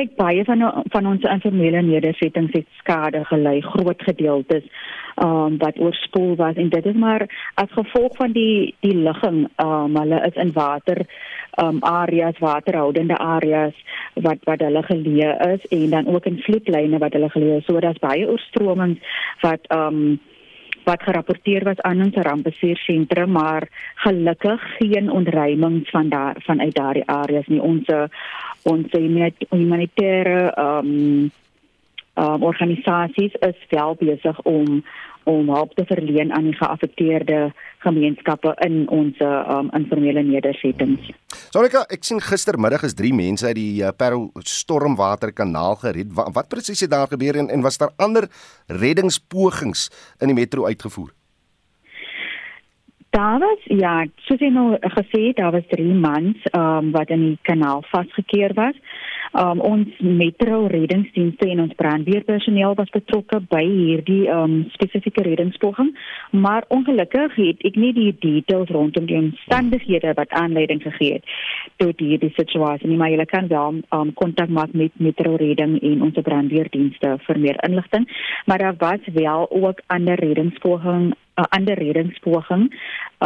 Kyk 0.00 0.16
baie 0.16 0.44
van 0.48 0.62
van 0.92 1.06
ons 1.12 1.26
informele 1.28 1.82
nedersettings 1.84 2.54
het 2.56 2.68
skade 2.78 3.20
gely 3.28 3.58
groot 3.60 4.02
gedeeltes 4.08 4.64
um, 5.24 5.58
wat 5.60 5.80
oorspoel 5.80 6.36
was. 6.40 6.56
En 6.56 6.70
dit 6.72 6.86
is 6.86 6.96
maar 6.96 7.26
as 7.60 7.72
gevolg 7.76 8.16
van 8.16 8.32
die 8.32 8.74
die 8.80 8.96
ligging 8.96 9.42
um, 9.64 9.98
hulle 10.00 10.22
is 10.28 10.40
in 10.40 10.52
water 10.56 11.04
um, 11.62 11.82
areas 11.84 12.40
waterhoudende 12.40 13.18
areas 13.18 13.76
wat 14.14 14.40
wat 14.48 14.64
hulle 14.64 14.82
geleë 14.88 15.36
is 15.50 15.68
en 15.68 15.86
dan 15.96 16.08
ook 16.14 16.26
in 16.32 16.40
vloedlyne 16.46 16.98
wat 16.98 17.12
hulle 17.12 17.30
geleë 17.36 17.60
is. 17.60 17.68
So 17.68 17.80
daar's 17.80 18.00
baie 18.00 18.28
oorstromings 18.28 19.16
wat 19.44 19.68
um, 19.74 20.20
wat 20.84 21.02
gerapporteer 21.02 21.64
was 21.64 21.80
aan 21.80 22.02
ons 22.02 22.14
rampbestuursentrum 22.14 23.30
maar 23.30 23.68
gelukkig 23.94 24.76
geen 24.78 25.10
ontruimings 25.10 25.90
van 25.90 26.08
daar 26.08 26.36
vanuit 26.38 26.74
daardie 26.74 27.06
areas 27.06 27.46
nie. 27.46 27.60
Ons 27.62 27.88
ons 28.62 28.86
humanitêre 29.48 30.50
ehm 30.54 30.86
um, 30.86 31.30
um, 32.14 32.42
organisasies 32.42 33.34
is 33.40 33.66
wel 33.68 33.94
besig 34.00 34.42
om 34.42 34.82
om 35.28 35.48
hulp 35.52 35.74
te 35.74 35.84
verleen 35.84 36.32
aan 36.32 36.46
die 36.48 36.56
geaffekteerde 36.56 37.52
gemeenskappe 37.84 38.54
in 38.64 38.88
ons 38.88 39.20
um, 39.20 39.68
informele 39.76 40.22
nedersettings. 40.24 41.10
Sonika, 41.52 41.84
ek 41.92 42.08
sien 42.08 42.22
gistermiddag 42.24 42.86
is 42.88 42.96
3 42.98 43.12
mense 43.14 43.46
uit 43.46 43.58
die 43.58 43.82
uh, 43.82 43.92
Parel 43.96 44.30
stormwaterkanaal 44.48 45.76
gered. 45.84 46.12
Wat, 46.16 46.32
wat 46.34 46.50
presies 46.52 46.80
het 46.86 46.92
daar 46.94 47.10
gebeur 47.12 47.36
en, 47.36 47.50
en 47.52 47.64
was 47.64 47.78
daar 47.78 47.92
ander 48.00 48.30
reddingspogings 48.66 49.90
in 50.20 50.32
die 50.32 50.38
metro 50.40 50.66
uitgevoer? 50.66 51.12
Daar 53.10 53.40
was 53.42 53.62
ja, 53.66 54.04
soos 54.26 54.38
jy 54.38 54.52
nou 54.54 54.76
gesê 54.94 55.24
het, 55.28 55.40
daar 55.40 55.52
was 55.52 55.66
3 55.68 55.94
mans 55.98 56.50
um, 56.54 56.92
wat 56.94 57.10
in 57.10 57.24
die 57.32 57.38
kanaal 57.42 57.82
vasgekeer 57.90 58.54
was. 58.54 58.78
Um, 59.30 59.60
ons 59.62 59.86
metro 60.02 60.64
reddingsdienste 60.66 61.46
en 61.52 61.60
ons 61.62 61.74
brandweerpersoneel 61.78 62.74
was 62.74 62.90
betrokke 62.90 63.38
by 63.52 63.60
hierdie 63.62 64.24
um, 64.26 64.64
spesifieke 64.74 65.22
reddingspoging, 65.22 65.92
maar 66.34 66.66
ongelukkig 66.74 67.36
het 67.36 67.62
ek 67.70 67.78
nie 67.78 67.92
die 67.94 68.10
details 68.18 68.72
rondom 68.74 69.06
die 69.06 69.20
omstandighede 69.20 70.16
wat 70.18 70.34
aanleiding 70.34 70.82
gegee 70.82 71.20
het 71.20 71.30
tot 71.78 72.02
hierdie 72.02 72.32
situasie 72.34 72.90
nie, 72.90 72.98
maar 72.98 73.14
jy 73.14 73.28
kan 73.30 73.46
wel 73.54 73.78
um, 73.94 74.10
kontak 74.18 74.50
maak 74.50 74.74
met 74.74 74.98
metro 74.98 75.38
redding 75.38 75.78
en 75.78 76.02
ons 76.08 76.18
brandweerdienste 76.26 77.14
vir 77.28 77.42
meer 77.46 77.62
inligting, 77.70 78.10
maar 78.50 78.58
daar 78.58 78.78
was 78.82 79.14
wel 79.14 79.46
ook 79.50 79.86
ander 79.94 80.18
reddingspoging 80.18 81.12
'n 81.40 81.50
ander 81.56 81.78
reddingspoging 81.78 82.64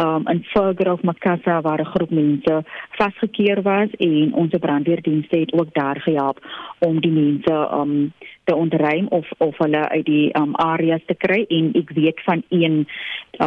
um 0.03 0.27
in 0.27 0.43
Fergrove 0.51 1.03
Makassa 1.03 1.61
waar 1.61 1.81
'n 1.81 1.91
groep 1.93 2.09
mense 2.09 2.63
vasgekeer 2.89 3.61
was 3.61 3.89
en 3.97 4.33
ons 4.33 4.53
brandweerdienste 4.59 5.39
het 5.39 5.53
ook 5.53 5.73
daar 5.73 5.99
gehelp 6.01 6.39
om 6.79 6.99
die 7.01 7.11
mense 7.11 7.55
um 7.79 8.13
te 8.43 8.55
ontruim 8.55 9.07
of 9.07 9.27
of 9.37 9.57
hulle 9.57 9.89
uit 9.89 10.05
die 10.05 10.37
um 10.37 10.55
areas 10.55 11.01
te 11.05 11.15
kry 11.15 11.45
en 11.47 11.73
ek 11.73 11.89
weet 11.89 12.21
van 12.23 12.43
een 12.49 12.87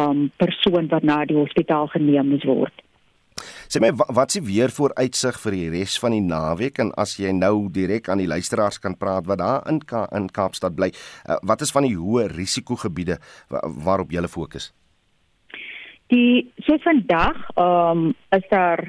um 0.01 0.31
persoon 0.37 0.87
wat 0.87 1.03
na 1.03 1.25
die 1.25 1.37
hospitaal 1.37 1.87
geneem 1.87 2.27
moes 2.27 2.43
word. 2.43 2.88
Sê 3.67 3.81
my 3.81 3.91
wat 3.93 4.31
s'ie 4.31 4.43
weer 4.45 4.71
vooruitsig 4.73 5.39
vir 5.43 5.57
die 5.57 5.69
res 5.77 5.99
van 5.99 6.15
die 6.15 6.23
naweek 6.25 6.79
en 6.79 6.91
as 6.97 7.17
jy 7.19 7.31
nou 7.35 7.69
direk 7.69 8.09
aan 8.09 8.21
die 8.23 8.29
luisteraars 8.29 8.79
kan 8.79 8.97
praat 8.97 9.27
wat 9.29 9.39
daar 9.39 9.67
in 9.69 9.79
Ka 9.79 10.07
in 10.15 10.29
Kaapstad 10.29 10.75
bly, 10.75 10.91
uh, 11.27 11.37
wat 11.43 11.61
is 11.61 11.71
van 11.71 11.87
die 11.87 11.95
hoë 11.97 12.29
risikogebiede 12.33 13.19
waarop 13.49 14.11
jy 14.11 14.27
fokus? 14.27 14.71
Die 16.09 16.49
so 16.65 16.77
vandag 16.81 17.37
ehm 17.55 18.09
um, 18.09 18.15
is 18.33 18.45
daar 18.49 18.81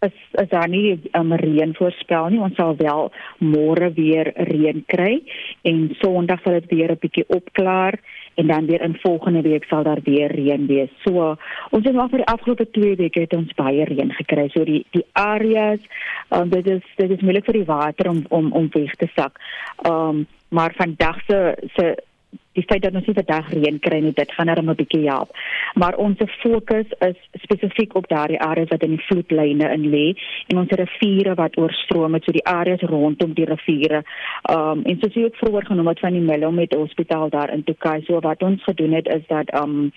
is 0.00 0.14
is 0.42 0.48
daar 0.48 0.68
nie 0.68 0.94
'n 0.94 1.02
um, 1.12 1.32
reën 1.34 1.74
voorspel 1.74 2.28
nie. 2.28 2.40
Ons 2.40 2.54
sal 2.54 2.76
wel 2.76 3.12
môre 3.38 3.92
weer 3.94 4.32
reën 4.34 4.84
kry 4.86 5.22
en 5.62 5.96
Sondag 6.00 6.42
sal 6.42 6.52
dit 6.52 6.70
weer 6.70 6.90
'n 6.92 6.98
bietjie 7.00 7.28
opklaar 7.28 7.98
en 8.38 8.46
dan 8.46 8.66
weer 8.66 8.80
in 8.80 8.96
volgende 9.00 9.40
week 9.42 9.64
sal 9.64 9.82
daar 9.82 9.98
weer 10.02 10.30
reën 10.32 10.66
wees. 10.66 10.90
So 11.04 11.34
ons 11.70 11.84
het 11.84 11.94
maar 11.94 12.08
vir 12.08 12.22
die 12.22 12.32
afgelope 12.32 12.70
2 12.70 12.96
weke 12.96 13.20
het 13.26 13.34
ons 13.34 13.54
baie 13.58 13.84
reën 13.84 14.12
gekry. 14.20 14.46
So 14.54 14.64
die 14.64 14.84
die 14.94 15.04
areas 15.12 15.82
um, 16.30 16.48
dit 16.54 16.66
is 16.66 16.84
dit 16.96 17.10
is 17.10 17.24
moeilik 17.24 17.48
vir 17.50 17.58
die 17.58 17.70
water 17.70 18.10
om 18.10 18.24
om 18.28 18.52
om 18.52 18.68
weg 18.72 18.94
te 18.94 19.10
sak. 19.14 19.40
Ehm 19.82 20.22
um, 20.22 20.26
maar 20.48 20.72
vandag 20.76 21.18
se 21.26 21.38
se 21.76 21.86
die 22.58 22.66
feit 22.66 22.82
dat 22.82 22.96
ons 22.98 23.06
nie 23.06 23.16
vandag 23.16 23.50
reën 23.54 23.78
kry 23.84 24.00
nie, 24.02 24.14
dit 24.16 24.32
gaan 24.34 24.50
net 24.50 24.58
'n 24.58 24.74
bietjie 24.74 25.06
help. 25.06 25.30
Maar 25.74 25.94
ons 25.96 26.18
fokus 26.42 26.88
is 27.10 27.18
spesifiek 27.44 27.94
op 27.94 28.08
daardie 28.08 28.40
areas 28.40 28.68
wat 28.74 28.82
in 28.82 28.98
vloedlyne 29.08 29.66
in 29.76 29.84
lê 29.94 30.06
en 30.48 30.58
ons 30.58 30.76
riviere 30.82 31.34
wat 31.34 31.58
oorstroom 31.58 32.14
het, 32.14 32.24
so 32.24 32.32
die 32.32 32.46
areas 32.46 32.80
rondom 32.80 33.34
die 33.34 33.48
riviere. 33.54 34.02
Um 34.50 34.82
en 34.84 34.98
soos 35.00 35.14
jy 35.14 35.24
ook 35.24 35.40
vroeër 35.42 35.66
genoem 35.66 35.86
het 35.92 36.00
van 36.00 36.12
die 36.12 36.26
Mellow 36.30 36.52
met 36.54 36.74
hospitaal 36.74 37.28
daar 37.30 37.52
in 37.52 37.64
Tukai, 37.64 38.02
so 38.02 38.20
wat 38.20 38.42
ons 38.42 38.62
gedoen 38.62 38.92
het 38.92 39.08
is 39.08 39.26
dat 39.28 39.54
um 39.62 39.92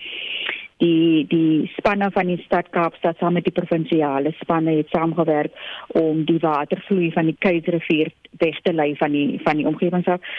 die 0.82 1.26
die 1.30 1.72
spanne 1.78 2.10
van 2.12 2.28
die 2.32 2.42
stad 2.46 2.70
Kaapstad 2.70 3.18
saam 3.18 3.38
met 3.38 3.46
die 3.46 3.54
provinsiale 3.54 4.34
spanne 4.40 4.78
het 4.80 4.90
saamgewerk 4.90 5.54
om 5.88 6.26
die 6.26 6.40
watervloei 6.42 7.12
van 7.12 7.30
die 7.30 7.38
Keisrivier 7.40 8.12
weg 8.42 8.58
te 8.66 8.74
lei 8.74 8.96
van 8.98 9.12
die 9.12 9.40
van 9.46 9.62
die 9.62 9.68
omgewing 9.68 10.08
af 10.08 10.34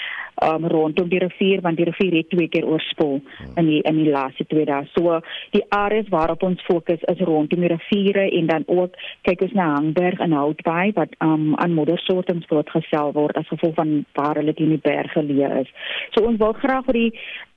um, 0.46 0.66
rondom 0.66 1.08
die 1.08 1.20
rivier 1.22 1.62
want 1.64 1.76
die 1.76 1.86
rivier 1.88 2.16
het 2.18 2.30
twee 2.30 2.48
keer 2.48 2.66
oorspoel 2.66 3.20
in 3.56 3.68
die 3.68 3.80
in 3.88 3.98
die 4.02 4.10
laaste 4.10 4.46
twee 4.50 4.66
dae. 4.68 4.86
So 4.96 5.20
die 5.56 5.64
areas 5.74 6.10
waarop 6.12 6.42
ons 6.42 6.62
fokus 6.66 7.02
is 7.12 7.24
rondom 7.26 7.64
die 7.64 7.72
riviere 7.72 8.28
en 8.38 8.50
dan 8.50 8.66
ook 8.66 8.96
kyk 9.28 9.46
ons 9.48 9.56
na 9.58 9.68
Hangberg 9.74 10.20
en 10.20 10.36
Houtbaai 10.36 10.92
wat 10.98 11.14
um, 11.24 11.52
aan 11.62 11.76
moddersoortings 11.78 12.48
blootgestel 12.50 13.14
word 13.16 13.38
as 13.40 13.48
gevolg 13.52 13.76
van 13.78 13.94
waar 14.18 14.40
hulle 14.40 14.54
in 14.56 14.74
die 14.76 14.82
berge 14.82 15.22
leë 15.22 15.52
is. 15.62 15.72
So 16.14 16.26
ons 16.28 16.40
wil 16.42 16.54
graag 16.58 16.86
vir 16.90 16.98
die 16.98 17.10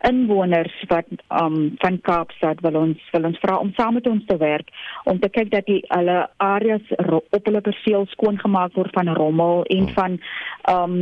inwoners 0.05 0.73
wat 0.91 1.07
um, 1.41 1.75
van 1.81 1.99
Kaapstad 2.05 2.61
wil 2.65 2.81
ons 2.81 3.09
wil 3.13 3.29
ons 3.31 3.39
vra 3.41 3.57
om 3.61 3.73
saam 3.77 3.97
met 3.97 4.07
ons 4.07 4.25
te 4.29 4.37
werk 4.41 4.69
om 5.09 5.19
te 5.19 5.29
kyk 5.29 5.51
dat 5.53 5.67
die 5.69 5.81
alle 5.95 6.25
areas 6.43 6.93
op 6.99 7.41
hulle 7.41 7.63
perseel 7.65 8.05
skoon 8.13 8.39
gemaak 8.41 8.75
word 8.77 8.93
van 8.97 9.11
rommel 9.17 9.63
en 9.77 9.89
van 9.97 10.19
um 10.71 10.95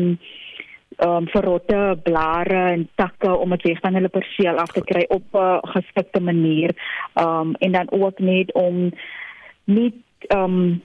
um 0.98 1.28
verrotte 1.28 2.00
blare 2.04 2.72
en 2.72 2.90
takke 2.96 3.38
om 3.38 3.50
dit 3.50 3.62
weg 3.62 3.80
van 3.80 3.94
hulle 3.94 4.10
perseel 4.10 4.58
af 4.58 4.72
te 4.72 4.84
kry 4.84 5.06
op 5.08 5.24
'n 5.34 5.68
geskikte 5.76 6.22
manier. 6.22 6.72
Um 7.14 7.56
en 7.60 7.72
dan 7.72 7.92
ook 7.92 8.20
net 8.20 8.54
om 8.54 8.92
nie 9.66 10.04
um 10.36 10.82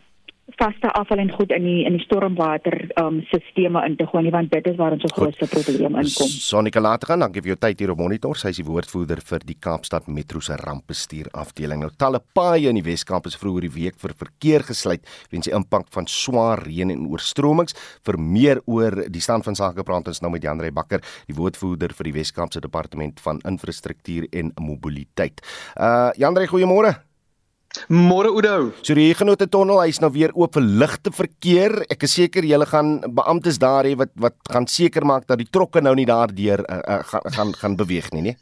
vaste 0.56 0.88
afval 0.96 1.20
en 1.20 1.30
goed 1.32 1.50
in 1.52 1.64
die 1.66 1.82
in 1.86 1.96
die 1.98 2.02
stormwater 2.04 2.76
um 3.00 3.20
sisteme 3.28 3.82
in 3.86 3.96
te 3.98 4.06
gooi 4.08 4.22
nie 4.24 4.32
want 4.32 4.50
dit 4.52 4.66
is 4.70 4.76
waar 4.78 4.94
ons 4.96 5.04
se 5.04 5.10
grootste 5.12 5.48
probleem 5.50 5.98
inkom. 6.00 6.30
Sonika 6.32 6.80
later 6.80 7.12
gaan 7.12 7.24
dan 7.24 7.34
gee 7.34 7.50
jy 7.52 7.56
tyd 7.60 7.80
hier 7.82 7.92
op 7.92 8.00
monitor. 8.00 8.36
Sy 8.36 8.52
is 8.54 8.60
die 8.62 8.66
woordvoerder 8.66 9.20
vir 9.30 9.44
die 9.44 9.56
Kaapstad 9.60 10.08
Metro 10.08 10.40
se 10.40 10.56
rampbestuur 10.56 11.28
afdeling. 11.32 11.82
Nou 11.84 11.90
talle 11.96 12.20
paaie 12.34 12.70
in 12.72 12.80
die 12.80 12.86
Wes-Kaap 12.86 13.28
is 13.28 13.36
vroeër 13.40 13.68
die 13.68 13.74
week 13.74 13.98
vir 14.00 14.14
verkeer 14.16 14.64
gesluit 14.68 15.04
weens 15.32 15.48
die 15.48 15.54
impak 15.56 15.90
van 15.94 16.08
swaar 16.08 16.64
reën 16.64 16.94
en 16.94 17.08
oorstromings. 17.12 17.76
Vir 18.06 18.18
meer 18.18 18.62
oor 18.66 19.04
die 19.08 19.24
stand 19.24 19.44
van 19.44 19.58
sake 19.58 19.84
praat 19.84 20.08
ons 20.08 20.22
nou 20.24 20.32
met 20.32 20.44
Jan 20.44 20.60
Rey 20.60 20.72
Bakker, 20.72 21.04
die 21.28 21.36
woordvoerder 21.36 21.92
vir 21.98 22.10
die 22.10 22.16
Wes-Kaapse 22.20 22.64
Departement 22.64 23.20
van 23.20 23.42
Infrastruktuur 23.48 24.30
en 24.32 24.54
Mobiliteit. 24.60 25.44
Uh 25.76 26.08
Jan 26.18 26.36
Rey, 26.36 26.48
goeiemôre. 26.48 27.07
Môre 27.88 28.30
Oudo. 28.32 28.72
So 28.82 28.96
die 28.96 29.10
Huguenot 29.10 29.42
tunnel 29.52 29.82
hy's 29.82 30.00
nou 30.00 30.10
weer 30.14 30.32
oop 30.34 30.56
vir 30.56 30.64
ligte 30.80 31.12
verkeer. 31.14 31.74
Ek 31.92 32.06
is 32.08 32.16
seker 32.16 32.46
julle 32.48 32.66
gaan 32.68 32.98
beamptes 33.04 33.60
daar 33.60 33.86
hê 33.88 33.94
wat 33.98 34.12
wat 34.16 34.36
gaan 34.48 34.66
seker 34.66 35.04
maak 35.04 35.28
dat 35.28 35.42
die 35.42 35.48
trokke 35.52 35.82
nou 35.84 35.94
nie 35.98 36.08
daardeur 36.08 36.64
uh, 36.64 36.80
uh, 36.80 37.02
gaan 37.12 37.34
gaan 37.36 37.52
gaan 37.60 37.76
beweeg 37.76 38.10
nie, 38.16 38.30
nee. 38.30 38.36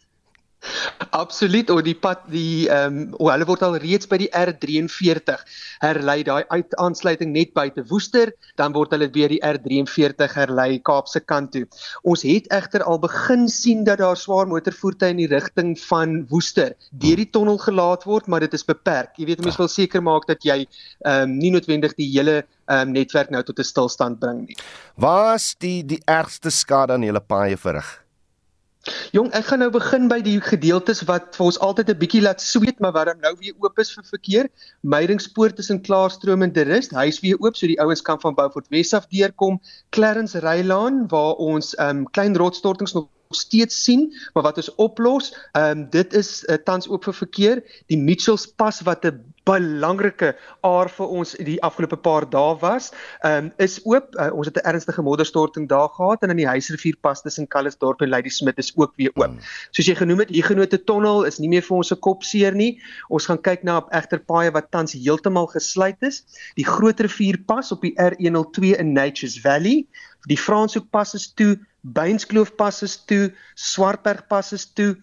Absoluut, 1.10 1.70
of 1.70 1.82
die 1.86 1.94
pad 1.94 2.24
die 2.32 2.68
ehm 2.68 2.96
um, 2.96 3.14
oh, 3.18 3.30
hulle 3.30 3.46
word 3.48 3.62
al 3.66 3.76
reeds 3.82 4.08
by 4.10 4.18
die 4.20 4.28
R43 4.36 5.42
herlei 5.84 6.18
daai 6.26 6.44
uit 6.52 6.76
aansluiting 6.82 7.32
net 7.34 7.52
buite 7.56 7.84
Woester, 7.90 8.32
dan 8.60 8.74
word 8.76 8.94
hulle 8.94 9.08
weer 9.14 9.32
die 9.32 9.40
R43 9.44 10.36
herlei 10.38 10.78
Kaapse 10.86 11.20
kant 11.20 11.52
toe. 11.54 11.64
Ons 12.02 12.24
het 12.26 12.48
egter 12.54 12.84
al 12.84 13.00
begin 13.02 13.46
sien 13.52 13.84
dat 13.86 14.00
daar 14.02 14.16
swaar 14.16 14.48
motorvoertuie 14.50 15.14
in 15.14 15.22
die 15.22 15.30
rigting 15.30 15.74
van 15.86 16.22
Woester 16.30 16.74
deur 16.90 17.22
die 17.22 17.30
tonnel 17.30 17.58
gelaat 17.62 18.06
word, 18.08 18.26
maar 18.26 18.44
dit 18.44 18.54
is 18.56 18.66
beperk. 18.66 19.16
Jy 19.16 19.30
weet 19.30 19.44
mense 19.44 19.60
wil 19.60 19.72
seker 19.72 20.02
maak 20.04 20.28
dat 20.30 20.44
jy 20.44 20.62
ehm 20.64 21.26
um, 21.26 21.36
nie 21.36 21.52
noodwendig 21.54 21.96
die 22.00 22.08
hele 22.14 22.42
ehm 22.42 22.88
um, 22.88 22.96
netwerk 22.96 23.30
nou 23.30 23.42
tot 23.42 23.58
'n 23.58 23.70
stilstand 23.72 24.18
bring 24.20 24.46
nie. 24.48 24.56
Waar's 24.96 25.54
die 25.58 25.84
die 25.84 26.02
ergste 26.06 26.50
skade 26.50 26.92
aan 26.92 27.02
julle 27.02 27.20
paaie 27.20 27.56
verrig? 27.56 28.05
Jong, 29.14 29.32
ek 29.34 29.48
gaan 29.48 29.62
nou 29.64 29.70
begin 29.74 30.06
by 30.10 30.18
die 30.22 30.36
gedeeltes 30.42 31.00
wat 31.08 31.34
vir 31.34 31.46
ons 31.48 31.58
altyd 31.66 31.90
'n 31.90 31.98
bietjie 31.98 32.22
laat 32.22 32.42
sweet, 32.42 32.78
maar 32.80 32.92
wat 32.94 33.18
nou 33.20 33.34
weer 33.40 33.54
oop 33.58 33.78
is 33.82 33.90
vir 33.94 34.04
verkeer. 34.04 34.48
Meiringspoort 34.82 35.56
tussen 35.56 35.82
Klaarstroom 35.82 36.42
en 36.42 36.52
Derust, 36.52 36.94
hy's 36.94 37.20
weer 37.20 37.36
oop, 37.40 37.56
so 37.56 37.66
die 37.66 37.80
ouens 37.80 38.02
kan 38.02 38.20
van 38.20 38.34
Beaufort 38.34 38.68
Wes 38.70 38.94
af 38.94 39.08
deurkom. 39.08 39.60
Clarence 39.90 40.38
Rylaan 40.38 41.08
waar 41.08 41.34
ons 41.34 41.74
um 41.78 42.06
klein 42.10 42.36
rotsstortings 42.36 42.94
nog 42.94 43.08
steeds 43.30 43.82
sien, 43.84 44.12
maar 44.34 44.42
wat 44.42 44.56
ons 44.56 44.74
oplos, 44.74 45.32
ehm 45.52 45.78
um, 45.78 45.90
dit 45.90 46.14
is 46.14 46.44
uh, 46.46 46.54
tans 46.54 46.88
oop 46.88 47.04
vir 47.04 47.14
verkeer. 47.14 47.62
Die 47.86 47.98
Mitchells 47.98 48.46
pas 48.46 48.80
wat 48.86 49.04
'n 49.04 49.34
belangrike 49.46 50.32
aar 50.66 50.90
vir 50.90 51.12
ons 51.20 51.34
die 51.46 51.56
afgelope 51.64 51.98
paar 52.02 52.26
dae 52.30 52.56
was, 52.60 52.90
um, 53.26 53.52
is 53.62 53.78
oop. 53.86 54.14
Uh, 54.18 54.32
ons 54.34 54.50
het 54.50 54.58
'n 54.58 54.66
ernstige 54.72 55.02
modderstorting 55.02 55.68
daar 55.68 55.88
gehad 55.88 56.22
en 56.22 56.30
in 56.30 56.42
die 56.42 56.48
Huisrivier 56.48 56.96
pas 57.00 57.22
tussen 57.22 57.46
Calisdorp 57.46 58.02
en 58.02 58.08
Lady 58.08 58.28
Smith 58.28 58.58
is 58.58 58.72
ook 58.76 58.92
weer 58.96 59.12
oop. 59.14 59.30
Mm. 59.30 59.38
Soos 59.70 59.86
jy 59.86 59.94
genoem 59.94 60.18
het, 60.18 60.30
Huguenot 60.30 60.74
Tunnel 60.86 61.24
is 61.24 61.38
nie 61.38 61.48
meer 61.48 61.62
vir 61.62 61.76
ons 61.76 61.88
se 61.88 61.94
kop 61.96 62.24
seer 62.24 62.54
nie. 62.54 62.80
Ons 63.08 63.26
gaan 63.26 63.40
kyk 63.40 63.62
na 63.62 63.76
op 63.76 63.92
egter 63.92 64.18
paaie 64.18 64.50
wat 64.50 64.70
tans 64.70 64.92
heeltemal 64.92 65.46
gesluit 65.46 66.02
is. 66.02 66.24
Die 66.56 66.66
Groot 66.66 67.00
Rivier 67.00 67.38
pas 67.46 67.72
op 67.72 67.80
die 67.82 67.94
R102 67.94 68.78
in 68.78 68.92
Nature's 68.92 69.38
Valley. 69.40 69.86
Die 70.26 70.38
Franshoek 70.38 70.90
pas 70.90 71.14
is 71.14 71.32
toe 71.32 71.56
Beinskloof 71.86 72.56
pas 72.56 72.82
is 72.82 72.96
toe, 73.06 73.32
Swartberg 73.54 74.26
pas 74.26 74.52
is 74.52 74.64
toe. 74.74 74.96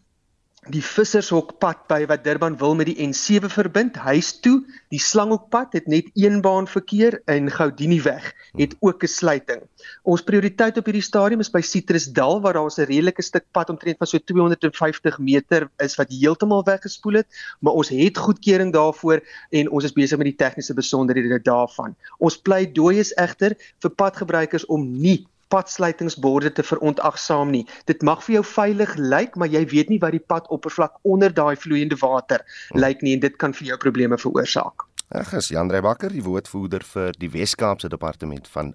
Die 0.71 0.79
Vissershokpad 0.79 1.81
by 1.89 2.05
wat 2.07 2.21
Durban 2.23 2.53
wil 2.55 2.71
met 2.79 2.87
die 2.87 2.95
N7 3.03 3.49
verbind, 3.51 3.97
hy's 3.99 4.29
toe. 4.39 4.61
Die 4.93 4.99
Slanghokpad 5.01 5.73
het 5.75 5.89
net 5.91 6.07
een 6.15 6.39
baan 6.45 6.69
verkeer 6.71 7.17
in 7.27 7.49
Goudienieweg 7.51 8.29
het 8.55 8.75
ook 8.79 9.03
'n 9.03 9.11
sluiting. 9.11 9.61
Ons 10.03 10.23
prioriteit 10.23 10.77
op 10.77 10.85
hierdie 10.85 11.03
stadium 11.03 11.39
is 11.39 11.51
by 11.51 11.59
Citrusdal 11.61 12.39
waar 12.41 12.53
daar 12.53 12.71
'n 12.71 12.87
redelike 12.87 13.21
stuk 13.21 13.45
pad 13.51 13.69
omtrent 13.69 13.97
van 13.97 14.07
so 14.07 14.17
250 14.17 15.19
meter 15.19 15.69
is 15.77 15.95
wat 15.95 16.09
heeltemal 16.09 16.63
weggespoel 16.63 17.13
het, 17.13 17.27
maar 17.59 17.73
ons 17.73 17.89
het 17.89 18.17
goedkeuring 18.17 18.71
daarvoor 18.73 19.19
en 19.49 19.69
ons 19.69 19.83
is 19.83 19.93
besig 19.93 20.17
met 20.17 20.25
die 20.25 20.45
tegniese 20.45 20.73
besonderhede 20.73 21.41
daarvan. 21.41 21.95
Ons 22.19 22.37
pleidooi 22.37 22.99
is 22.99 23.13
egter 23.13 23.57
vir 23.79 23.91
padgebruikers 23.91 24.65
om 24.65 24.91
nie 25.01 25.27
padsluitingsborde 25.53 26.53
te 26.57 26.65
verontagsaam 26.65 27.53
nie. 27.53 27.65
Dit 27.89 28.01
mag 28.01 28.23
vir 28.25 28.39
jou 28.39 28.45
veilig 28.53 28.95
lyk, 28.97 29.37
maar 29.37 29.51
jy 29.53 29.65
weet 29.73 29.93
nie 29.93 30.01
wat 30.01 30.15
die 30.17 30.23
padoppervlak 30.33 30.97
onder 31.03 31.33
daai 31.33 31.55
vloeiende 31.59 31.99
water 32.01 32.41
hmm. 32.43 32.81
lyk 32.81 33.05
nie 33.05 33.17
en 33.17 33.23
dit 33.27 33.37
kan 33.37 33.53
vir 33.53 33.73
jou 33.73 33.79
probleme 33.85 34.17
veroorsaak. 34.17 34.87
Ag, 35.13 35.29
is 35.37 35.51
Jan 35.53 35.69
Reybakker, 35.69 36.09
die 36.09 36.23
woordvoerder 36.25 36.81
vir 36.89 37.11
die 37.21 37.27
Wes-Kaapse 37.29 37.85
Departement 37.85 38.47
van 38.49 38.71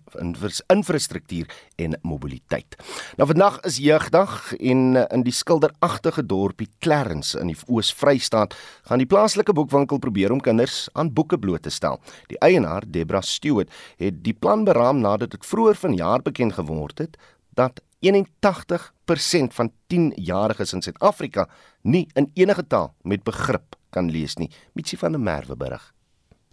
Infrastruktuur 0.70 1.48
en 1.82 1.96
Mobiliteit. 2.06 2.76
Nou 3.18 3.26
vandag 3.26 3.56
is 3.66 3.80
jeugdag 3.82 4.52
en 4.54 5.00
in 5.00 5.24
die 5.26 5.34
skilderagtige 5.34 6.22
dorpie 6.22 6.68
Clarence 6.78 7.34
in 7.42 7.50
die 7.50 7.58
Oos-Vrystaat 7.66 8.54
gaan 8.86 9.02
die 9.02 9.08
plaaslike 9.10 9.50
boekwinkel 9.50 9.98
probeer 9.98 10.30
om 10.30 10.38
kinders 10.38 10.84
aan 10.94 11.10
boeke 11.10 11.40
bloot 11.42 11.66
te 11.66 11.74
stel. 11.74 11.98
Die 12.30 12.38
eienaar, 12.38 12.86
Debra 12.86 13.24
Stewart, 13.26 13.74
het 13.98 14.22
die 14.22 14.36
plan 14.38 14.62
beraam 14.62 15.02
nadat 15.02 15.34
dit 15.34 15.50
vroeër 15.50 15.82
vanjaar 15.82 16.22
bekend 16.22 16.54
geword 16.54 17.02
het 17.02 17.18
dat 17.58 17.82
81% 18.06 19.58
van 19.58 19.74
10-jariges 19.90 20.78
in 20.78 20.86
Suid-Afrika 20.86 21.50
nie 21.82 22.06
in 22.14 22.30
enige 22.38 22.66
taal 22.70 22.92
met 23.02 23.26
begrip 23.26 23.74
kan 23.90 24.06
lees 24.06 24.38
nie. 24.38 24.52
Mitsi 24.78 24.94
van 24.96 25.18
der 25.18 25.20
Merwe 25.20 25.58
berig. 25.58 25.94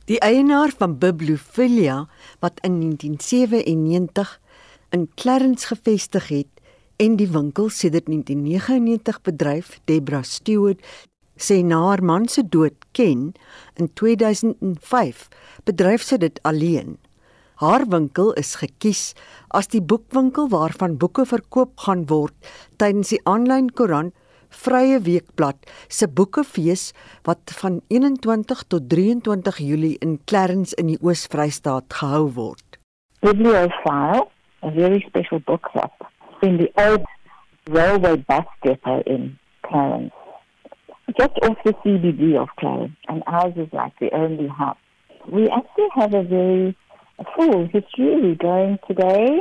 Die 0.05 0.19
eienaar 0.21 0.69
van 0.77 0.99
Bibliophilia 1.01 2.03
wat 2.39 2.59
in 2.61 2.75
1997 2.79 4.39
in 4.89 5.07
Clarence 5.15 5.65
gevestig 5.67 6.27
het 6.27 6.61
en 7.01 7.15
die 7.17 7.27
winkel 7.27 7.69
sedert 7.73 8.05
1999 8.05 9.21
bedryf, 9.21 9.79
Debra 9.89 10.21
Stewart, 10.21 10.83
sê 11.41 11.63
na 11.65 11.79
haar 11.87 12.03
man 12.05 12.27
se 12.29 12.45
dood 12.45 12.77
ken 12.93 13.31
in 13.81 13.89
2005 13.93 15.25
bedryf 15.65 16.05
sy 16.05 16.21
dit 16.21 16.37
alleen. 16.45 16.99
Haar 17.57 17.87
winkel 17.89 18.29
is 18.37 18.59
gekies 18.61 19.15
as 19.49 19.73
die 19.73 19.81
boekwinkel 19.81 20.51
waarvan 20.53 20.99
boeke 21.01 21.25
verkoop 21.25 21.81
gaan 21.87 22.05
word 22.13 22.53
tydens 22.77 23.09
die 23.15 23.23
aanlyn 23.25 23.73
koerant 23.73 24.13
Vrye 24.63 24.99
Weekblad 25.03 25.57
se 25.87 26.07
boekefees 26.07 26.93
wat 27.27 27.51
van 27.59 27.81
21 27.87 28.63
tot 28.71 28.89
23 28.89 29.57
Julie 29.57 29.97
in 29.99 30.19
Clarence 30.25 30.75
in 30.79 30.87
die 30.87 30.99
Oos-Vrystaat 31.01 31.93
gehou 31.99 32.29
word. 32.37 32.79
Bibliophile, 33.21 34.27
a 34.61 34.71
very 34.71 35.03
special 35.07 35.39
book 35.45 35.67
club 35.71 35.91
in 36.41 36.57
the 36.57 36.69
old 36.75 37.05
railway 37.69 38.17
bus 38.27 38.45
depot 38.63 39.01
in 39.05 39.37
Clarence. 39.61 40.13
Just 41.17 41.37
off 41.43 41.57
the 41.63 41.73
CBD 41.83 42.35
of 42.35 42.49
Clarence, 42.59 42.97
and 43.07 43.23
ours 43.27 43.53
is 43.55 43.69
like 43.71 43.93
the 43.99 44.09
only 44.13 44.47
hub. 44.47 44.77
We 45.31 45.49
actually 45.49 45.89
have 45.95 46.13
a 46.13 46.23
very 46.23 46.75
full 47.35 47.65
history. 47.65 48.21
We're 48.21 48.35
going 48.35 48.79
today. 48.87 49.39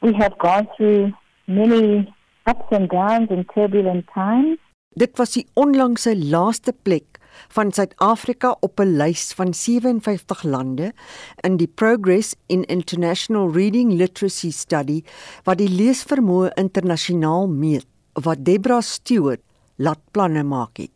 We 0.00 0.12
have 0.14 0.38
gone 0.38 0.68
through 0.76 1.12
many 1.46 2.12
ups 2.48 2.72
and 2.72 2.88
downs 2.88 3.30
in 3.30 3.44
turbulent 3.54 4.06
times. 4.14 4.58
Dit 4.96 5.18
was 5.20 5.36
die 5.36 5.44
onlangse 5.54 6.14
laaste 6.16 6.72
plek 6.72 7.18
van 7.54 7.70
Suid-Afrika 7.72 8.56
op 8.60 8.80
'n 8.80 8.96
lys 8.96 9.32
van 9.38 9.54
57 9.54 10.42
lande 10.42 10.92
in 11.40 11.56
die 11.56 11.68
Progress 11.68 12.34
in 12.46 12.64
International 12.64 13.52
Reading 13.52 13.92
Literacy 13.92 14.50
Study 14.50 15.02
wat 15.44 15.58
die 15.58 15.68
leesvermoë 15.68 16.50
internasionaal 16.54 17.48
meet 17.48 17.86
wat 18.12 18.44
Debra 18.44 18.80
Stewart 18.80 19.40
laat 19.76 20.00
planne 20.10 20.42
maak 20.42 20.76
het. 20.76 20.90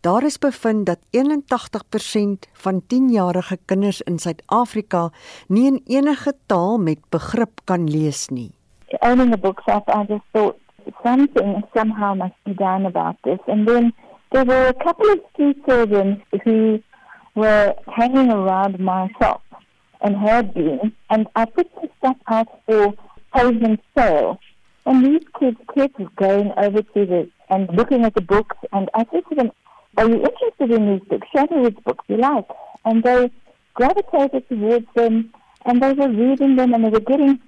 Daar 0.00 0.22
is 0.22 0.38
bevind 0.38 0.86
dat 0.86 0.98
81% 1.10 2.48
van 2.52 2.82
10-jarige 2.82 3.58
kinders 3.64 4.00
in 4.00 4.18
Suid-Afrika 4.18 5.10
nie 5.48 5.66
in 5.66 5.80
enige 5.86 6.32
taal 6.46 6.78
met 6.78 6.98
begrip 7.10 7.60
kan 7.64 7.90
lees 7.90 8.28
nie. 8.28 8.50
Owning 9.00 9.32
a 9.32 9.36
book 9.36 9.60
I 9.66 10.04
just 10.08 10.24
thought 10.32 10.67
something 11.02 11.62
somehow 11.76 12.14
must 12.14 12.34
be 12.44 12.54
done 12.54 12.86
about 12.86 13.16
this. 13.24 13.38
And 13.46 13.66
then 13.66 13.92
there 14.32 14.44
were 14.44 14.68
a 14.68 14.74
couple 14.84 15.10
of 15.10 15.20
street 15.32 15.64
children 15.66 16.22
who 16.44 16.82
were 17.34 17.74
hanging 17.86 18.30
around 18.30 18.78
my 18.78 19.08
shop 19.20 19.42
and 20.00 20.16
had 20.16 20.54
been, 20.54 20.92
and 21.10 21.26
I 21.34 21.44
put 21.44 21.68
the 21.80 21.88
stuff 21.98 22.16
out 22.28 22.48
for 22.66 22.94
pavement 23.34 23.80
sale. 23.96 24.38
And 24.86 25.04
these 25.04 25.22
kids 25.38 25.58
kept 25.74 26.00
going 26.16 26.52
over 26.56 26.82
to 26.82 27.06
the 27.06 27.30
and 27.50 27.68
looking 27.74 28.04
at 28.04 28.14
the 28.14 28.20
books, 28.20 28.56
and 28.72 28.90
I 28.94 29.06
said 29.10 29.22
to 29.28 29.34
them, 29.34 29.50
"Are 29.96 30.08
you 30.08 30.16
interested 30.16 30.70
in 30.70 30.92
these 30.92 31.08
books? 31.08 31.26
Show 31.34 31.46
me 31.50 31.62
which 31.62 31.76
books 31.84 32.04
you 32.08 32.16
like." 32.16 32.46
And 32.84 33.02
they 33.02 33.30
gravitated 33.74 34.48
towards 34.48 34.86
them, 34.94 35.32
and 35.64 35.82
they 35.82 35.92
were 35.92 36.08
reading 36.08 36.56
them, 36.56 36.74
and 36.74 36.84
they 36.84 36.90
were 36.90 37.00
getting 37.00 37.40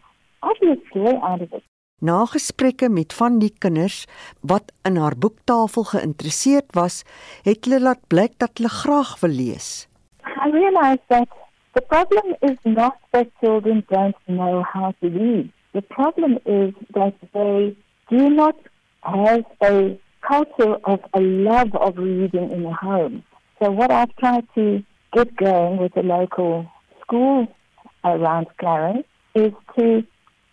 obvious 0.43 0.79
joy 0.95 1.19
out 1.23 1.43
of 1.43 1.53
it. 1.53 1.63
Na 2.01 2.25
gesprekke 2.25 2.89
met 2.89 3.13
van 3.13 3.35
die 3.43 3.51
kinders 3.61 4.07
wat 4.41 4.73
in 4.89 4.97
haar 4.97 5.17
boektafel 5.21 5.85
geïnteresseerd 5.91 6.73
was, 6.73 7.03
het 7.45 7.67
hulle 7.69 7.81
laat 7.81 8.01
blyk 8.09 8.39
dat 8.41 8.57
hulle 8.57 8.73
graag 8.73 9.19
wil 9.21 9.35
lees. 9.37 9.69
I 10.25 10.49
realized 10.49 11.05
that 11.13 11.29
the 11.77 11.83
problem 11.93 12.33
is 12.41 12.57
not 12.65 12.97
that 13.11 13.29
children 13.41 13.85
don't 13.89 14.17
know 14.25 14.65
how 14.73 14.95
to 15.01 15.13
read. 15.13 15.53
The 15.73 15.83
problem 15.83 16.39
is 16.45 16.73
that 16.97 17.15
they 17.33 17.77
do 18.09 18.31
not 18.31 18.57
have 19.01 19.45
a 19.61 20.01
culture 20.21 20.79
of 20.83 21.01
a 21.13 21.21
love 21.21 21.77
of 21.77 21.99
reading 21.99 22.51
in 22.51 22.63
the 22.63 22.77
home. 22.81 23.23
So 23.61 23.71
what 23.71 23.91
I've 23.91 24.17
tried 24.17 24.49
to 24.55 24.83
get 25.13 25.37
going 25.37 25.77
with 25.77 25.93
the 25.93 26.03
local 26.03 26.67
school 27.03 27.47
around 28.05 28.47
Clarence 28.57 29.07
is 29.35 29.53
to 29.77 30.03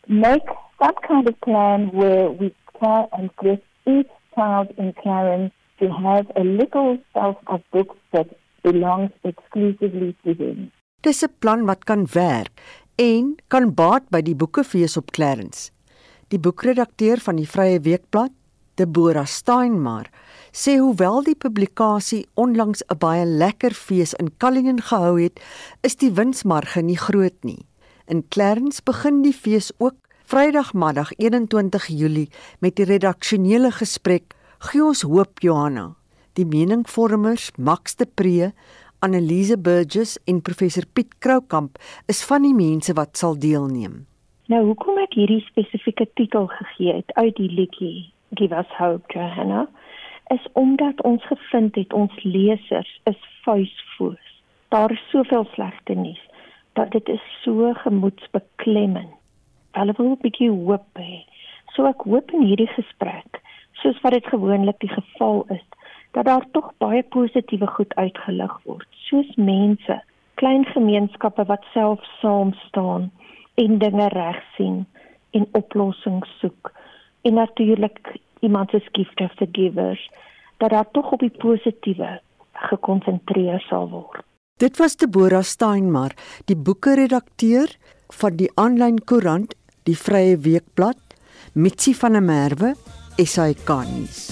make 0.07 0.43
some 0.79 0.95
kind 1.07 1.27
of 1.27 1.39
plan 1.41 1.89
where 1.91 2.29
we 2.29 2.53
try 2.79 3.07
and 3.17 3.29
get 3.41 3.63
each 3.85 4.09
child 4.35 4.67
in 4.77 4.93
Clarence 4.93 5.53
to 5.79 5.89
have 5.89 6.25
a 6.35 6.43
little 6.43 6.97
shelf 7.13 7.37
of 7.47 7.61
books 7.71 7.97
that 8.13 8.27
belongs 8.63 9.11
exclusively 9.23 10.15
to 10.23 10.33
them. 10.33 10.71
Dis 11.01 11.23
'n 11.23 11.33
plan 11.39 11.65
wat 11.65 11.85
kan 11.85 12.05
werk 12.13 12.53
en 12.95 13.35
kan 13.47 13.73
baat 13.73 14.09
by 14.09 14.21
die 14.21 14.35
boekefees 14.35 14.97
op 14.97 15.11
Clarence. 15.11 15.71
Die 16.27 16.39
boekredakteur 16.39 17.17
van 17.17 17.35
die 17.35 17.47
Vrye 17.47 17.79
Weekblad, 17.79 18.31
Deborah 18.75 19.25
Steinmar, 19.25 20.09
sê 20.51 20.77
hoewel 20.77 21.23
die 21.23 21.35
publikasie 21.35 22.25
onlangs 22.33 22.83
'n 22.89 22.97
baie 22.97 23.25
lekker 23.25 23.73
fees 23.73 24.13
in 24.13 24.29
Kallingen 24.37 24.81
gehou 24.81 25.15
het, 25.21 25.39
is 25.81 25.95
die 25.95 26.11
winsmarge 26.11 26.81
nie 26.81 26.97
groot 26.97 27.43
nie. 27.43 27.65
In 28.07 28.27
Clarence 28.29 28.81
begin 28.83 29.21
die 29.21 29.33
fees 29.33 29.71
ook 29.77 30.06
Vrydagmiddag 30.27 31.11
21 31.15 31.85
Julie 31.87 32.27
met 32.59 32.75
die 32.75 32.85
redaksionele 32.85 33.69
gesprek 33.71 34.33
gee 34.59 34.81
ons 34.83 35.05
hoop 35.07 35.39
Johanna. 35.39 35.93
Die 36.35 36.43
meningvormers 36.43 37.45
Max 37.55 37.95
de 37.95 38.03
Pre, 38.19 38.49
Annelise 38.99 39.55
Burgess 39.55 40.17
en 40.27 40.41
professor 40.43 40.83
Piet 40.83 41.13
Kroukamp 41.23 41.79
is 42.11 42.19
van 42.27 42.43
die 42.43 42.51
mense 42.57 42.91
wat 42.99 43.15
sal 43.15 43.39
deelneem. 43.39 44.01
Nou 44.51 44.59
hoekom 44.65 44.99
ek 44.99 45.15
hierdie 45.15 45.45
spesifieke 45.45 46.09
titel 46.19 46.49
gegee 46.57 46.97
het 46.97 47.13
uit 47.15 47.39
die 47.39 47.47
liedjie 47.47 48.09
Give 48.35 48.59
Us 48.59 48.73
Hope 48.81 49.07
Johanna 49.15 49.63
is 50.35 50.43
omdat 50.59 50.99
ons 51.07 51.23
gevind 51.31 51.79
het 51.79 51.95
ons 51.95 52.23
lesers 52.25 52.91
is 53.07 53.21
vuisvoos. 53.47 54.33
Daar 54.75 54.91
is 54.91 55.07
soveel 55.13 55.47
slegte 55.53 55.95
nuus 55.95 56.19
dat 56.75 56.91
dit 56.91 57.15
is 57.15 57.23
so 57.45 57.71
gemoedsbeklemmend. 57.85 59.15
Hulle 59.77 59.93
wil 59.97 60.11
'n 60.11 60.21
bietjie 60.21 60.49
hoop 60.49 60.87
hê. 60.99 61.23
So 61.73 61.85
ek 61.85 62.01
hoop 62.09 62.31
in 62.31 62.45
hierdie 62.49 62.71
gesprek, 62.73 63.41
soos 63.81 64.01
wat 64.01 64.13
dit 64.13 64.27
gewoonlik 64.33 64.79
die 64.79 64.93
geval 64.93 65.45
is, 65.49 65.65
dat 66.11 66.25
daar 66.25 66.45
tog 66.51 66.71
baie 66.77 67.03
positiewe 67.03 67.67
goed 67.67 67.95
uitgelig 67.95 68.53
word, 68.65 68.87
soos 69.09 69.35
mense, 69.35 70.01
klein 70.35 70.65
gemeenskappe 70.65 71.45
wat 71.45 71.65
self 71.73 72.01
saam 72.21 72.53
staan 72.67 73.11
en 73.55 73.77
dinge 73.77 74.07
reg 74.13 74.39
sien 74.55 74.85
en 75.37 75.47
oplossings 75.51 76.29
soek 76.41 76.71
en 77.21 77.33
natuurlik 77.33 77.99
iemand 78.39 78.69
se 78.69 78.81
gift 78.91 79.21
of 79.21 79.33
the 79.35 79.47
givers 79.51 80.09
dat 80.57 80.69
daar 80.69 80.91
tog 80.91 81.11
op 81.11 81.19
die 81.19 81.33
positiewe 81.37 82.19
gekonsentreer 82.69 83.59
sal 83.69 83.89
word. 83.89 84.23
Dit 84.57 84.77
was 84.77 84.95
Deborah 84.97 85.43
Steinmar, 85.45 86.15
die 86.45 86.57
boeke-redakteur 86.57 87.75
van 88.21 88.37
die 88.39 88.49
aanlyn 88.55 88.97
koerant 89.05 89.53
Die 89.87 89.95
Vrye 89.95 90.43
Weekblad, 90.43 90.97
Mitsi 91.53 91.95
van 91.97 92.11
der 92.11 92.21
Merwe, 92.21 92.73
SAK 93.17 93.69
nuus. 93.87 94.27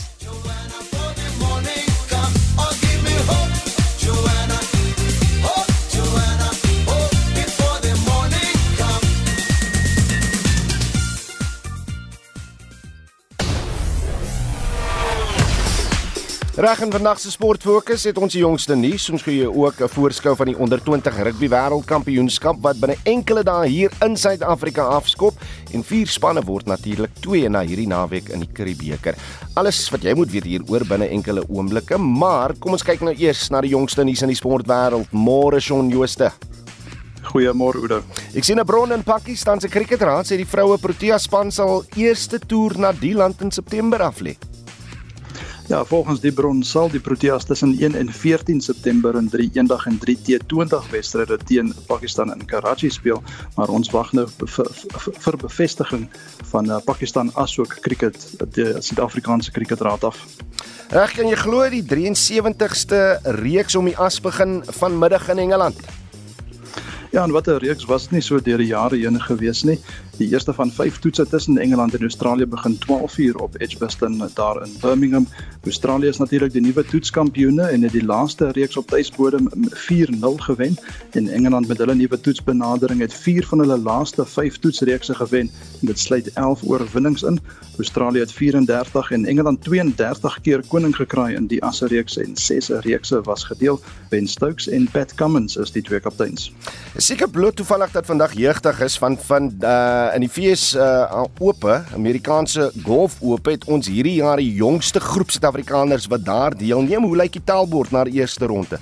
Reg 16.55 16.79
en 16.79 16.91
vandag 16.91 17.17
se 17.19 17.27
sportfokus 17.33 18.05
het 18.07 18.15
ons 18.15 18.31
die 18.31 18.39
jongste 18.39 18.77
nuus. 18.79 19.09
Ons 19.11 19.25
gee 19.27 19.41
jou 19.41 19.49
ook 19.65 19.81
'n 19.81 19.89
voorskou 19.91 20.35
van 20.35 20.45
die 20.45 20.57
onder 20.57 20.79
20 20.83 21.17
rugby 21.23 21.49
wêreldkampioenskap 21.49 22.55
wat 22.61 22.79
binne 22.79 22.95
enkele 23.03 23.43
dae 23.43 23.67
hier 23.67 23.91
in 24.05 24.15
Suid-Afrika 24.15 24.81
afskop 24.81 25.33
en 25.73 25.83
vier 25.83 26.07
spanne 26.07 26.41
word 26.41 26.65
natuurlik 26.65 27.11
twee 27.19 27.49
na 27.49 27.59
hierdie 27.59 27.87
naweek 27.87 28.29
in 28.29 28.39
die 28.39 28.51
Curriebeeker. 28.53 29.15
Alles 29.55 29.89
wat 29.89 30.03
jy 30.03 30.13
moet 30.13 30.31
weet 30.31 30.43
hieroor 30.43 30.85
binne 30.87 31.09
enkele 31.09 31.43
oomblikke, 31.49 31.97
maar 31.97 32.53
kom 32.59 32.71
ons 32.71 32.83
kyk 32.83 33.01
nou 33.01 33.13
eers 33.17 33.49
na 33.49 33.61
die 33.61 33.71
jongste 33.71 34.03
nuus 34.03 34.21
in 34.21 34.29
die 34.29 34.41
sportwêreld. 34.41 35.11
Môre 35.11 35.59
Shaun 35.59 35.89
Jooste. 35.89 36.31
Goeiemôre 37.23 37.81
Oude. 37.81 38.01
Ek 38.33 38.43
sien 38.43 38.59
'n 38.59 38.65
bron 38.65 38.93
in 38.93 39.03
Pakistan 39.03 39.59
se 39.59 39.67
kriketraad 39.67 40.25
sê 40.25 40.37
die 40.37 40.47
vroue 40.47 40.77
Protea 40.77 41.17
span 41.17 41.51
sal 41.51 41.83
eerste 41.97 42.39
toer 42.39 42.79
na 42.79 42.93
die 42.93 43.13
land 43.13 43.41
in 43.41 43.51
September 43.51 43.99
aflê. 43.99 44.37
Ja, 45.67 45.85
volgens 45.85 46.19
die 46.21 46.31
bron 46.31 46.59
sal 46.63 46.91
die 46.93 46.99
Proteas 46.99 47.45
tussen 47.45 47.71
1 47.79 47.95
en 47.95 48.11
14 48.13 48.61
September 48.61 49.15
in 49.17 49.29
3 49.29 49.49
eendag 49.53 49.85
en 49.89 49.97
3 49.97 50.17
T20 50.27 50.91
wedstryde 50.91 51.37
teen 51.37 51.73
Pakistan 51.87 52.33
in 52.33 52.45
Karachi 52.45 52.89
speel, 52.89 53.23
maar 53.55 53.73
ons 53.73 53.89
wag 53.89 54.11
nou 54.13 54.27
vir, 54.29 54.69
vir, 54.69 55.17
vir 55.25 55.37
bevestiging 55.41 56.05
van 56.51 56.69
uh, 56.69 56.77
Pakistan 56.85 57.33
asook 57.33 57.79
cricket 57.81 58.29
die 58.53 58.67
Suid-Afrikaanse 58.77 59.51
kriketraad 59.51 60.05
af. 60.05 60.21
Reg, 60.93 61.17
kan 61.17 61.33
jy 61.33 61.41
glo 61.41 61.65
die 61.73 61.81
73ste 61.81 63.01
reeks 63.41 63.73
om 63.75 63.89
die 63.89 63.97
as 63.97 64.21
begin 64.21 64.59
vanmiddag 64.69 65.31
in 65.33 65.47
Engeland? 65.47 65.81
Ja, 67.15 67.23
en 67.23 67.31
wat 67.31 67.47
'n 67.47 67.57
reeks 67.57 67.85
was 67.85 68.03
dit 68.03 68.11
nie 68.11 68.21
so 68.21 68.39
deur 68.39 68.57
die 68.57 68.67
jare 68.67 68.97
heen 68.97 69.21
gewees 69.21 69.63
nie. 69.63 69.79
Die 70.17 70.29
eerste 70.31 70.53
van 70.53 70.71
5 70.71 70.99
toetse 70.99 71.27
tussen 71.27 71.57
Engeland 71.57 71.93
en 71.93 72.01
Australië 72.01 72.45
begin 72.45 72.77
12uur 72.79 73.35
op 73.35 73.55
Edgbaston 73.57 74.29
daar 74.33 74.65
in 74.65 74.71
Birmingham. 74.81 75.27
Australië 75.63 76.07
is 76.07 76.17
natuurlik 76.17 76.51
die 76.51 76.61
nuwe 76.61 76.85
toetskampioene 76.85 77.61
en 77.61 77.81
het 77.81 77.91
die 77.91 78.05
laaste 78.05 78.51
reeks 78.51 78.77
op 78.77 78.87
tuisbodem 78.87 79.49
4-0 79.69 80.35
gewen 80.35 80.77
en 81.11 81.27
Engeland 81.27 81.67
met 81.67 81.77
hulle 81.77 81.95
nuwe 81.95 82.19
toetsbenadering 82.21 82.99
het 82.99 83.13
4 83.13 83.45
van 83.45 83.59
hulle 83.59 83.77
laaste 83.77 84.25
5 84.25 84.59
toetsreekse 84.59 85.15
gewen 85.15 85.51
en 85.81 85.87
dit 85.91 85.99
sluit 85.99 86.31
11 86.33 86.63
oorwinnings 86.63 87.23
in. 87.23 87.39
Australië 87.77 88.19
het 88.19 88.31
34 88.31 89.11
en 89.11 89.25
Engeland 89.25 89.63
32 89.63 90.41
keer 90.41 90.63
koning 90.67 90.95
gekraai 90.95 91.35
in 91.35 91.47
die 91.47 91.63
asse 91.63 91.87
reeks 91.87 92.17
en 92.17 92.35
6 92.35 92.69
reekse 92.69 93.21
was 93.21 93.43
gedeel. 93.43 93.81
Ben 94.09 94.27
Stokes 94.27 94.67
en 94.67 94.87
Pat 94.91 95.13
Cummins 95.15 95.55
is 95.55 95.71
die 95.71 95.83
twee 95.83 95.99
kapteins. 95.99 96.53
Seker 96.97 97.29
bloot 97.29 97.55
toevallig 97.55 97.91
dat 97.91 98.05
vandag 98.05 98.33
jeugdig 98.33 98.81
is 98.81 98.97
van 98.97 99.17
van 99.25 99.51
uh, 99.61 100.04
in 100.13 100.21
die 100.25 100.29
FS 100.29 100.75
uh, 100.75 101.23
Ope, 101.39 101.83
Amerikaanse 101.93 102.71
Golf 102.83 103.17
Ope 103.21 103.55
het 103.55 103.65
ons 103.65 103.87
hierdie 103.87 104.17
jaar 104.19 104.37
die 104.37 104.51
jongste 104.53 104.99
groep 104.99 105.31
Suid-Afrikaners 105.31 106.09
wat 106.11 106.25
daar 106.25 106.57
deelneem. 106.57 107.07
Hoe 107.07 107.17
lyk 107.17 107.33
die 107.37 107.43
tellbord 107.43 107.91
na 107.95 108.03
die 108.05 108.19
eerste 108.19 108.45
ronde? 108.51 108.79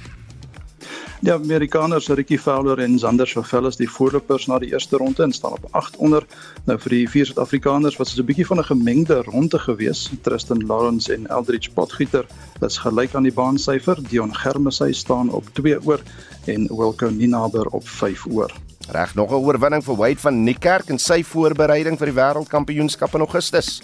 Die 1.24 1.32
Amerikaners 1.32 2.10
Ricky 2.10 2.36
Fowler 2.38 2.82
en 2.84 2.98
Xander 2.98 3.28
Schauffele 3.28 3.70
is 3.72 3.78
die 3.80 3.88
voorlopers 3.88 4.50
na 4.52 4.58
die 4.60 4.74
eerste 4.74 5.00
ronde 5.00 5.24
en 5.24 5.32
staan 5.32 5.56
op 5.56 5.70
8 5.72 5.96
onder. 6.04 6.26
Nou 6.68 6.76
vir 6.84 6.96
die 6.98 7.06
vier 7.14 7.30
Suid-Afrikaners 7.30 7.96
was 8.02 8.12
dit 8.12 8.20
'n 8.20 8.28
bietjie 8.28 8.48
van 8.50 8.60
'n 8.60 8.68
gemengde 8.72 9.22
ronde 9.30 9.60
gewees. 9.60 10.10
Tristan 10.22 10.66
Lawrence 10.68 11.14
en 11.14 11.28
Eldridge 11.28 11.72
Potgieter 11.72 12.26
is 12.60 12.78
gelyk 12.78 13.16
aan 13.16 13.24
die 13.24 13.34
baansyfer. 13.34 14.04
Dion 14.10 14.36
Germesy 14.36 14.92
staan 14.92 15.30
op 15.30 15.48
2 15.54 15.80
oor 15.86 16.02
en 16.46 16.68
Wilco 16.68 17.10
Ninaber 17.10 17.68
op 17.68 17.88
5 17.88 18.26
oor. 18.26 18.52
Reg 18.90 19.16
nog 19.16 19.32
'n 19.32 19.44
oorwinning 19.44 19.84
vir 19.84 19.96
Wade 19.96 20.20
van 20.20 20.44
Niekerk 20.44 20.90
in 20.90 21.00
sy 21.00 21.24
voorbereiding 21.24 21.98
vir 21.98 22.06
die 22.06 22.20
Wêreldkampioenskap 22.22 23.14
in 23.14 23.20
Augustus. 23.20 23.82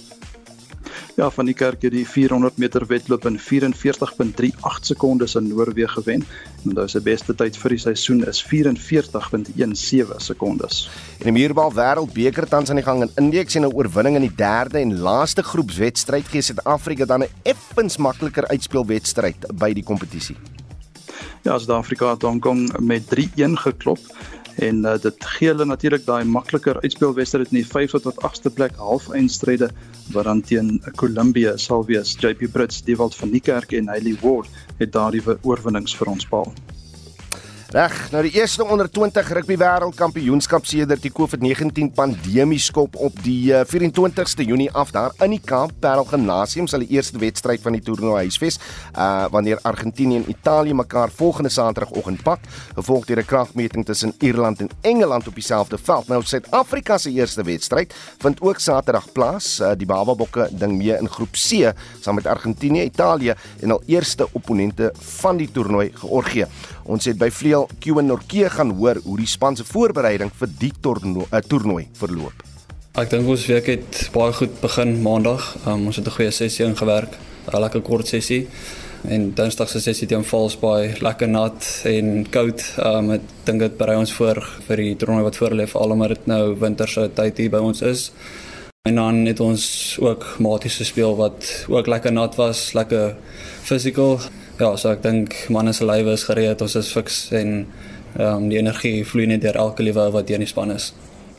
Ja, 1.19 1.29
van 1.29 1.45
die 1.45 1.53
kerk 1.53 1.81
het 1.81 1.91
die 1.91 2.05
400 2.07 2.57
meter 2.57 2.85
wedloop 2.87 3.25
in 3.25 3.39
44.38 3.39 4.85
sekondes 4.87 5.35
in 5.35 5.47
Noorwe 5.47 5.87
gewen. 5.87 6.23
En 6.63 6.73
nou 6.77 6.87
sy 6.87 7.01
beste 7.03 7.35
tyd 7.35 7.57
vir 7.57 7.69
die 7.69 7.79
seisoen 7.83 8.23
is 8.27 8.39
44.17 8.47 10.13
sekondes. 10.23 10.89
En 11.19 11.27
die 11.27 11.35
muurbal 11.35 11.73
wêreldbeker 11.75 12.47
tans 12.47 12.69
aan 12.69 12.79
die 12.79 12.85
gang 12.85 13.01
in 13.01 13.11
Indië 13.15 13.43
sien 13.47 13.65
'n 13.67 13.73
oorwinning 13.73 14.15
in 14.15 14.27
die 14.29 14.35
derde 14.35 14.79
en 14.79 14.99
laaste 14.99 15.43
groepswedstryd 15.43 16.27
gee 16.27 16.41
Suid-Afrika 16.41 17.05
dan 17.05 17.23
'n 17.23 17.29
effens 17.43 17.97
makliker 17.97 18.47
uitspelwedstryd 18.47 19.45
by 19.53 19.73
die 19.73 19.83
kompetisie. 19.83 20.37
Ja, 21.43 21.57
Suid-Afrika 21.57 22.11
het 22.11 22.21
Hong 22.21 22.39
Kong 22.39 22.79
met 22.79 23.03
3-1 23.09 23.57
geklop 23.57 23.99
en 24.59 24.81
uh, 24.85 24.95
dit 25.01 25.27
gee 25.35 25.51
hulle 25.51 25.65
natuurlik 25.65 26.05
daai 26.07 26.23
makliker 26.27 26.79
uitspelwedstryd 26.83 27.53
in 27.53 27.61
die 27.61 27.67
5de 27.67 28.01
tot 28.07 28.19
8ste 28.27 28.51
plek 28.55 28.75
halfeindstryde 28.79 29.69
wat 30.15 30.27
dan 30.27 30.41
teen 30.41 30.73
Colombia 30.99 31.55
sal 31.57 31.85
wees. 31.87 32.15
JP 32.19 32.51
Brits, 32.51 32.83
Dewald 32.83 33.15
van 33.15 33.31
Niekerk 33.31 33.71
en 33.77 33.87
Hailey 33.87 34.17
Ward 34.21 34.49
het 34.81 34.91
daardie 34.95 35.23
oorwinnings 35.41 35.95
vir 35.95 36.11
ons 36.15 36.27
behaal. 36.27 36.53
Reg, 37.69 37.93
nou 38.09 38.23
die 38.25 38.31
eerste 38.33 38.65
onder 38.65 38.87
20 38.89 39.27
rugby 39.37 39.53
wêreldkampioenskap 39.61 40.65
sedert 40.65 41.03
die 41.05 41.11
COVID-19 41.13 41.91
pandemie 41.93 42.57
skop 42.57 42.95
op 42.97 43.19
die 43.21 43.51
24ste 43.69 44.41
eh, 44.41 44.47
Junie 44.49 44.71
af 44.73 44.89
daar 44.95 45.13
in 45.21 45.35
die 45.35 45.41
Kaap 45.51 45.75
Parel 45.77 46.07
Gimnasium 46.09 46.65
sal 46.65 46.81
die 46.81 46.95
eerste 46.97 47.21
wedstryd 47.21 47.61
van 47.61 47.77
die 47.77 47.83
toernooi 47.85 48.23
huisves, 48.23 48.57
uh 48.97 49.27
wanneer 49.29 49.61
Argentinië 49.69 50.17
en 50.17 50.25
Italië 50.33 50.73
mekaar 50.73 51.13
volgende 51.13 51.51
Saterdagoggend 51.53 52.23
pak, 52.25 52.47
gevolg 52.79 53.05
deur 53.05 53.21
'n 53.21 53.29
kragmeting 53.29 53.85
tussen 53.85 54.15
Ierland 54.17 54.61
en 54.65 54.69
Engeland 54.81 55.27
op 55.27 55.35
dieselfde 55.35 55.77
veld. 55.77 56.07
Nou 56.07 56.23
Suid-Afrika 56.23 56.97
se 56.97 57.11
eerste 57.11 57.43
wedstryd 57.43 57.93
vind 58.17 58.41
ook 58.41 58.59
Saterdag 58.59 59.11
plaas. 59.11 59.59
Uh, 59.59 59.71
die 59.77 59.85
Bababokke 59.85 60.49
ding 60.51 60.77
mee 60.77 60.97
in 60.97 61.09
groep 61.09 61.37
C 61.37 61.69
saam 62.01 62.15
met 62.15 62.25
Argentinië, 62.25 62.83
Italië 62.83 63.35
en 63.61 63.71
al 63.71 63.83
eerste 63.85 64.27
opponente 64.31 64.91
van 64.97 65.37
die 65.37 65.51
toernooi 65.51 65.91
Georgië. 65.93 66.47
Ons 66.89 67.05
het 67.05 67.19
by 67.21 67.27
Vleel 67.29 67.67
Qen 67.83 68.07
Norke 68.09 68.47
gaan 68.49 68.71
hoor 68.79 68.97
hoe 69.03 69.17
die 69.19 69.29
span 69.29 69.53
se 69.55 69.61
voorbereiding 69.67 70.31
vir 70.39 70.49
die 70.57 70.71
uh, 70.73 71.41
toernooi 71.45 71.83
verloop. 71.93 72.33
Ek 72.97 73.11
dink 73.11 73.29
ons 73.29 73.45
week 73.45 73.67
het 73.69 74.09
baie 74.13 74.33
goed 74.33 74.55
begin 74.63 74.95
maandag. 75.05 75.51
Um, 75.67 75.85
ons 75.85 75.99
het 76.01 76.07
'n 76.07 76.15
goeie 76.17 76.31
sessie 76.31 76.65
ingewerk, 76.65 77.13
'n 77.53 77.61
lekker 77.61 77.81
kort 77.81 78.07
sessie. 78.07 78.47
En 79.07 79.33
Dinsdag 79.35 79.69
se 79.69 79.79
sessie 79.79 80.07
teen 80.07 80.23
Valsbaai, 80.23 80.99
lekker 80.99 81.29
nat 81.29 81.81
en 81.85 82.25
koud. 82.29 82.59
Um, 82.77 83.11
ek 83.11 83.21
dink 83.45 83.59
dit 83.59 83.77
berei 83.77 83.97
ons 83.97 84.13
voor 84.13 84.41
vir 84.67 84.77
die 84.77 84.95
toernooi 84.95 85.23
wat 85.23 85.37
voor 85.37 85.53
lê, 85.53 85.67
veral 85.67 85.91
omdat 85.91 86.09
dit 86.09 86.25
nou 86.25 86.57
winterse 86.59 87.09
tyd 87.13 87.37
hier 87.37 87.51
by 87.51 87.61
ons 87.61 87.81
is. 87.81 88.11
En 88.87 88.95
dan 88.95 89.25
het 89.25 89.39
ons 89.39 89.97
ook 90.01 90.39
maties 90.39 90.77
gespeel 90.77 91.15
wat 91.15 91.65
ook 91.67 91.87
lekker 91.87 92.11
nat 92.11 92.35
was, 92.35 92.73
lekker 92.73 93.15
physical. 93.61 94.19
Ja, 94.59 94.73
so 94.75 94.89
ek 94.91 95.03
dink 95.05 95.35
manne 95.55 95.71
se 95.71 95.85
lywe 95.87 96.17
is 96.17 96.25
gereed, 96.27 96.59
ons 96.59 96.73
is 96.75 96.89
fiks 96.91 97.29
en 97.31 97.51
ehm 98.17 98.25
um, 98.25 98.47
die 98.51 98.57
energie 98.59 99.05
vloei 99.07 99.27
net 99.29 99.45
deur 99.45 99.55
elke 99.61 99.85
liewe 99.85 100.09
wat 100.11 100.27
hier 100.27 100.35
in 100.35 100.43
die 100.43 100.49
span 100.51 100.73
is. 100.73 100.89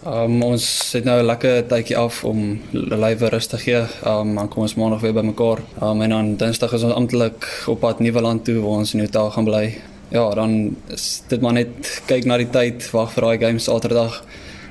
Um, 0.06 0.38
ons 0.40 0.64
het 0.96 1.04
nou 1.04 1.18
'n 1.20 1.26
lekker 1.26 1.66
tydjie 1.68 1.98
af 2.00 2.24
om 2.24 2.60
lywe 2.72 3.28
rus 3.28 3.46
te 3.46 3.58
gee. 3.58 3.82
Um, 4.06 4.34
dan 4.34 4.48
kom 4.48 4.62
ons 4.62 4.74
maandag 4.74 5.00
weer 5.00 5.12
bymekaar. 5.12 5.60
Um, 5.82 6.00
en 6.02 6.10
dan 6.10 6.36
Dinsdag 6.36 6.72
is 6.72 6.82
ons 6.82 6.94
amptelik 6.94 7.44
op 7.68 7.80
pad 7.80 8.00
Nieuweland 8.00 8.44
toe 8.44 8.60
waar 8.60 8.78
ons 8.80 8.94
in 8.94 9.00
'n 9.00 9.04
hotel 9.04 9.30
gaan 9.30 9.44
bly. 9.44 9.78
Ja, 10.08 10.30
dan 10.34 10.76
is 10.88 11.22
dit 11.28 11.40
maar 11.40 11.52
net 11.52 12.02
kyk 12.06 12.24
na 12.24 12.36
die 12.36 12.50
tyd, 12.50 12.90
wag 12.90 13.12
vir 13.12 13.22
daai 13.22 13.38
game 13.38 13.58
Saterdag 13.58 14.24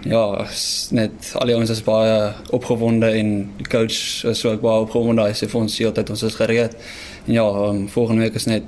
ja, 0.07 0.45
net 0.95 1.31
al 1.35 1.49
die 1.49 1.55
ons 1.55 1.71
is 1.73 1.81
baie 1.83 2.33
opgewonde 2.55 3.09
en 3.19 3.31
die 3.57 3.67
coach 3.67 4.23
is 4.29 4.45
ook 4.45 4.61
baie 4.61 4.85
opgewonde. 4.85 5.25
Hy 5.27 5.35
sê 5.35 5.49
vir 5.51 5.61
ons 5.61 5.77
heeltyd 5.81 6.09
ons 6.09 6.23
is 6.23 6.37
gereed. 6.39 6.75
Ja, 7.29 7.45
um, 7.45 7.89
volgende 7.89 8.21
week 8.21 8.33
is 8.33 8.45
net 8.45 8.63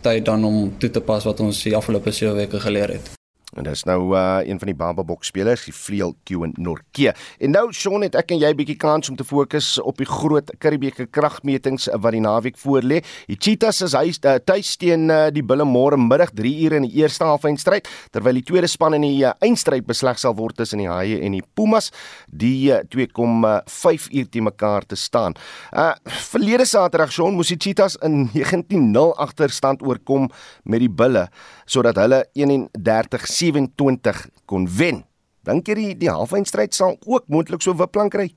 tyd 0.00 0.24
dan 0.24 0.44
om 0.44 0.78
toe 0.78 0.90
te 0.90 1.00
pas 1.00 1.24
wat 1.24 1.40
ons 1.42 1.62
die 1.66 1.74
afgelope 1.76 2.12
7 2.14 2.36
weke 2.36 2.60
geleer 2.62 2.94
het. 2.94 3.13
En 3.54 3.66
dis 3.66 3.84
nou 3.86 4.00
uh 4.16 4.40
een 4.44 4.58
van 4.58 4.66
die 4.66 4.74
Bambabok 4.74 5.24
spelers, 5.24 5.64
die 5.68 5.74
vleuel 5.74 6.14
Kewen 6.26 6.52
Norke. 6.58 7.12
En 7.38 7.54
nou 7.54 7.68
Shaun 7.72 8.02
het 8.02 8.16
ek 8.18 8.34
en 8.34 8.40
jy 8.42 8.50
bietjie 8.56 8.76
kans 8.80 9.10
om 9.10 9.16
te 9.16 9.26
fokus 9.26 9.76
op 9.78 10.00
die 10.00 10.08
groot 10.08 10.50
Karibeeke 10.58 11.06
kragmetings 11.06 11.86
wat 11.92 12.16
die 12.16 12.22
naweek 12.24 12.58
voorlê. 12.58 13.00
Die 13.30 13.38
Cheetahs 13.38 13.82
is 13.86 13.94
hy 13.94 14.10
uh, 14.10 14.36
tuis 14.42 14.74
teen 14.80 15.06
uh, 15.12 15.28
die 15.34 15.44
Bulle 15.46 15.66
môre 15.68 15.98
middag 16.00 16.34
3 16.34 16.54
ure 16.66 16.80
in 16.82 16.88
die 16.88 17.02
eerste 17.02 17.26
halfeindstryd, 17.28 17.88
terwyl 18.14 18.40
die 18.40 18.44
tweede 18.46 18.70
span 18.70 18.98
in 18.98 19.06
die 19.06 19.22
uh, 19.22 19.34
eindstryd 19.44 19.86
besleg 19.86 20.18
sal 20.18 20.34
word 20.38 20.58
tussen 20.58 20.82
die 20.82 20.90
Haie 20.90 21.20
en 21.22 21.38
die 21.38 21.44
Pumas. 21.54 21.92
Die 22.26 22.72
uh, 22.74 22.82
twee 22.90 23.06
kom 23.06 23.46
uh, 23.46 23.60
5 23.70 24.10
uur 24.10 24.28
te 24.30 24.42
mekaar 24.42 24.86
te 24.88 24.98
staan. 24.98 25.38
Uh 25.70 25.92
verlede 26.34 26.66
Saterdag 26.66 27.12
Shaun 27.14 27.36
moes 27.38 27.52
die 27.52 27.60
Cheetahs 27.60 27.96
in 28.02 28.28
19-0 28.34 29.14
agterstand 29.22 29.82
oorkom 29.86 30.30
met 30.64 30.82
die 30.82 30.90
Bulle 30.90 31.28
sodat 31.66 31.96
hulle 31.96 32.24
31 32.32 33.26
27 33.26 34.28
kon 34.46 34.68
wen. 34.78 35.04
Dink 35.44 35.68
jy 35.68 35.74
die, 35.74 35.92
die 36.06 36.12
halfeindstryd 36.12 36.74
sal 36.74 36.96
ook 37.04 37.28
moontlik 37.28 37.62
so 37.62 37.76
wipplank 37.76 38.14
kry? 38.16 38.30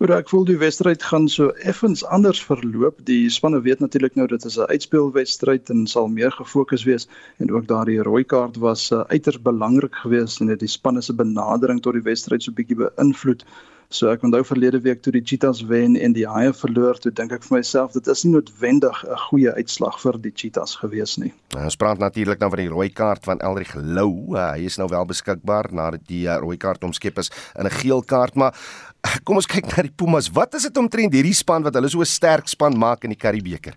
Oor 0.00 0.14
ek 0.16 0.30
voel 0.32 0.46
die 0.48 0.56
wedstryd 0.56 1.02
gaan 1.04 1.26
so 1.28 1.50
effens 1.68 2.00
anders 2.16 2.38
verloop. 2.48 3.02
Die 3.04 3.28
spanne 3.28 3.58
weet 3.66 3.82
natuurlik 3.84 4.14
nou 4.16 4.24
dit 4.30 4.44
is 4.48 4.56
'n 4.56 4.70
uitspelwedstryd 4.72 5.68
en 5.74 5.82
sal 5.86 6.08
meer 6.08 6.32
gefokus 6.32 6.86
wees 6.88 7.04
en 7.36 7.52
ook 7.52 7.66
daardie 7.68 7.98
rooi 8.08 8.24
kaart 8.24 8.56
was 8.56 8.90
uh, 8.92 9.02
uiters 9.12 9.42
belangrik 9.42 9.94
geweest 10.04 10.40
en 10.40 10.46
dit 10.46 10.60
die 10.60 10.72
spanne 10.76 11.02
se 11.02 11.12
benadering 11.12 11.82
tot 11.82 11.92
die 11.92 12.06
wedstryd 12.08 12.42
so 12.42 12.52
bietjie 12.52 12.80
beïnvloed. 12.80 13.44
So 13.90 14.06
ek 14.12 14.22
onthou 14.22 14.44
verlede 14.46 14.78
week 14.84 15.00
toe 15.02 15.10
die 15.10 15.22
Cheetahs 15.26 15.64
wen 15.66 15.96
en 15.98 16.12
die 16.14 16.22
Haie 16.30 16.52
verloor, 16.54 16.94
toe 17.02 17.10
dink 17.10 17.32
ek 17.34 17.42
vir 17.42 17.56
myself 17.56 17.96
dit 17.96 18.06
is 18.12 18.20
nie 18.22 18.36
noodwendig 18.36 19.00
'n 19.02 19.18
goeie 19.26 19.50
uitslag 19.58 19.98
vir 19.98 20.18
die 20.22 20.30
Cheetahs 20.30 20.76
gewees 20.78 21.16
nie. 21.18 21.32
Nou, 21.56 21.64
ons 21.64 21.76
praat 21.76 21.98
natuurlik 21.98 22.38
nou 22.38 22.50
van 22.54 22.62
die 22.62 22.70
rooi 22.70 22.88
kaart 22.88 23.26
van 23.26 23.42
Eldrick 23.42 23.74
Lou. 23.74 24.36
Uh, 24.36 24.52
hy 24.54 24.70
is 24.70 24.78
nou 24.78 24.86
wel 24.86 25.04
beskikbaar 25.10 25.72
nadat 25.74 26.06
die 26.06 26.28
uh, 26.28 26.38
rooi 26.38 26.56
kaart 26.56 26.86
omskep 26.86 27.18
is 27.18 27.32
in 27.58 27.66
'n 27.66 27.78
geel 27.82 28.02
kaart, 28.02 28.36
maar 28.36 28.54
kom 29.26 29.42
ons 29.42 29.50
kyk 29.50 29.66
na 29.66 29.82
die 29.82 29.96
Pumas. 29.96 30.30
Wat 30.30 30.54
is 30.54 30.62
dit 30.62 30.76
omtrent 30.76 31.12
hierdie 31.12 31.34
span 31.34 31.62
wat 31.62 31.74
hulle 31.74 31.88
so 31.88 31.98
'n 31.98 32.06
sterk 32.06 32.46
span 32.46 32.78
maak 32.78 33.02
in 33.02 33.10
die 33.10 33.18
Karibebeker? 33.18 33.74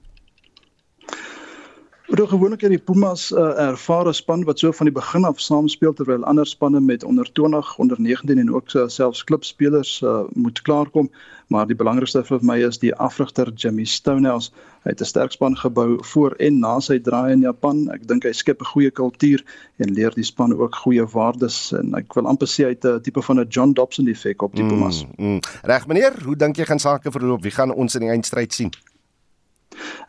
Oor 2.13 2.27
gewoonlik 2.27 2.61
het 2.61 2.69
die 2.69 2.77
Pumas 2.77 3.31
'n 3.31 3.37
uh, 3.41 3.69
ervare 3.69 4.13
span 4.13 4.43
wat 4.43 4.59
so 4.59 4.71
van 4.71 4.85
die 4.85 4.93
begin 4.93 5.23
af 5.25 5.39
saam 5.39 5.67
speel 5.67 5.93
terwyl 5.93 6.23
ander 6.23 6.45
spanne 6.45 6.79
met 6.79 7.03
onder 7.03 7.31
20, 7.31 7.77
onder 7.77 8.01
19 8.01 8.37
en 8.37 8.53
ook 8.53 8.73
uh, 8.73 8.87
selfs 8.87 9.23
klubspelers 9.23 10.01
uh, 10.01 10.19
moet 10.33 10.61
klaarkom, 10.61 11.09
maar 11.47 11.67
die 11.67 11.75
belangrikste 11.75 12.23
vir 12.23 12.39
my 12.41 12.59
is 12.67 12.77
die 12.77 12.93
afrigter 12.95 13.49
Jimmy 13.55 13.85
Stonehouse. 13.85 14.51
Hy 14.83 14.89
het 14.89 15.01
'n 15.01 15.05
sterk 15.05 15.31
span 15.31 15.57
gebou 15.57 15.97
voor 16.05 16.35
en 16.37 16.59
na 16.59 16.79
sy 16.79 16.99
draai 16.99 17.31
in 17.31 17.41
Japan. 17.41 17.89
Ek 17.89 18.07
dink 18.07 18.23
hy 18.23 18.31
skep 18.31 18.61
'n 18.61 18.71
goeie 18.73 18.91
kultuur 18.91 19.43
en 19.77 19.93
leer 19.93 20.13
die 20.13 20.23
span 20.23 20.53
ook 20.53 20.75
goeie 20.75 21.05
waardes 21.05 21.71
en 21.71 21.95
ek 21.95 22.13
wil 22.13 22.27
amper 22.27 22.47
sê 22.47 22.63
hy 22.63 22.77
het 22.77 22.85
'n 22.85 23.01
tipe 23.01 23.21
van 23.21 23.39
'n 23.39 23.47
John 23.49 23.73
Dobson 23.73 24.07
effek 24.07 24.41
op 24.41 24.55
die 24.55 24.65
Pumas. 24.65 25.05
Mm, 25.17 25.25
mm. 25.25 25.39
Reg 25.63 25.87
meneer, 25.87 26.13
hoe 26.23 26.35
dink 26.35 26.57
jy 26.57 26.65
gaan 26.65 26.79
sake 26.79 27.11
verloop? 27.11 27.41
Wie 27.41 27.51
gaan 27.51 27.73
ons 27.73 27.95
in 27.95 28.01
die 28.01 28.09
eindstryd 28.09 28.53
sien? 28.53 28.71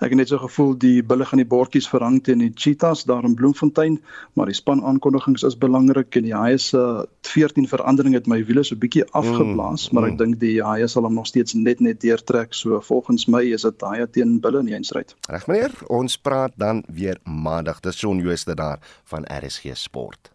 Ek 0.00 0.12
het 0.12 0.18
net 0.18 0.30
so 0.32 0.38
gevoel 0.42 0.74
die 0.78 1.02
bulle 1.02 1.26
gaan 1.28 1.40
die 1.42 1.48
bordjies 1.48 1.88
verhang 1.90 2.20
teen 2.24 2.42
die 2.42 2.52
cheetahs 2.54 3.04
daar 3.08 3.24
in 3.24 3.36
Bloemfontein, 3.38 4.00
maar 4.34 4.50
die 4.50 4.56
span 4.56 4.82
aankondigings 4.84 5.44
is 5.46 5.58
belangrik 5.58 6.16
en 6.18 6.26
die 6.28 6.34
haie 6.34 6.58
se 6.58 6.82
14 7.28 7.68
verandering 7.70 8.14
het 8.14 8.28
my 8.30 8.40
wiele 8.46 8.64
so 8.64 8.76
bietjie 8.76 9.06
afgeblaas, 9.12 9.88
mm, 9.88 9.94
maar 9.94 10.08
ek 10.10 10.16
mm. 10.16 10.20
dink 10.22 10.40
die 10.42 10.58
haie 10.64 10.88
sal 10.90 11.08
hom 11.08 11.16
nog 11.18 11.30
steeds 11.30 11.56
net 11.58 11.80
net 11.84 12.02
deurtrek. 12.04 12.54
So 12.54 12.80
volgens 12.84 13.28
my 13.30 13.44
is 13.54 13.66
dit 13.66 13.88
haie 13.88 14.06
teen 14.10 14.38
bulle 14.44 14.64
in 14.64 14.70
die 14.72 14.78
eindstryd. 14.78 15.16
Reg 15.30 15.48
meneer, 15.50 15.74
ons 15.88 16.18
praat 16.18 16.54
dan 16.60 16.84
weer 16.88 17.20
maandag. 17.24 17.80
Dis 17.84 18.02
Shaun 18.02 18.22
Jooste 18.24 18.54
daar 18.58 18.82
van 19.10 19.26
RSG 19.30 19.76
Sport. 19.78 20.33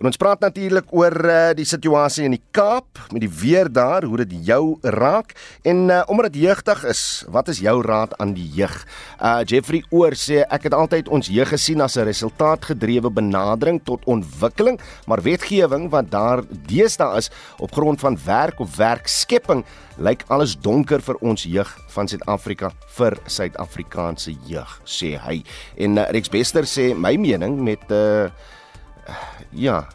En 0.00 0.08
ons 0.08 0.16
praat 0.16 0.40
natuurlik 0.40 0.88
oor 0.90 1.14
uh, 1.24 1.52
die 1.56 1.66
situasie 1.68 2.24
in 2.24 2.36
die 2.36 2.42
Kaap 2.50 3.00
met 3.12 3.20
die 3.24 3.30
weer 3.30 3.68
daar, 3.72 4.04
hoe 4.04 4.22
dit 4.24 4.34
jou 4.48 4.78
raak 4.82 5.34
en 5.68 5.88
uh, 5.90 6.02
omdat 6.06 6.32
dit 6.32 6.42
jeugdig 6.46 6.84
is, 6.84 7.02
wat 7.28 7.48
is 7.52 7.60
jou 7.64 7.76
raad 7.84 8.16
aan 8.18 8.34
die 8.36 8.48
jeug? 8.56 8.74
Uh 9.20 9.40
Jeffrey 9.46 9.82
Oor 9.90 10.16
sê 10.18 10.42
ek 10.48 10.68
het 10.68 10.74
altyd 10.76 11.10
ons 11.12 11.28
jeug 11.28 11.48
gesien 11.52 11.80
as 11.80 11.96
'n 11.96 12.08
resultaatgedrewe 12.08 13.10
benadering 13.10 13.80
tot 13.84 14.04
ontwikkeling, 14.04 14.80
maar 15.06 15.22
wetgewing 15.22 15.90
wat 15.90 16.10
daar 16.10 16.42
deesdae 16.66 17.16
is 17.16 17.30
op 17.58 17.72
grond 17.72 18.00
van 18.00 18.18
werk 18.24 18.60
of 18.60 18.76
werkskepping 18.76 19.64
lyk 19.98 20.24
alles 20.28 20.56
donker 20.56 21.00
vir 21.00 21.16
ons 21.20 21.44
jeug 21.44 21.68
van 21.94 22.08
Suid-Afrika 22.08 22.72
vir 22.96 23.18
Suid-Afrikaanse 23.26 24.34
jeug 24.48 24.80
sê 24.84 25.18
hy. 25.20 25.42
En 25.76 25.98
uh, 25.98 26.08
Rex 26.10 26.32
Bester 26.32 26.64
sê 26.64 26.92
my 26.94 27.16
mening 27.16 27.60
met 27.60 27.82
'n 27.90 27.94
uh, 27.94 28.30
ja, 29.52 29.88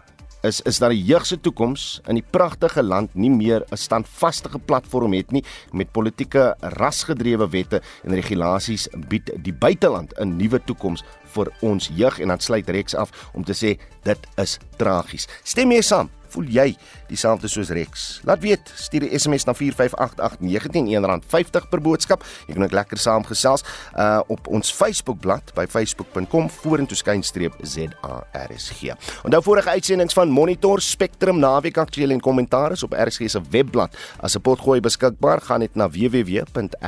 is 0.45 0.61
is 0.61 0.79
dat 0.79 0.93
die 0.93 1.03
jeug 1.03 1.25
se 1.25 1.37
toekoms 1.41 1.99
in 2.07 2.19
die 2.19 2.25
pragtige 2.25 2.83
land 2.83 3.13
nie 3.15 3.31
meer 3.33 3.63
'n 3.71 3.77
standvaste 3.77 4.49
platform 4.65 5.13
het 5.13 5.31
nie 5.31 5.43
met 5.71 5.91
politieke 5.91 6.55
rasgedrewe 6.59 7.49
wette 7.49 7.81
en 8.03 8.13
regulasies 8.13 8.87
bied 9.09 9.31
die 9.43 9.53
buiteland 9.53 10.13
'n 10.19 10.37
nuwe 10.37 10.59
toekoms 10.59 11.03
vir 11.33 11.51
ons 11.61 11.89
jeug 11.93 12.19
en 12.19 12.27
dan 12.27 12.39
sluit 12.39 12.69
Rex 12.69 12.95
af 12.95 13.11
om 13.33 13.43
te 13.43 13.53
sê 13.53 13.79
dit 14.03 14.27
is 14.37 14.59
tragies. 14.77 15.27
Stem 15.43 15.67
mee 15.67 15.81
saam 15.81 16.09
voel 16.29 16.45
jy 16.45 16.75
dieselfde 17.07 17.47
soos 17.47 17.69
Rex? 17.73 18.19
Laat 18.27 18.39
weet, 18.43 18.71
stuur 18.75 19.03
'n 19.03 19.19
SMS 19.19 19.43
na 19.45 19.53
4588919 19.53 21.23
R50 21.23 21.69
per 21.69 21.81
boodskap. 21.81 22.23
Jy 22.47 22.53
kan 22.53 22.63
ook 22.63 22.71
lekker 22.71 22.97
saamgesels 22.97 23.63
uh 23.95 24.19
op 24.27 24.47
ons 24.47 24.71
Facebookblad 24.73 25.53
by 25.53 25.65
facebook.com 25.69 26.49
vorentoe 26.49 26.97
skynstreep 26.97 27.53
ZARSG. 27.61 28.81
Onthou 29.23 29.43
vorige 29.43 29.69
uitsendings 29.69 30.13
van 30.13 30.29
Monitor 30.29 30.81
Spectrum 30.81 31.39
naweek 31.39 31.77
aktueel 31.77 32.09
en 32.09 32.19
kommentaar 32.19 32.71
is 32.71 32.83
op 32.83 32.93
RSG 32.93 33.29
se 33.29 33.41
webblad 33.49 33.97
as 34.19 34.35
'n 34.35 34.41
potgooi 34.41 34.79
beskikbaar. 34.79 35.41
Gaan 35.41 35.59
net 35.59 35.75
na 35.75 35.89
www.rsg.co.za. 35.89 36.81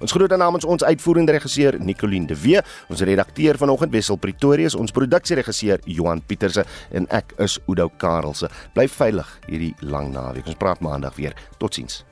Ons 0.00 0.12
groet 0.12 0.36
namens 0.36 0.64
ons 0.64 0.84
uitvoerende 0.84 1.32
regisseur 1.32 1.80
Nicoline 1.80 2.26
de 2.26 2.40
Wee, 2.40 2.60
ons 2.88 3.00
redakteur 3.00 3.56
vanoggend 3.56 3.92
Wessel 3.92 4.16
Pretorius, 4.16 4.74
ons 4.74 4.90
produksieregisseur 4.90 5.78
Johan 5.84 6.22
Pieterse 6.26 6.64
en 6.90 7.06
ek 7.08 7.32
is 7.36 7.50
is 7.50 7.58
Oudo 7.66 7.90
Karelse. 8.30 8.50
Bly 8.74 8.86
veilig 8.88 9.32
hierdie 9.48 9.74
lang 9.80 10.12
naweek. 10.14 10.46
Ons 10.46 10.60
praat 10.60 10.80
maandag 10.80 11.16
weer. 11.18 11.34
Totsiens. 11.58 12.04